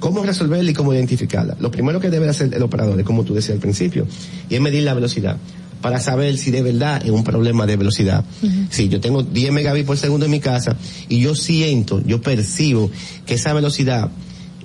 [0.00, 1.56] ¿Cómo resolverla y cómo identificarla?
[1.60, 4.06] Lo primero que debe hacer el operador es, como tú decías al principio,
[4.50, 5.36] es medir la velocidad
[5.80, 8.24] para saber si de verdad es un problema de velocidad.
[8.70, 10.76] Si yo tengo 10 megabits por segundo en mi casa
[11.08, 12.90] y yo siento, yo percibo
[13.26, 14.10] que esa velocidad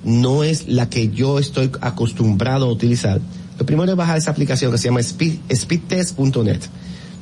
[0.02, 3.20] no es la que yo estoy acostumbrado a utilizar,
[3.58, 6.60] lo primero es bajar esa aplicación que se llama speedtest.net.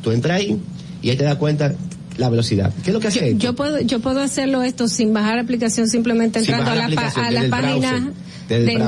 [0.03, 0.59] Tú entras ahí
[1.03, 1.75] y ahí te das cuenta
[2.19, 2.73] la velocidad.
[2.85, 5.89] ¿Qué es lo que hace yo, puedo, yo puedo hacerlo esto sin bajar la aplicación,
[5.89, 6.97] simplemente entrando a la, a la
[7.51, 8.13] página
[8.49, 8.79] del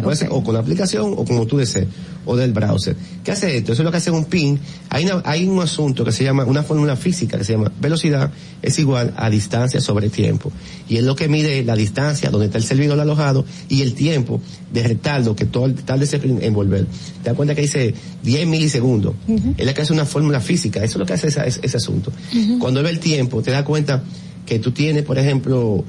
[0.00, 1.88] browser, o con la aplicación o como tú desees
[2.26, 2.94] o del browser.
[3.24, 3.72] ¿Qué hace esto?
[3.72, 4.58] Eso es lo que hace un pin.
[4.90, 8.30] Hay, hay un asunto que se llama, una fórmula física que se llama velocidad
[8.62, 10.52] es igual a distancia sobre tiempo.
[10.88, 14.40] Y es lo que mide la distancia donde está el servidor alojado y el tiempo
[14.72, 16.84] de retardo que todo tarde se envolver.
[17.22, 19.14] Te das cuenta que dice 10 milisegundos.
[19.56, 20.80] Es la que hace una fórmula física.
[20.84, 22.10] Eso es lo que hace esa, ese, asunto.
[22.58, 24.02] Cuando ve el tiempo, te das cuenta
[24.46, 25.84] que tú tienes, por ejemplo,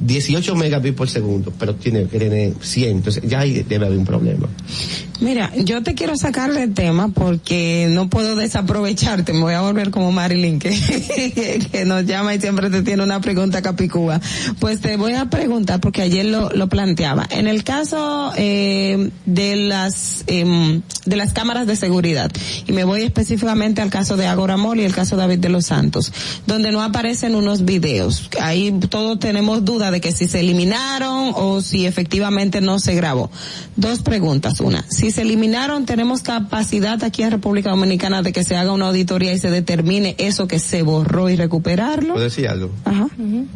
[0.00, 4.48] 18 megabits por segundo, pero tiene que 100, entonces ya ahí debe haber un problema.
[5.20, 9.90] Mira, yo te quiero sacar del tema porque no puedo desaprovecharte, me voy a volver
[9.90, 14.20] como Marilyn que, nos llama y siempre te tiene una pregunta capicúa.
[14.58, 17.26] Pues te voy a preguntar porque ayer lo, planteaba.
[17.30, 22.30] En el caso eh, de las em, de las cámaras de seguridad
[22.66, 26.12] y me voy específicamente al caso de Agora y el caso David de los Santos,
[26.46, 28.30] donde no aparecen unos videos.
[28.40, 33.30] Ahí todos tenemos dudas de que si se eliminaron o si efectivamente no se grabó.
[33.76, 34.60] Dos preguntas.
[34.60, 38.88] Una, si se eliminaron, ¿tenemos capacidad aquí en República Dominicana de que se haga una
[38.88, 42.14] auditoría y se determine eso que se borró y recuperarlo?
[42.14, 42.70] ¿Puedo decir algo?
[42.84, 43.08] Ajá.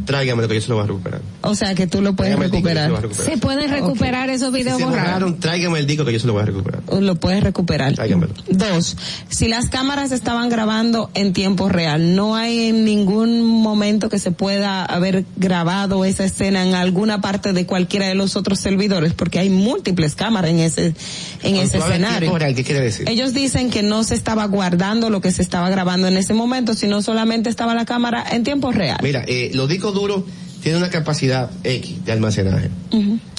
[0.07, 1.21] Tráigamelo que yo se lo voy a recuperar.
[1.43, 2.93] O sea, que tú lo puedes recuperar.
[3.13, 5.39] Se pueden recuperar esos videos borrados.
[5.41, 6.83] tráigame el disco que yo se lo voy a recuperar.
[6.99, 7.95] Lo puedes recuperar.
[8.49, 8.97] Dos,
[9.29, 14.31] si las cámaras estaban grabando en tiempo real, no hay en ningún momento que se
[14.31, 19.39] pueda haber grabado ese escena en alguna parte de cualquiera de los otros servidores, porque
[19.39, 20.94] hay múltiples cámaras en ese,
[21.43, 22.35] en ese escenario.
[22.55, 23.09] ¿qué quiere decir?
[23.09, 26.75] Ellos dicen que no se estaba guardando lo que se estaba grabando en ese momento,
[26.75, 28.99] sino solamente estaba la cámara en tiempo real.
[29.03, 30.25] Mira, eh, los discos duros
[30.62, 32.70] tienen una capacidad X de almacenaje.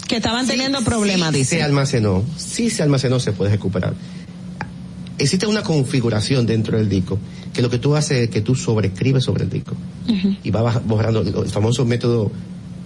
[0.07, 1.55] Que estaban teniendo problemas, sí dice.
[1.57, 3.93] Se almacenó, sí se almacenó, se puede recuperar
[5.17, 7.17] existe una configuración dentro del disco
[7.53, 9.73] que lo que tú haces es que tú sobreescribes sobre el disco
[10.43, 12.29] y vas borrando el famoso método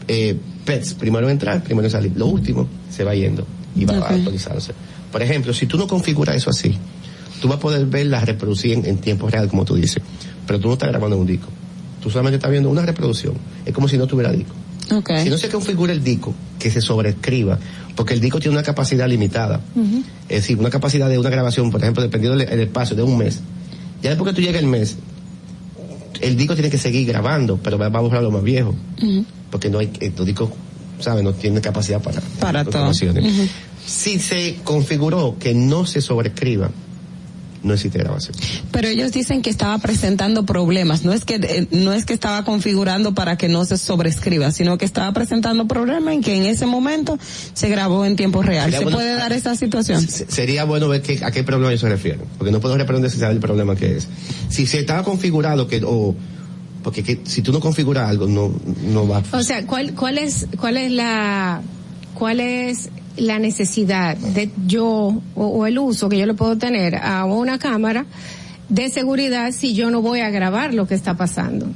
[0.09, 4.73] eh, pets, primero entrar, primero salir, lo último se va yendo y va a actualizándose.
[5.11, 6.75] Por ejemplo, si tú no configuras eso así,
[7.39, 10.01] tú vas a poder ver reproducir en, en tiempo real, como tú dices,
[10.47, 11.47] pero tú no estás grabando un disco.
[12.01, 13.35] Tú solamente estás viendo una reproducción.
[13.65, 14.55] Es como si no tuviera disco.
[15.21, 17.59] Si no se configura el disco, que se sobrescriba,
[17.95, 19.61] porque el disco tiene una capacidad limitada.
[20.27, 23.39] Es decir, una capacidad de una grabación, por ejemplo, dependiendo del espacio, de un mes.
[24.01, 24.97] Ya después que tú llegas el mes,
[26.21, 28.75] el disco tiene que seguir grabando, pero va a buscar lo más viejo,
[29.49, 30.51] porque no hay, eh, los disco,
[30.99, 31.23] ¿sabes?
[31.23, 32.65] No tiene capacidad para, para,
[33.85, 36.71] Si se configuró que no se sobrescriba,
[37.63, 38.35] no existe grabación.
[38.71, 42.43] Pero ellos dicen que estaba presentando problemas, no es que eh, no es que estaba
[42.45, 46.65] configurando para que no se sobrescriba, sino que estaba presentando problemas en que en ese
[46.65, 47.17] momento
[47.53, 48.71] se grabó en tiempo real.
[48.71, 50.05] ¿Se puede dar esa situación?
[50.07, 53.17] Sería bueno ver que, a qué problema ellos se refieren, porque no puedo responder si
[53.19, 54.07] sabe el problema que es.
[54.49, 56.15] Si se estaba configurado que o
[56.83, 58.53] porque si tú no configuras algo no
[58.85, 59.21] no va.
[59.33, 61.61] O sea, ¿cuál cuál es cuál es la
[62.15, 62.89] cuál es
[63.19, 68.05] la necesidad de yo o, el uso que yo le puedo tener a una cámara
[68.69, 71.67] de seguridad si yo no voy a grabar lo que está pasando.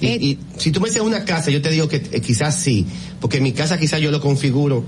[0.00, 2.84] Y, eh, si tú me dices una casa, yo te digo que eh, quizás sí,
[3.20, 4.84] porque mi casa quizás yo lo configuro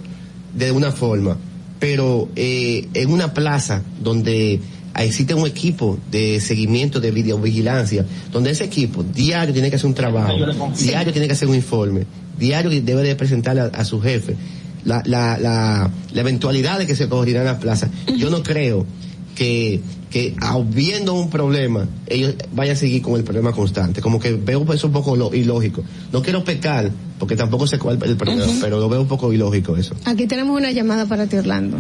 [0.55, 1.39] de una forma,
[1.79, 4.61] pero eh, en una plaza donde
[4.95, 9.95] existe un equipo de seguimiento de videovigilancia, donde ese equipo diario tiene que hacer un
[9.95, 12.05] trabajo, diario tiene que hacer un informe,
[12.39, 14.37] diario debe de presentar a su jefe
[14.85, 17.91] la, la, la, eventualidad de que se corrieran las plazas.
[18.17, 18.87] Yo no creo
[19.35, 20.35] que, que
[20.67, 24.01] viendo un problema, ellos vayan a seguir con el problema constante.
[24.01, 25.83] Como que veo eso un poco ilógico.
[26.13, 29.33] No quiero pecar, porque tampoco sé cuál es el problema, pero lo veo un poco
[29.33, 29.95] ilógico eso.
[30.05, 31.79] Aquí tenemos una llamada para ti, Orlando.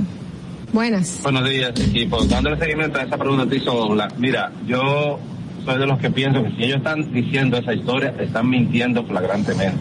[0.73, 1.21] Buenas.
[1.23, 2.23] Buenos días, equipo.
[2.25, 5.19] Dándole seguimiento a esa pregunta que hizo Mira, yo
[5.65, 9.73] soy de los que pienso que si ellos están diciendo esa historia, están mintiendo flagrantemente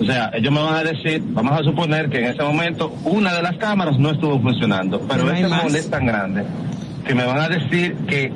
[0.00, 3.32] o sea, ellos me van a decir, vamos a suponer que en ese momento una
[3.34, 6.44] de las cámaras no estuvo funcionando, pero ese este es tan grande
[7.04, 8.32] que me van a decir que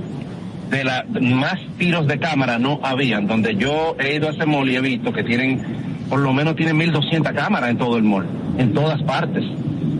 [0.70, 4.68] de la, más tiros de cámara no habían, donde yo he ido a ese mall
[4.68, 5.62] y he visto que tienen,
[6.08, 8.26] por lo menos tienen 1200 cámaras en todo el mall,
[8.58, 9.44] en todas partes.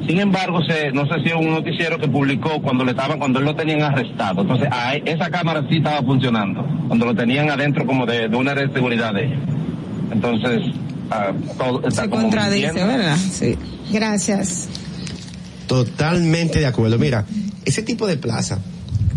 [0.09, 3.39] Sin embargo, se, no sé si es un noticiero que publicó cuando le estaban, cuando
[3.39, 4.41] él lo tenían arrestado.
[4.43, 8.53] Entonces, e, esa cámara sí estaba funcionando, cuando lo tenían adentro como de, de una
[8.53, 9.39] red de seguridad de ellos.
[10.11, 10.63] Entonces,
[11.91, 13.17] se contradice, ¿verdad?
[13.33, 13.57] Sí.
[13.93, 14.69] Gracias.
[15.67, 16.99] Totalmente de acuerdo.
[16.99, 17.25] Mira,
[17.65, 18.59] ese tipo de plaza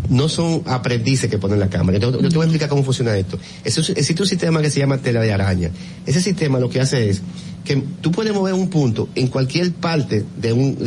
[0.09, 1.97] no son aprendices que ponen la cámara.
[1.97, 3.37] Yo, te voy a explicar cómo funciona esto.
[3.63, 5.71] existe un sistema que se llama tela de araña.
[6.05, 7.21] Ese sistema lo que hace es
[7.63, 10.77] que tú puedes mover un punto en cualquier parte de un,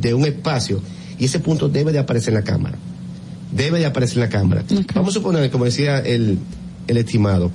[0.00, 0.80] de un, espacio
[1.18, 2.76] y ese punto debe de aparecer en la cámara.
[3.50, 4.64] Debe de aparecer en la cámara.
[4.94, 6.38] Vamos a suponer, como decía el,
[6.86, 7.50] el estimado,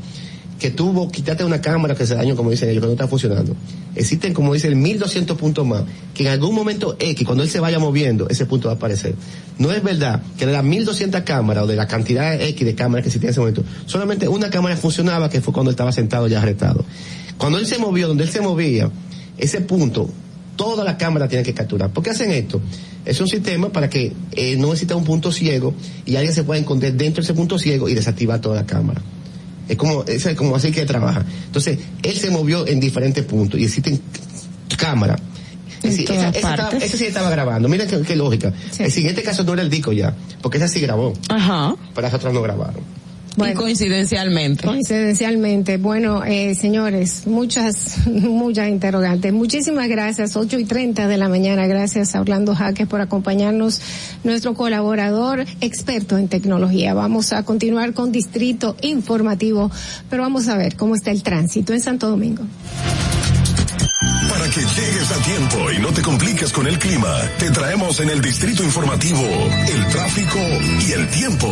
[0.61, 3.55] que tuvo, quítate una cámara que se dañó, como dicen ellos, que no está funcionando.
[3.95, 7.79] Existen, como dicen, 1200 puntos más, que en algún momento X, cuando él se vaya
[7.79, 9.15] moviendo, ese punto va a aparecer.
[9.57, 13.01] No es verdad que de las 1200 cámaras o de la cantidad X de cámaras
[13.01, 16.27] que existían en ese momento, solamente una cámara funcionaba, que fue cuando él estaba sentado
[16.27, 16.85] ya arrestado.
[17.39, 18.87] Cuando él se movió, donde él se movía,
[19.39, 20.11] ese punto,
[20.57, 21.89] toda la cámara tiene que capturar.
[21.91, 22.61] ¿Por qué hacen esto?
[23.03, 25.73] Es un sistema para que eh, no exista un punto ciego
[26.05, 29.01] y alguien se pueda esconder dentro de ese punto ciego y desactivar toda la cámara.
[29.67, 31.23] Es como, es como así que trabaja.
[31.45, 33.99] Entonces, él se movió en diferentes puntos y existen
[34.77, 35.19] cámaras.
[35.83, 37.67] esa, sí estaba grabando.
[37.69, 38.53] Mira qué, lógica.
[38.77, 41.13] El siguiente caso no era el disco ya, porque esa sí grabó.
[41.29, 41.75] Ajá.
[41.93, 42.81] Pero las otras no grabaron
[43.37, 44.65] y coincidencialmente.
[44.67, 45.77] Coincidencialmente.
[45.77, 49.31] Bueno, eh, señores, muchas, muchas interrogantes.
[49.33, 50.35] Muchísimas gracias.
[50.35, 51.65] 8 y 30 de la mañana.
[51.67, 53.81] Gracias a Orlando Jaques por acompañarnos,
[54.23, 56.93] nuestro colaborador experto en tecnología.
[56.93, 59.71] Vamos a continuar con Distrito Informativo,
[60.09, 62.43] pero vamos a ver cómo está el tránsito en Santo Domingo.
[64.29, 68.09] Para que llegues a tiempo y no te compliques con el clima, te traemos en
[68.09, 70.39] el Distrito Informativo el tráfico
[70.87, 71.47] y el tiempo.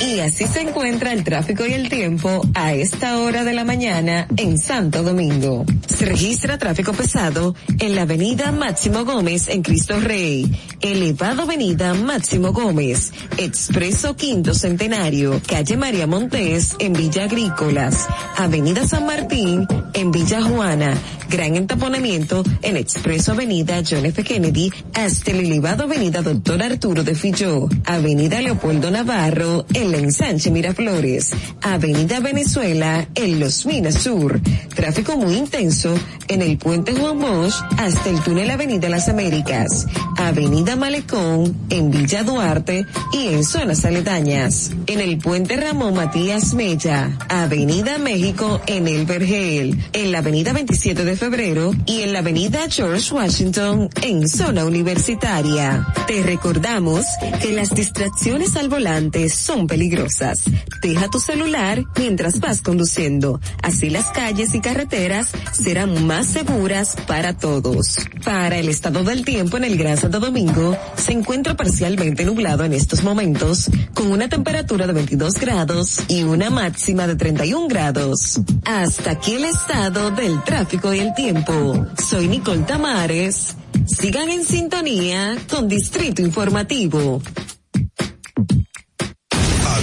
[0.00, 4.28] Y así se encuentra el tráfico y el tiempo a esta hora de la mañana
[4.36, 5.66] en Santo Domingo.
[5.88, 10.48] Se registra tráfico pesado en la avenida Máximo Gómez en Cristo Rey,
[10.80, 19.04] elevado avenida Máximo Gómez, expreso quinto centenario, calle María Montes en Villa Agrícolas, avenida San
[19.04, 20.94] Martín en Villa Juana,
[21.28, 24.22] gran entaponamiento en expreso avenida John F.
[24.22, 31.30] Kennedy hasta el elevado avenida Doctor Arturo de Filló, avenida Leopoldo Navarro, en Sánchez Miraflores,
[31.62, 34.40] Avenida Venezuela, en Los Minas Sur.
[34.74, 35.94] Tráfico muy intenso
[36.28, 39.86] en el puente Juan Bosch hasta el túnel Avenida Las Américas,
[40.16, 44.70] Avenida Malecón, en Villa Duarte y en zonas aledañas.
[44.86, 51.04] En el puente Ramón Matías Mella, Avenida México en El Vergel, en la Avenida 27
[51.04, 55.86] de Febrero y en la Avenida George Washington en zona universitaria.
[56.06, 57.04] Te recordamos
[57.42, 60.38] que las distracciones al volante son peligrosas peligrosas.
[60.82, 63.40] Deja tu celular mientras vas conduciendo.
[63.62, 67.98] Así las calles y carreteras serán más seguras para todos.
[68.24, 72.72] Para el estado del tiempo en el Gran Santo Domingo, se encuentra parcialmente nublado en
[72.72, 78.40] estos momentos, con una temperatura de 22 grados y una máxima de 31 grados.
[78.64, 81.86] Hasta aquí el estado del tráfico y el tiempo.
[82.10, 83.54] Soy Nicole Tamares.
[83.86, 87.22] Sigan en sintonía con Distrito Informativo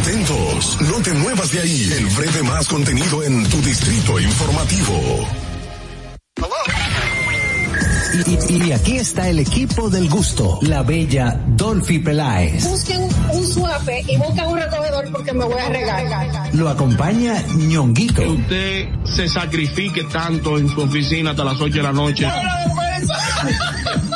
[0.08, 1.90] atentos, no te muevas de ahí.
[1.98, 5.28] El breve más contenido en tu distrito informativo.
[8.48, 12.66] Y, aquí está el equipo del gusto, la bella Dolphy Peláez.
[12.70, 16.56] Busquen un suave y busquen un recogedor porque me voy a regar.
[16.56, 18.22] Lo acompaña ñonguito.
[18.22, 22.28] Que usted se sacrifique tanto en su oficina hasta las 8 de la noche.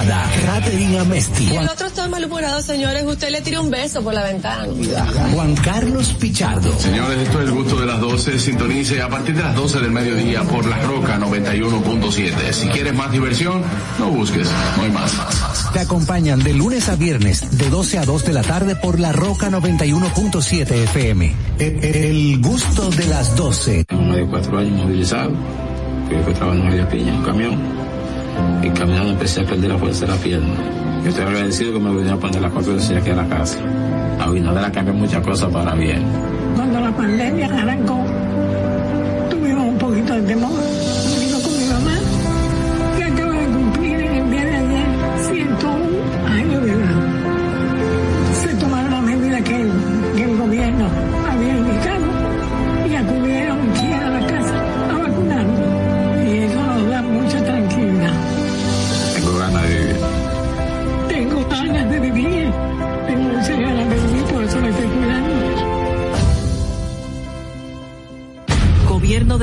[0.00, 3.04] Ratering Amestia Nosotros el otro está malhumorado, señores.
[3.04, 4.66] Usted le tira un beso por la ventana.
[5.34, 6.72] Juan Carlos Pichardo.
[6.78, 8.38] Señores, esto es el gusto de las 12.
[8.38, 12.52] Sintonice a partir de las 12 del mediodía por La Roca 91.7.
[12.52, 13.62] Si quieres más diversión,
[13.98, 14.48] no busques.
[14.78, 15.14] No hay más.
[15.74, 19.12] Te acompañan de lunes a viernes, de 12 a 2 de la tarde por La
[19.12, 21.26] Roca 91.7 FM.
[21.26, 21.34] E,
[21.82, 23.84] e, el gusto de las 12.
[23.92, 25.32] Uno de cuatro años movilizado,
[26.08, 27.91] que fue trabajando en Piña, un camión
[28.62, 30.54] y caminando empecé a perder la fuerza de la pierna.
[31.02, 33.58] Yo estoy agradecido que me vinieron a poner las cuatro veces aquí a la casa.
[34.28, 36.02] que cambió muchas cosas para bien.
[36.56, 37.98] Cuando la pandemia arrancó,
[39.30, 40.52] tuvimos un poquito de temor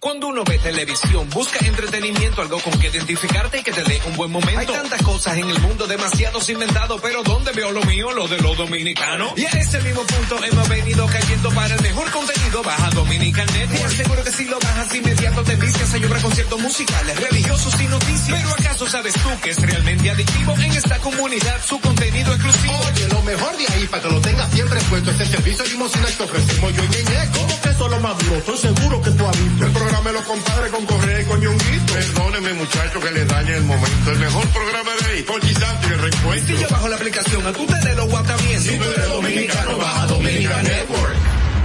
[0.00, 4.16] Cuando uno ve televisión, busca entretenimiento, algo con que identificarte y que te dé un
[4.16, 4.60] buen momento.
[4.60, 8.12] Hay tantas cosas en el mundo, demasiados inventados, pero ¿dónde veo lo mío?
[8.12, 9.32] Lo de los dominicanos.
[9.36, 13.80] Y a ese mismo punto hemos venido cayendo para el mejor contenido, baja Dominican Network.
[13.80, 17.84] Te aseguro que si lo bajas inmediato te vicias, hay obra conciertos musicales, religiosos y
[17.88, 18.38] noticias.
[18.40, 22.72] Pero ¿acaso sabes tú que es realmente adictivo en esta comunidad su contenido exclusivo?
[22.92, 26.06] Oye, lo mejor de ahí para que lo tengas siempre puesto es el servicio limosina
[26.16, 30.10] que ofrecemos yo y ¿Cómo que solo lo más Estoy seguro que tú has programa
[30.10, 34.10] de los compadres con Correa y con Perdóneme, muchacho, que le dañe el momento.
[34.12, 36.56] El mejor programa de ahí, por Santos y el reencuentro.
[36.70, 41.14] bajo la aplicación, a te de dominicano, baja Dominica Network.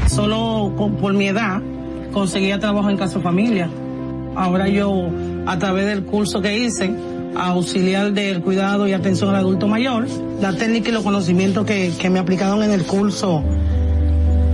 [0.07, 1.61] Solo por mi edad
[2.13, 3.69] conseguía trabajo en Casa Familia.
[4.35, 4.93] Ahora yo,
[5.45, 6.89] a través del curso que hice,
[7.35, 10.07] auxiliar del cuidado y atención al adulto mayor,
[10.39, 13.43] la técnica y los conocimientos que, que me aplicaron en el curso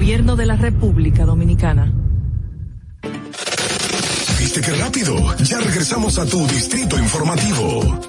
[0.00, 1.92] Gobierno de la República Dominicana.
[4.38, 5.14] ¿Viste qué rápido?
[5.44, 8.00] Ya regresamos a tu distrito informativo.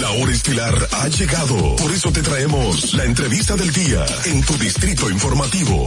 [0.00, 1.76] La hora estilar ha llegado.
[1.76, 5.86] Por eso te traemos la entrevista del día en tu distrito informativo.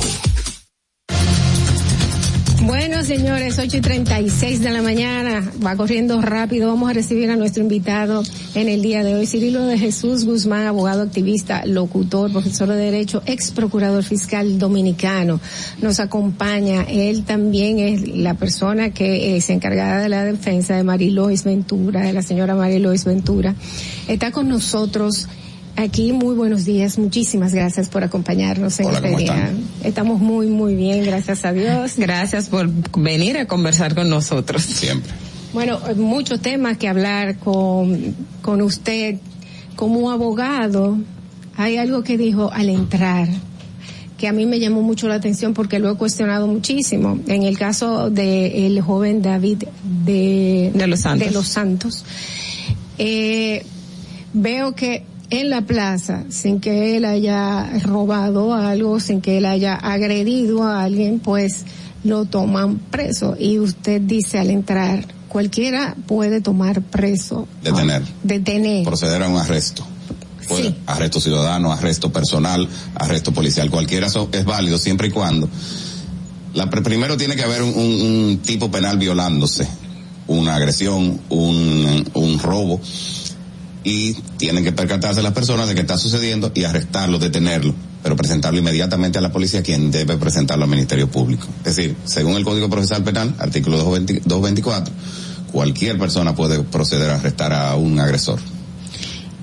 [2.67, 5.53] Bueno, señores, 8 y 36 de la mañana.
[5.65, 6.67] Va corriendo rápido.
[6.67, 8.23] Vamos a recibir a nuestro invitado
[8.55, 13.23] en el día de hoy, Cirilo de Jesús Guzmán, abogado activista, locutor, profesor de Derecho,
[13.25, 15.39] ex procurador fiscal dominicano.
[15.81, 16.81] Nos acompaña.
[16.89, 22.11] Él también es la persona que es encargada de la defensa de Marilois Ventura, de
[22.11, 23.55] la señora Marilois Ventura.
[24.09, 25.29] Está con nosotros
[25.77, 29.51] Aquí muy buenos días, muchísimas gracias por acompañarnos en este día.
[29.83, 31.97] Estamos muy, muy bien, gracias a Dios.
[31.97, 32.67] Gracias por
[32.99, 34.63] venir a conversar con nosotros.
[34.63, 35.11] Siempre.
[35.53, 39.17] Bueno, muchos temas que hablar con, con usted.
[39.75, 40.97] Como abogado,
[41.55, 43.27] hay algo que dijo al entrar
[44.17, 47.19] que a mí me llamó mucho la atención porque lo he cuestionado muchísimo.
[47.27, 49.65] En el caso del joven David
[50.05, 52.03] de, los Santos, de los Santos
[52.97, 53.63] eh,
[54.33, 59.75] veo que en la plaza sin que él haya robado algo, sin que él haya
[59.75, 61.65] agredido a alguien, pues
[62.03, 63.35] lo toman preso.
[63.37, 67.47] Y usted dice al entrar, cualquiera puede tomar preso.
[67.61, 68.03] Detener.
[68.23, 68.85] detener.
[68.85, 69.85] Proceder a un arresto.
[70.85, 73.69] Arresto ciudadano, arresto personal, arresto policial.
[73.69, 75.49] Cualquiera eso es válido siempre y cuando.
[76.53, 79.67] La, primero tiene que haber un, tipo penal violándose,
[80.27, 82.79] una agresión, un, un robo
[83.89, 88.59] y tienen que percatarse las personas de que está sucediendo y arrestarlo, detenerlo, pero presentarlo
[88.59, 91.47] inmediatamente a la policía, quien debe presentarlo al Ministerio Público.
[91.63, 94.93] Es decir, según el Código Procesal Penal, artículo 224,
[95.53, 98.39] cualquier persona puede proceder a arrestar a un agresor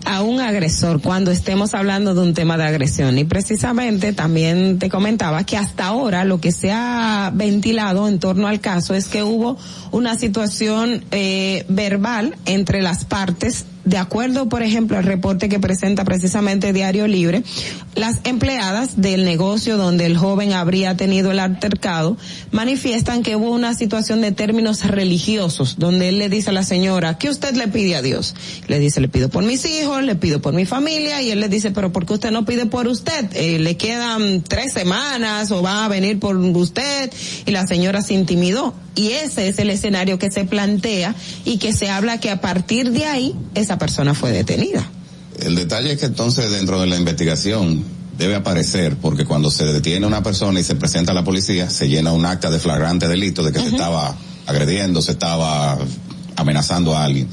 [0.07, 3.17] a un agresor cuando estemos hablando de un tema de agresión.
[3.17, 8.47] Y precisamente también te comentaba que hasta ahora lo que se ha ventilado en torno
[8.47, 9.57] al caso es que hubo
[9.93, 16.05] una situación eh, verbal entre las partes de acuerdo, por ejemplo, al reporte que presenta
[16.05, 17.43] precisamente Diario Libre,
[17.95, 22.17] las empleadas del negocio donde el joven habría tenido el altercado
[22.51, 27.19] manifiestan que hubo una situación de términos religiosos, donde él le dice a la señora,
[27.19, 28.35] ¿qué usted le pide a Dios?
[28.69, 31.49] Le dice, le pido por mis hijos, le pido por mi familia, y él le
[31.49, 33.27] dice, pero ¿por qué usted no pide por usted?
[33.35, 37.11] Eh, le quedan tres semanas o va a venir por usted,
[37.45, 38.75] y la señora se intimidó.
[38.97, 42.93] Y ese es el escenario que se plantea y que se habla que a partir
[42.93, 44.87] de ahí esa persona fue detenida.
[45.41, 47.85] El detalle es que entonces dentro de la investigación
[48.17, 51.89] debe aparecer, porque cuando se detiene una persona y se presenta a la policía, se
[51.89, 55.79] llena un acta de flagrante delito de que se estaba agrediendo, se estaba
[56.37, 57.29] amenazando a alguien.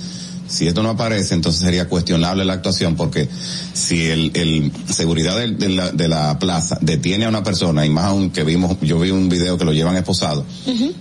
[0.52, 3.28] Si esto no aparece, entonces sería cuestionable la actuación porque
[3.74, 5.70] si el, seguridad de,
[6.10, 9.58] la, plaza detiene a una persona, y más aún que vimos, yo vi un video
[9.58, 10.46] que lo llevan esposado,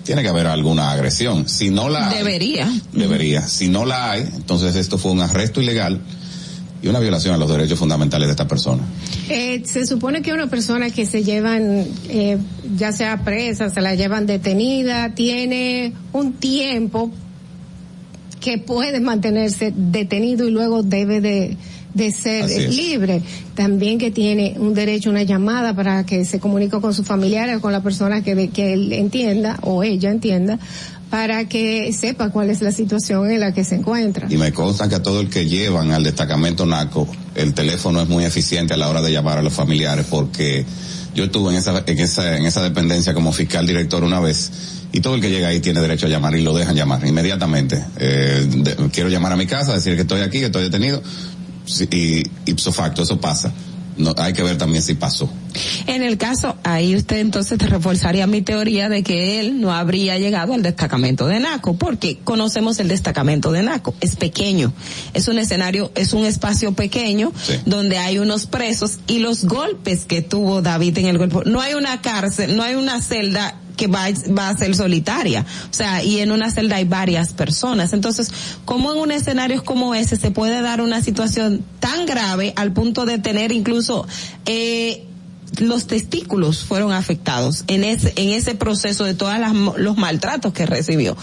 [0.04, 1.48] tiene que haber alguna agresión.
[1.48, 2.70] Si no la debería.
[2.92, 3.42] debería.
[3.42, 6.00] Si no la hay, entonces esto fue un arresto ilegal
[6.80, 8.84] y una violación a los derechos fundamentales de esta persona.
[9.28, 12.38] Eh, se supone que una persona que se llevan, eh,
[12.76, 17.10] ya sea presa, se la llevan detenida, tiene un tiempo
[18.40, 21.56] que puede mantenerse detenido y luego debe de,
[22.12, 23.22] ser libre.
[23.54, 27.60] También que tiene un derecho, una llamada para que se comunique con sus familiares o
[27.60, 30.58] con la persona que, que él entienda o ella entienda
[31.10, 34.28] para que sepa cuál es la situación en la que se encuentra.
[34.30, 38.08] Y me consta que a todo el que llevan al destacamento NACO, el teléfono es
[38.08, 40.64] muy eficiente a la hora de llamar a los familiares porque
[41.12, 44.52] yo estuve en esa, en esa, en esa dependencia como fiscal director una vez
[44.92, 47.82] y todo el que llega ahí tiene derecho a llamar y lo dejan llamar inmediatamente.
[47.98, 48.48] Eh,
[48.92, 51.02] quiero llamar a mi casa, decir que estoy aquí, que estoy detenido,
[51.90, 53.52] y ipso facto, eso pasa.
[53.96, 55.28] No, hay que ver también si pasó.
[55.86, 60.16] En el caso, ahí usted entonces te reforzaría mi teoría de que él no habría
[60.18, 64.72] llegado al destacamento de Naco, porque conocemos el destacamento de Naco, es pequeño,
[65.12, 67.32] es un escenario, es un espacio pequeño
[67.66, 71.42] donde hay unos presos y los golpes que tuvo David en el cuerpo.
[71.44, 74.06] No hay una cárcel, no hay una celda que va,
[74.48, 75.40] a ser solitaria.
[75.70, 77.92] O sea, y en una celda hay varias personas.
[77.92, 78.30] Entonces,
[78.64, 83.06] ¿cómo en un escenario como ese se puede dar una situación tan grave al punto
[83.06, 84.06] de tener incluso...
[84.46, 85.06] Eh,
[85.58, 89.34] los testículos fueron afectados en ese, en ese proceso de todos
[89.78, 91.16] los maltratos que recibió.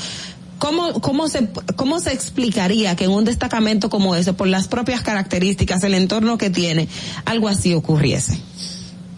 [0.59, 5.01] ¿Cómo, cómo, se, ¿Cómo se explicaría que en un destacamento como ese, por las propias
[5.01, 6.89] características, el entorno que tiene,
[7.23, 8.37] algo así ocurriese?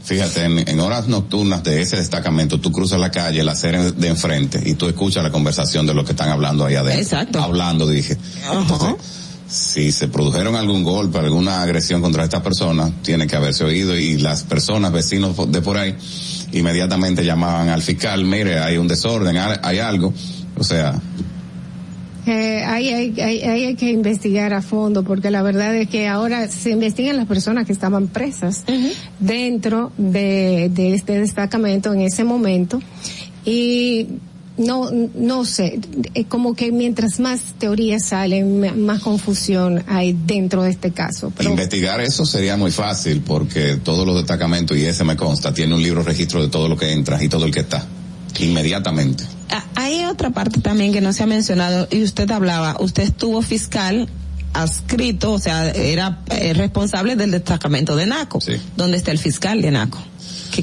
[0.09, 4.59] Fíjate, en, horas nocturnas de ese destacamento, tú cruzas la calle, la acera de enfrente,
[4.65, 6.99] y tú escuchas la conversación de lo que están hablando allá adentro.
[7.03, 7.39] Exacto.
[7.43, 8.17] Hablando, dije.
[9.47, 14.17] si se produjeron algún golpe, alguna agresión contra estas persona, tiene que haberse oído y
[14.17, 15.95] las personas, vecinos de por ahí,
[16.53, 20.11] inmediatamente llamaban al fiscal, mire, hay un desorden, hay algo.
[20.57, 20.99] O sea,
[22.25, 26.72] eh, ahí, hay, hay que investigar a fondo, porque la verdad es que ahora se
[26.72, 28.64] investigan las personas que estaban presas
[29.19, 32.81] dentro de, este destacamento en ese momento.
[33.45, 34.07] Y
[34.57, 35.80] no, no sé,
[36.14, 41.31] eh, como que mientras más teorías salen, más confusión hay dentro de este caso.
[41.41, 45.81] Investigar eso sería muy fácil porque todos los destacamentos, y ese me consta, tiene un
[45.81, 47.83] libro registro de todo lo que entra y todo el que está,
[48.39, 49.23] inmediatamente
[49.76, 54.08] hay otra parte también que no se ha mencionado y usted hablaba, usted estuvo fiscal
[54.53, 58.53] adscrito, o sea, era eh, responsable del destacamento de Naco, sí.
[58.76, 60.00] donde está el fiscal de Naco.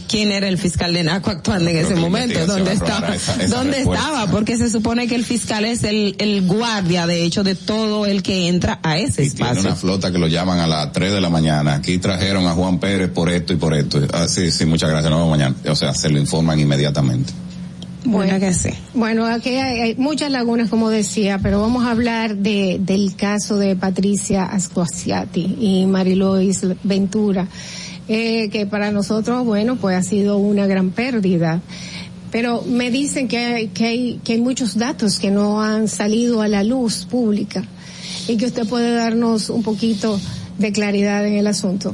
[0.09, 2.45] ¿Quién era el fiscal de Naco actuando en ese momento?
[2.47, 3.13] ¿Dónde estaba?
[3.49, 4.27] ¿Dónde estaba?
[4.27, 8.49] Porque se supone que el fiscal es el, guardia, de hecho, de todo el que
[8.49, 9.55] entra a ese espacio.
[9.55, 11.77] Tiene una flota que lo llaman a las 3 de la mañana.
[11.77, 14.01] Aquí trajeron a Juan Pérez por esto y por esto.
[14.13, 15.09] Ah, sí, sí, muchas gracias.
[15.09, 15.55] Nos vemos mañana.
[15.69, 17.33] O sea, se lo informan inmediatamente.
[18.07, 18.52] Bueno, que
[18.94, 23.75] Bueno, aquí hay, muchas lagunas, como decía, pero vamos a hablar de, del caso de
[23.75, 27.49] Patricia Ascuasiati y Marilois Ventura,
[28.07, 31.60] eh, que para nosotros, bueno, pues ha sido una gran pérdida.
[32.31, 36.49] Pero me dicen que hay, que que hay muchos datos que no han salido a
[36.49, 37.65] la luz pública
[38.28, 40.20] y que usted puede darnos un poquito
[40.59, 41.93] de claridad en el asunto.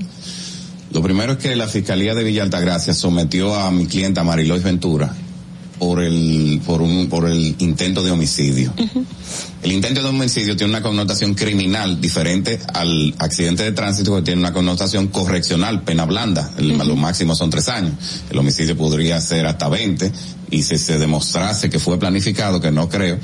[0.92, 5.14] Lo primero es que la Fiscalía de Villa Altagracia sometió a mi clienta Marilois Ventura
[5.82, 8.72] por el, por un, por el intento de homicidio.
[9.64, 14.38] El intento de homicidio tiene una connotación criminal diferente al accidente de tránsito que tiene
[14.42, 16.52] una connotación correccional, pena blanda.
[16.56, 17.94] El, máximos máximo son tres años.
[18.30, 20.12] El homicidio podría ser hasta 20
[20.52, 23.18] y si se demostrase que fue planificado, que no creo,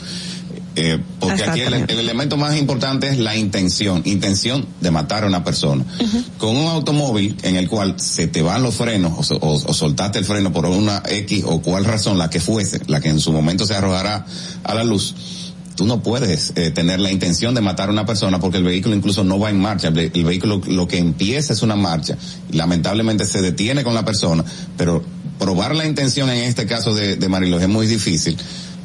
[0.81, 5.43] eh, porque aquí el, elemento más importante es la intención, intención de matar a una
[5.43, 5.85] persona.
[6.39, 10.53] Con un automóvil en el cual se te van los frenos o, soltaste el freno
[10.53, 13.75] por una X o cual razón, la que fuese, la que en su momento se
[13.75, 14.25] arrojará
[14.63, 18.39] a la luz, tú no puedes eh, tener la intención de matar a una persona
[18.39, 19.89] porque el vehículo incluso no va en marcha.
[19.89, 22.17] El, vehículo lo que empieza es una marcha.
[22.53, 24.45] Lamentablemente se detiene con la persona,
[24.77, 25.03] pero
[25.41, 28.37] probar la intención en este caso de, de es muy difícil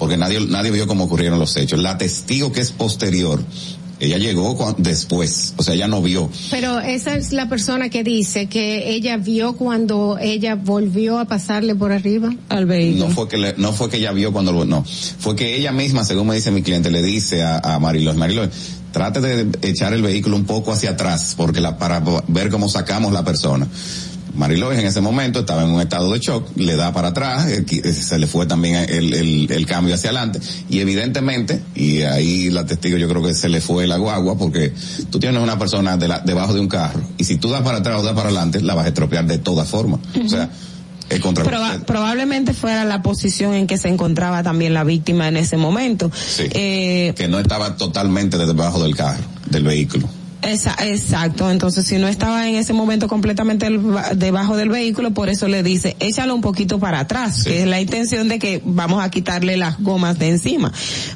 [0.03, 1.79] porque nadie, nadie vio cómo ocurrieron los hechos.
[1.79, 3.41] La testigo que es posterior
[4.01, 6.29] ella llegó después, o sea, ella no vio.
[6.51, 11.73] Pero esa es la persona que dice que ella vio cuando ella volvió a pasarle
[11.73, 13.07] por arriba al vehículo.
[13.07, 16.27] No fue que no fue que ella vio cuando no, fue que ella misma, según
[16.27, 18.17] me dice mi cliente, le dice a, a Marilos,
[18.91, 23.13] trate de echar el vehículo un poco hacia atrás porque la para ver cómo sacamos
[23.13, 23.69] la persona.
[24.35, 27.63] Marilois en ese momento estaba en un estado de shock, le da para atrás, eh,
[27.69, 30.39] eh, se le fue también el, cambio hacia adelante
[30.69, 34.73] y evidentemente, y ahí la testigo yo creo que se le fue la guagua porque
[35.11, 38.03] tú tienes una persona debajo de un carro y si tú das para atrás o
[38.03, 39.99] das para adelante la vas a estropear de todas formas.
[40.23, 40.49] O sea,
[41.85, 46.11] probablemente fuera la posición en que se encontraba también la víctima en ese momento.
[46.39, 50.09] Eh, que no estaba totalmente debajo del carro, del vehículo
[50.45, 53.67] exacto, entonces si no estaba en ese momento completamente
[54.15, 57.79] debajo del vehículo, por eso le dice, échalo un poquito para atrás, que es la
[57.79, 60.71] intención de que vamos a quitarle las gomas de encima.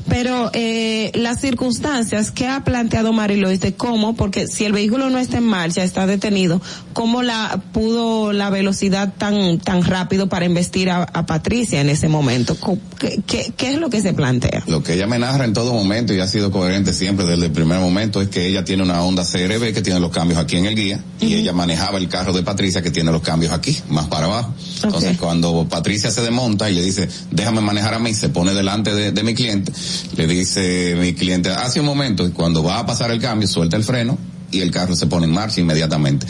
[0.07, 5.17] Pero eh, las circunstancias que ha planteado Marilois de cómo, porque si el vehículo no
[5.17, 6.61] está en marcha, está detenido,
[6.93, 12.56] ¿cómo la pudo la velocidad tan, tan rápido para investir a, Patricia en ese momento?
[12.99, 14.64] ¿Qué, qué, es lo que se plantea?
[14.67, 17.51] Lo que ella me narra en todo momento y ha sido coherente siempre desde el
[17.51, 20.66] primer momento es que ella tiene una onda CRB que tiene los cambios aquí en
[20.66, 24.08] el guía y ella manejaba el carro de Patricia que tiene los cambios aquí, más
[24.08, 24.54] para abajo.
[24.84, 28.94] Entonces cuando Patricia se desmonta y le dice, déjame manejar a mí, se pone delante
[28.94, 29.72] de, mi cliente,
[30.16, 33.78] le dice mi cliente, hace un momento y cuando va a pasar el cambio suelta
[33.78, 34.18] el freno
[34.52, 36.26] y el carro se pone en marcha inmediatamente.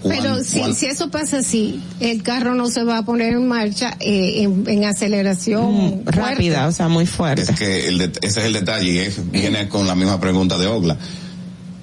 [0.00, 4.46] Pero si, eso pasa así, el carro no se va a poner en marcha eh,
[4.66, 7.42] en, aceleración mm, rápida, o sea, muy fuerte.
[7.42, 10.96] Es que ese es el detalle, y viene con la misma pregunta de Ogla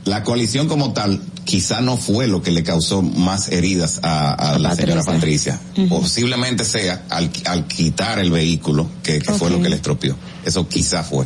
[0.05, 4.75] la coalición como tal quizá no fue lo que le causó más heridas a, la
[4.75, 5.59] señora Patricia.
[5.89, 7.31] Posiblemente sea al,
[7.67, 10.15] quitar el vehículo que, fue lo que le estropeó.
[10.45, 11.25] Eso quizá fue.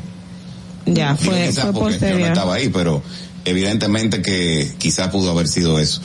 [0.86, 3.04] Ya, fue, estaba ahí, pero
[3.46, 6.02] evidentemente que quizá pudo haber sido eso.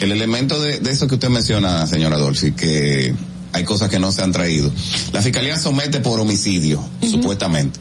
[0.00, 3.14] El elemento de, eso que usted menciona, señora Dolce, que
[3.52, 4.70] hay cosas que no se han traído.
[5.12, 7.80] La fiscalía somete por homicidio, supuestamente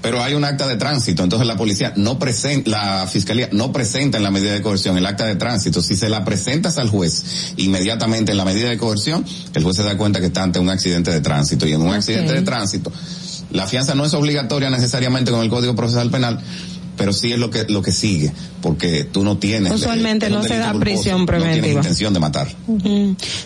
[0.00, 4.16] pero hay un acta de tránsito, entonces la policía no presenta, la fiscalía no presenta
[4.18, 5.82] en la medida de coerción el acta de tránsito.
[5.82, 9.82] Si se la presentas al juez inmediatamente en la medida de coerción, el juez se
[9.82, 12.92] da cuenta que está ante un accidente de tránsito y en un accidente de tránsito
[13.50, 16.38] la fianza no es obligatoria necesariamente con el Código Procesal Penal,
[16.98, 20.58] pero sí es lo que lo que sigue, porque tú no tienes usualmente no se
[20.58, 22.48] da prisión preventiva, intención de matar.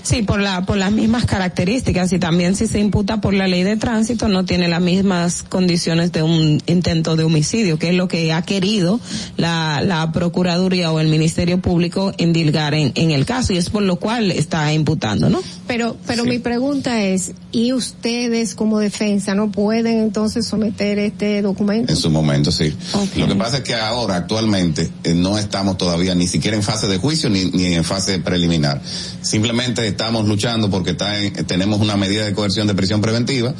[0.02, 3.62] Sí, por la por las mismas características y también si se imputa por la ley
[3.62, 8.08] de tránsito no tiene las mismas condiciones de un intento de homicidio, que es lo
[8.08, 8.98] que ha querido
[9.36, 13.82] la la procuraduría o el Ministerio Público indilgar en en el caso y es por
[13.82, 15.40] lo cual está imputando, ¿no?
[15.68, 21.92] Pero pero mi pregunta es, ¿y ustedes como defensa no pueden entonces someter este documento?
[21.92, 22.72] En su momento sí.
[23.16, 26.86] Lo que pasa es que ahora, actualmente, eh, no estamos todavía ni siquiera en fase
[26.86, 28.80] de juicio ni, ni en fase preliminar.
[29.22, 33.52] Simplemente estamos luchando porque está eh, tenemos una medida de coerción de prisión preventiva,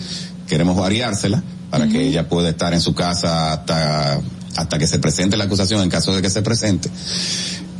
[0.49, 4.20] queremos variársela para que ella pueda estar en su casa hasta,
[4.57, 6.89] hasta que se presente la acusación, en caso de que se presente.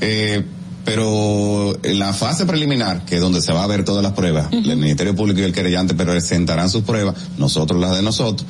[0.01, 0.43] Eh,
[0.85, 4.49] pero en la fase preliminar, que es donde se va a ver todas las pruebas,
[4.51, 8.49] el Ministerio Público y el querellante presentarán sus pruebas, nosotros las de nosotros,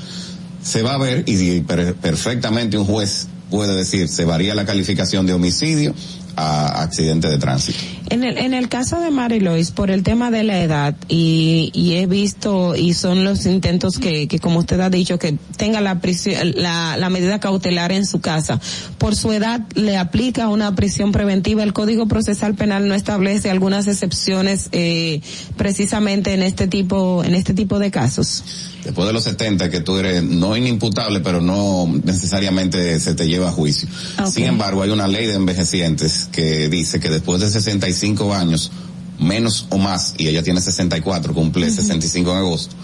[0.63, 5.35] se va a ver y perfectamente un juez puede decir, se varía la calificación de
[5.35, 5.95] homicidio
[6.35, 7.79] a accidente de tránsito.
[8.09, 11.71] En el, en el caso de Mary Marilois, por el tema de la edad, y,
[11.99, 16.01] he visto, y son los intentos que, que como usted ha dicho, que tenga la,
[16.01, 18.59] prisión, la, la medida cautelar en su casa,
[18.97, 21.63] por su edad le aplica una prisión preventiva.
[21.63, 25.21] El Código Procesal Penal no establece algunas excepciones eh,
[25.59, 28.43] precisamente en este tipo, en este tipo de casos
[28.85, 33.49] después de los 70 que tú eres no inimputable, pero no necesariamente se te lleva
[33.49, 33.89] a juicio.
[34.33, 38.71] Sin embargo, hay una ley de envejecientes que dice que después de 65 años,
[39.19, 42.75] menos o más, y ella tiene 64, cumple 65 en agosto,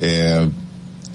[0.00, 0.50] eh,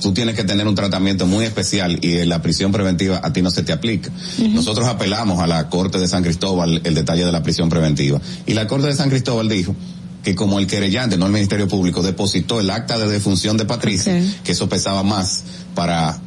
[0.01, 3.51] tú tienes que tener un tratamiento muy especial y la prisión preventiva a ti no
[3.51, 4.09] se te aplica.
[4.39, 8.19] Nosotros apelamos a la Corte de San Cristóbal el detalle de la prisión preventiva.
[8.47, 9.75] Y la Corte de San Cristóbal dijo
[10.23, 14.13] que como el querellante, no el Ministerio Público, depositó el acta de defunción de Patricia,
[14.43, 15.43] que eso pesaba más
[15.75, 16.19] para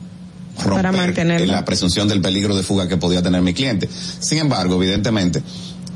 [0.65, 3.89] romper la presunción del peligro de fuga que podía tener mi cliente.
[4.21, 5.43] Sin embargo, evidentemente,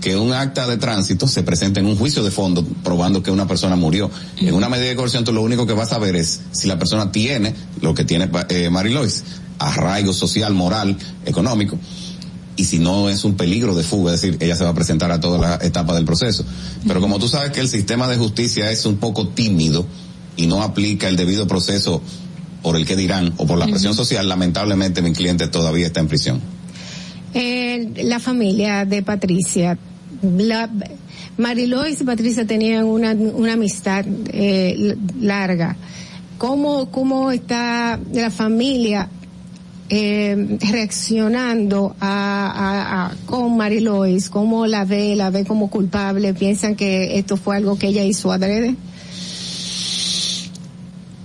[0.00, 3.49] que un acta de tránsito se presenta en un juicio de fondo probando que una
[3.49, 4.10] persona murió.
[4.39, 7.10] En una medida de coerción lo único que vas a ver es si la persona
[7.10, 9.25] tiene lo que tiene eh, Marilois,
[9.58, 11.78] arraigo social, moral, económico
[12.57, 15.12] y si no es un peligro de fuga, es decir, ella se va a presentar
[15.12, 16.44] a todas las etapas del proceso.
[16.86, 19.85] Pero como tú sabes que el sistema de justicia es un poco tímido
[20.36, 22.01] y no aplica el debido proceso
[22.62, 26.09] por el que dirán o por la presión social, lamentablemente mi cliente todavía está en
[26.09, 26.41] prisión.
[27.35, 29.78] Eh, la familia de Patricia,
[31.36, 35.76] Marilois y Patricia tenían una, una amistad eh, larga.
[36.39, 39.09] ¿Cómo, ¿Cómo está la familia
[39.89, 44.28] eh, reaccionando a, con Mary Lois,
[44.66, 48.74] la ve, la ve como culpable, piensan que esto fue algo que ella hizo adrede?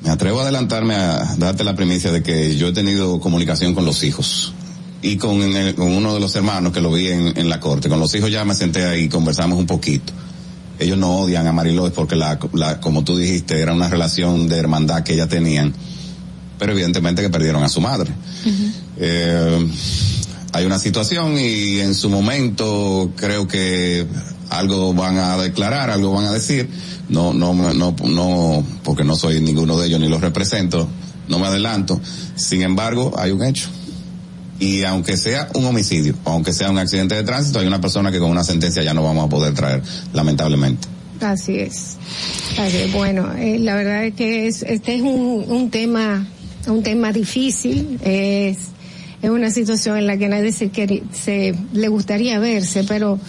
[0.03, 3.83] Me atrevo a adelantarme a darte la primicia de que yo he tenido comunicación con
[3.83, 4.53] los hijos
[5.01, 7.89] y con, uno de los hermanos que lo vi en, la corte.
[7.89, 10.13] Con los hijos ya me senté ahí y conversamos un poquito.
[10.77, 14.57] Ellos no odian a Mary porque la, la, como tú dijiste, era una relación de
[14.57, 15.73] hermandad que ella tenían
[16.61, 18.11] pero evidentemente que perdieron a su madre.
[18.97, 19.67] Eh,
[20.53, 24.05] hay una situación y en su momento creo que
[24.51, 26.69] algo van a declarar, algo van a decir.
[27.09, 30.87] No, no, no, no, porque no soy ninguno de ellos ni los represento,
[31.27, 31.99] no me adelanto.
[32.35, 33.67] Sin embargo, hay un hecho.
[34.59, 38.19] Y aunque sea un homicidio, aunque sea un accidente de tránsito, hay una persona que
[38.19, 39.81] con una sentencia ya no vamos a poder traer,
[40.13, 40.87] lamentablemente.
[41.21, 41.97] Así es.
[42.93, 46.27] Bueno, eh, la verdad es que este es un, un tema
[46.69, 48.57] un tema difícil, es,
[49.21, 53.19] es una situación en la que nadie se, quiere, se le gustaría verse, pero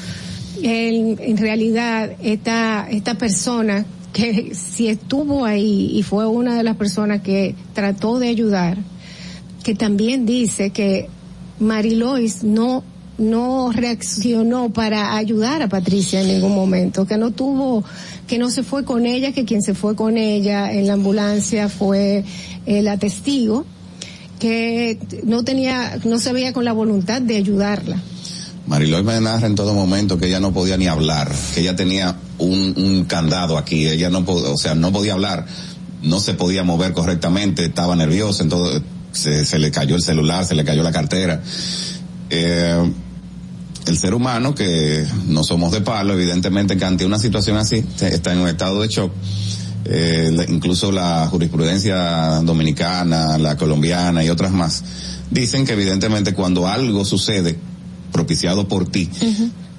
[0.62, 7.22] en realidad esta, esta persona que si estuvo ahí y fue una de las personas
[7.22, 8.78] que trató de ayudar,
[9.64, 11.08] que también dice que
[11.58, 12.84] Marilois no
[13.18, 17.84] no reaccionó para ayudar a Patricia en ningún momento, que no tuvo,
[18.26, 21.68] que no se fue con ella, que quien se fue con ella en la ambulancia
[21.68, 22.24] fue
[22.66, 23.64] el eh, atestigo
[24.38, 27.96] que no tenía, no se veía con la voluntad de ayudarla.
[28.66, 32.16] Mariloy me narra en todo momento que ella no podía ni hablar, que ella tenía
[32.38, 35.46] un, candado aquí, ella no o sea, no podía hablar,
[36.02, 38.82] no se podía mover correctamente, estaba nerviosa, entonces
[39.12, 41.42] se, se le cayó el celular, se le cayó la cartera.
[42.30, 42.92] Eh,
[43.86, 48.32] el ser humano, que no somos de palo, evidentemente que ante una situación así está
[48.32, 49.12] en un estado de shock,
[49.84, 54.82] eh, incluso la jurisprudencia dominicana, la colombiana y otras más,
[55.30, 57.56] dicen que evidentemente cuando algo sucede
[58.12, 59.08] propiciado por ti,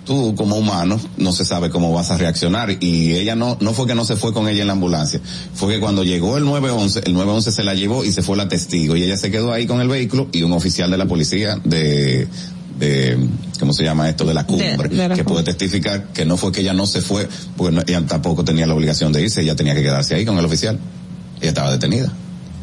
[0.05, 3.87] tú como humano no se sabe cómo vas a reaccionar y ella no, no fue
[3.87, 5.21] que no se fue con ella en la ambulancia,
[5.53, 8.47] fue que cuando llegó el 911, el 911 se la llevó y se fue la
[8.49, 11.59] testigo y ella se quedó ahí con el vehículo y un oficial de la policía
[11.63, 12.27] de,
[12.77, 13.17] de
[13.59, 14.25] ¿cómo se llama esto?
[14.25, 14.77] De la cumbre,
[15.15, 17.27] que puede testificar que no fue que ella no se fue,
[17.57, 20.45] porque ella tampoco tenía la obligación de irse, ella tenía que quedarse ahí con el
[20.45, 20.79] oficial.
[21.39, 22.11] Ella estaba detenida.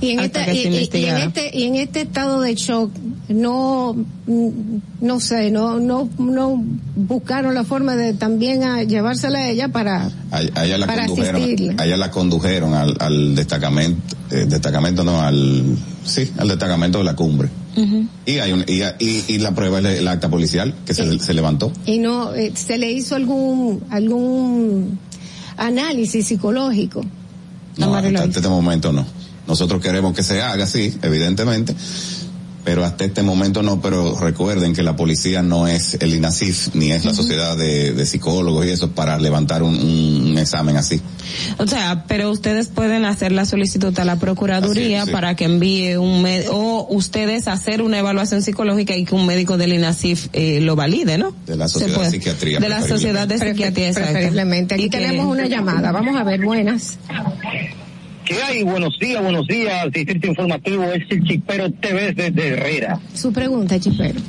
[0.01, 0.83] Y en, este, este,
[1.13, 2.91] este, este estado de shock
[3.29, 3.95] no
[4.27, 4.49] mm,
[5.03, 6.65] no sé no no no
[6.97, 11.43] buscaron la forma de también a llevársela a ella para a, la condujeron
[11.79, 17.15] a ella la condujeron al, destacamento eh, destacamento no al sí al destacamento de la
[17.15, 17.51] cumbre
[18.27, 21.73] y, hay un, y, la prueba es el acta policial que se, se levantó.
[21.87, 24.99] Y no, eh, se le hizo algún, algún
[25.57, 27.03] análisis psicológico.
[27.77, 29.07] No, este momento no.
[29.47, 31.75] Nosotros queremos que se haga, sí, evidentemente
[32.65, 36.93] pero hasta este momento no, pero recuerden que la policía no es el INACIF ni
[36.93, 37.71] es la sociedad de,
[38.07, 41.01] psicólogos y eso para levantar un, examen así.
[41.59, 46.23] O sea, pero ustedes pueden hacer la solicitud a la Procuraduría para que envíe un
[46.23, 50.77] médico, o ustedes hacer una evaluación psicológica y que un médico del INACIF eh, lo
[50.77, 51.35] valide, ¿no?
[51.47, 52.59] De la sociedad de psiquiatría.
[52.61, 54.75] De la sociedad de psiquiatría, Preferiblemente.
[54.77, 56.99] Aquí y tenemos una llamada, vamos a ver, buenas.
[58.31, 59.91] ¿Qué Buenos días, buenos días.
[59.91, 63.01] Distrito Informativo es el Chipero TV desde Herrera.
[63.13, 64.21] Su pregunta, Chipero.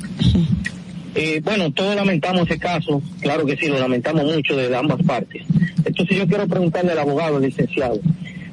[1.14, 5.44] Eh, bueno, todos lamentamos ese caso, claro que sí, lo lamentamos mucho de ambas partes.
[5.84, 8.00] Entonces yo quiero preguntarle al abogado, licenciado,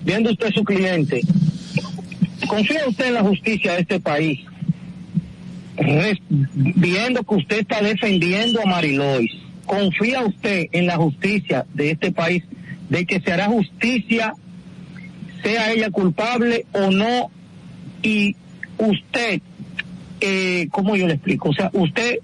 [0.03, 1.21] viendo usted su cliente,
[2.47, 4.41] ¿confía usted en la justicia de este país?
[6.53, 9.31] viendo que usted está defendiendo a Marilois,
[9.65, 12.43] ¿confía usted en la justicia de este país
[12.89, 14.33] de que se hará justicia
[15.43, 17.29] sea ella culpable o no,
[18.03, 18.35] y
[18.77, 19.41] usted,
[20.21, 21.49] eh, ¿cómo yo le explico?
[21.49, 22.19] O sea, usted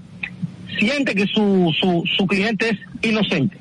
[0.80, 2.70] siente que su, su, su cliente
[3.02, 3.58] es inocente.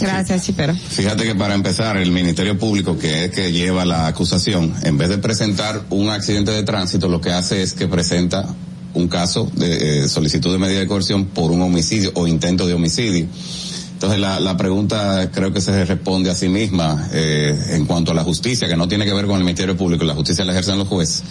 [0.00, 0.74] Gracias, Chipero.
[0.74, 5.08] Fíjate que para empezar, el Ministerio Público, que es que lleva la acusación, en vez
[5.08, 8.54] de presentar un accidente de tránsito, lo que hace es que presenta
[8.92, 12.74] un caso de eh, solicitud de medida de coerción por un homicidio o intento de
[12.74, 13.26] homicidio.
[14.04, 18.14] Entonces la, la pregunta creo que se responde a sí misma eh, en cuanto a
[18.14, 20.76] la justicia, que no tiene que ver con el Ministerio Público, la justicia la ejercen
[20.76, 21.24] los jueces.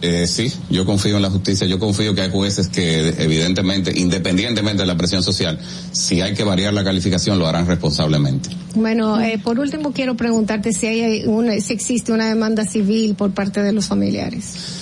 [0.00, 4.82] Eh, sí, yo confío en la justicia, yo confío que hay jueces que evidentemente, independientemente
[4.82, 5.58] de la presión social,
[5.90, 8.50] si hay que variar la calificación, lo harán responsablemente.
[8.76, 11.24] Bueno, eh, por último quiero preguntarte si hay
[11.60, 14.76] si existe una demanda civil por parte de los familiares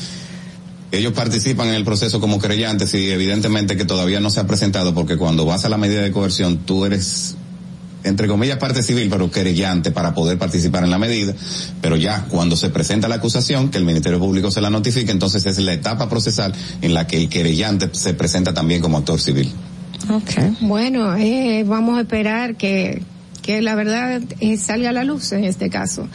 [0.90, 4.94] ellos participan en el proceso como querellantes y evidentemente que todavía no se ha presentado
[4.94, 7.34] porque cuando vas a la medida de coerción tú eres
[8.04, 11.34] entre comillas parte civil, pero querellante para poder participar en la medida,
[11.82, 15.44] pero ya cuando se presenta la acusación, que el Ministerio Público se la notifique, entonces
[15.44, 19.50] es la etapa procesal en la que el querellante se presenta también como actor civil.
[20.10, 20.56] Okay.
[20.60, 23.02] bueno, eh, vamos a esperar que,
[23.42, 26.08] que la verdad eh, salga a la luz en este caso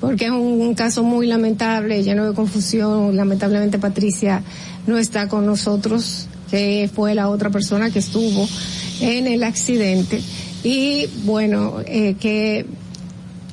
[0.00, 3.14] porque es un, caso muy lamentable, lleno de confusión.
[3.16, 4.42] Lamentablemente Patricia
[4.86, 8.48] no está con nosotros, que fue la otra persona que estuvo
[9.02, 10.20] en el accidente.
[10.64, 12.66] Y bueno, eh, que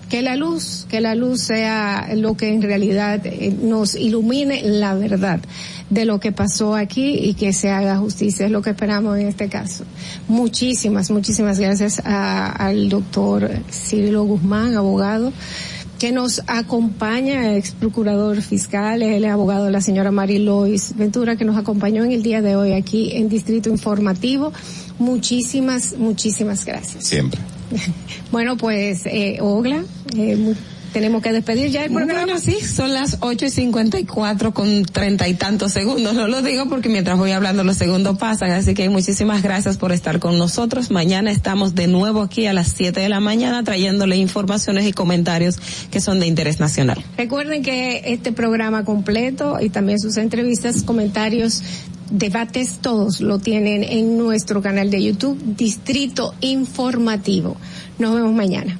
[0.10, 4.96] que la luz, que la luz sea lo que en realidad eh, nos ilumine la
[4.96, 5.42] verdad
[5.90, 9.28] de lo que pasó aquí y que se haga justicia, es lo que esperamos en
[9.28, 9.84] este caso.
[10.30, 15.34] Muchísimas, muchísimas gracias al doctor Cirilo Guzmán, abogado,
[15.98, 21.58] que nos acompaña, ex procurador fiscal, el abogado la señora Mari Lois Ventura, que nos
[21.58, 24.54] acompañó en el día de hoy aquí en Distrito Informativo.
[25.00, 27.06] Muchísimas, muchísimas gracias.
[27.06, 27.40] Siempre.
[28.30, 29.84] Bueno, pues, eh, Ogla,
[30.18, 30.54] eh,
[30.94, 32.22] tenemos que despedir ya el programa.
[32.26, 36.14] Bueno, sí, son las ocho y cincuenta y cuatro con treinta y tantos segundos.
[36.16, 39.92] No lo digo porque mientras voy hablando los segundos pasan, así que muchísimas gracias por
[39.92, 40.92] estar con nosotros.
[40.92, 45.58] Mañana estamos de nuevo aquí a las siete de la mañana trayéndole informaciones y comentarios
[45.92, 47.04] que son de interés nacional.
[47.18, 51.62] Recuerden que este programa completo y también sus entrevistas, comentarios
[52.12, 57.58] debates todos lo tienen en nuestro canal de YouTube, Distrito Informativo.
[58.00, 58.80] Nos vemos mañana.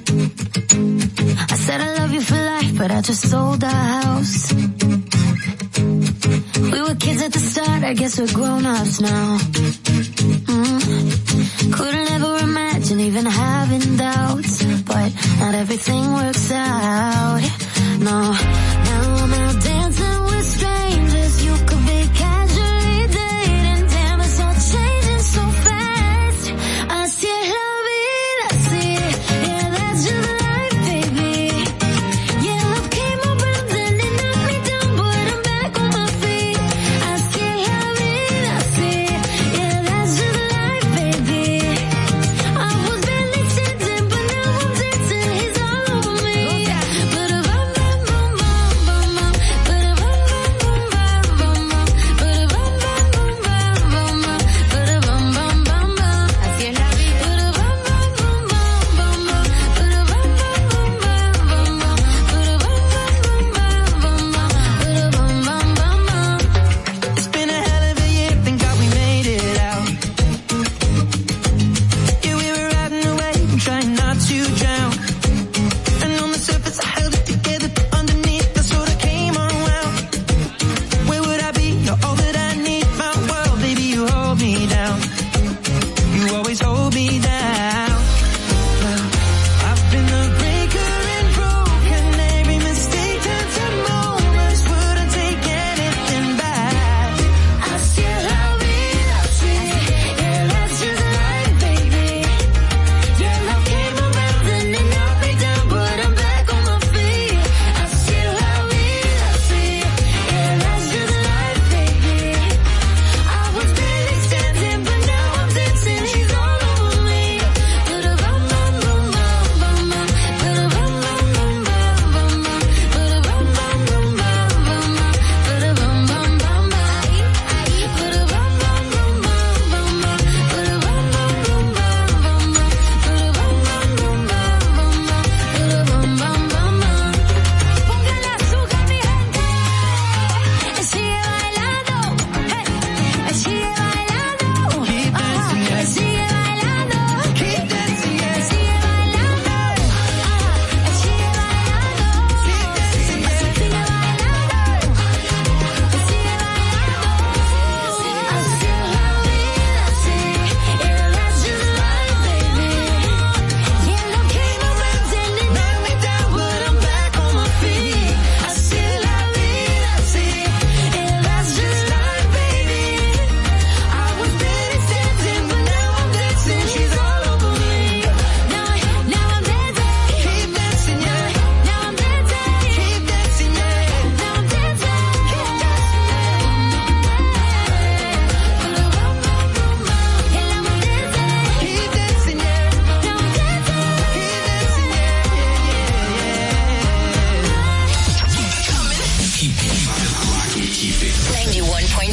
[0.13, 4.51] I said I love you for life, but I just sold our house.
[4.53, 9.37] We were kids at the start, I guess we're grown-ups now.
[9.37, 11.73] Mm.
[11.75, 17.39] Couldn't ever imagine even having doubts, but not everything works out.
[17.99, 19.50] No, now I'm out.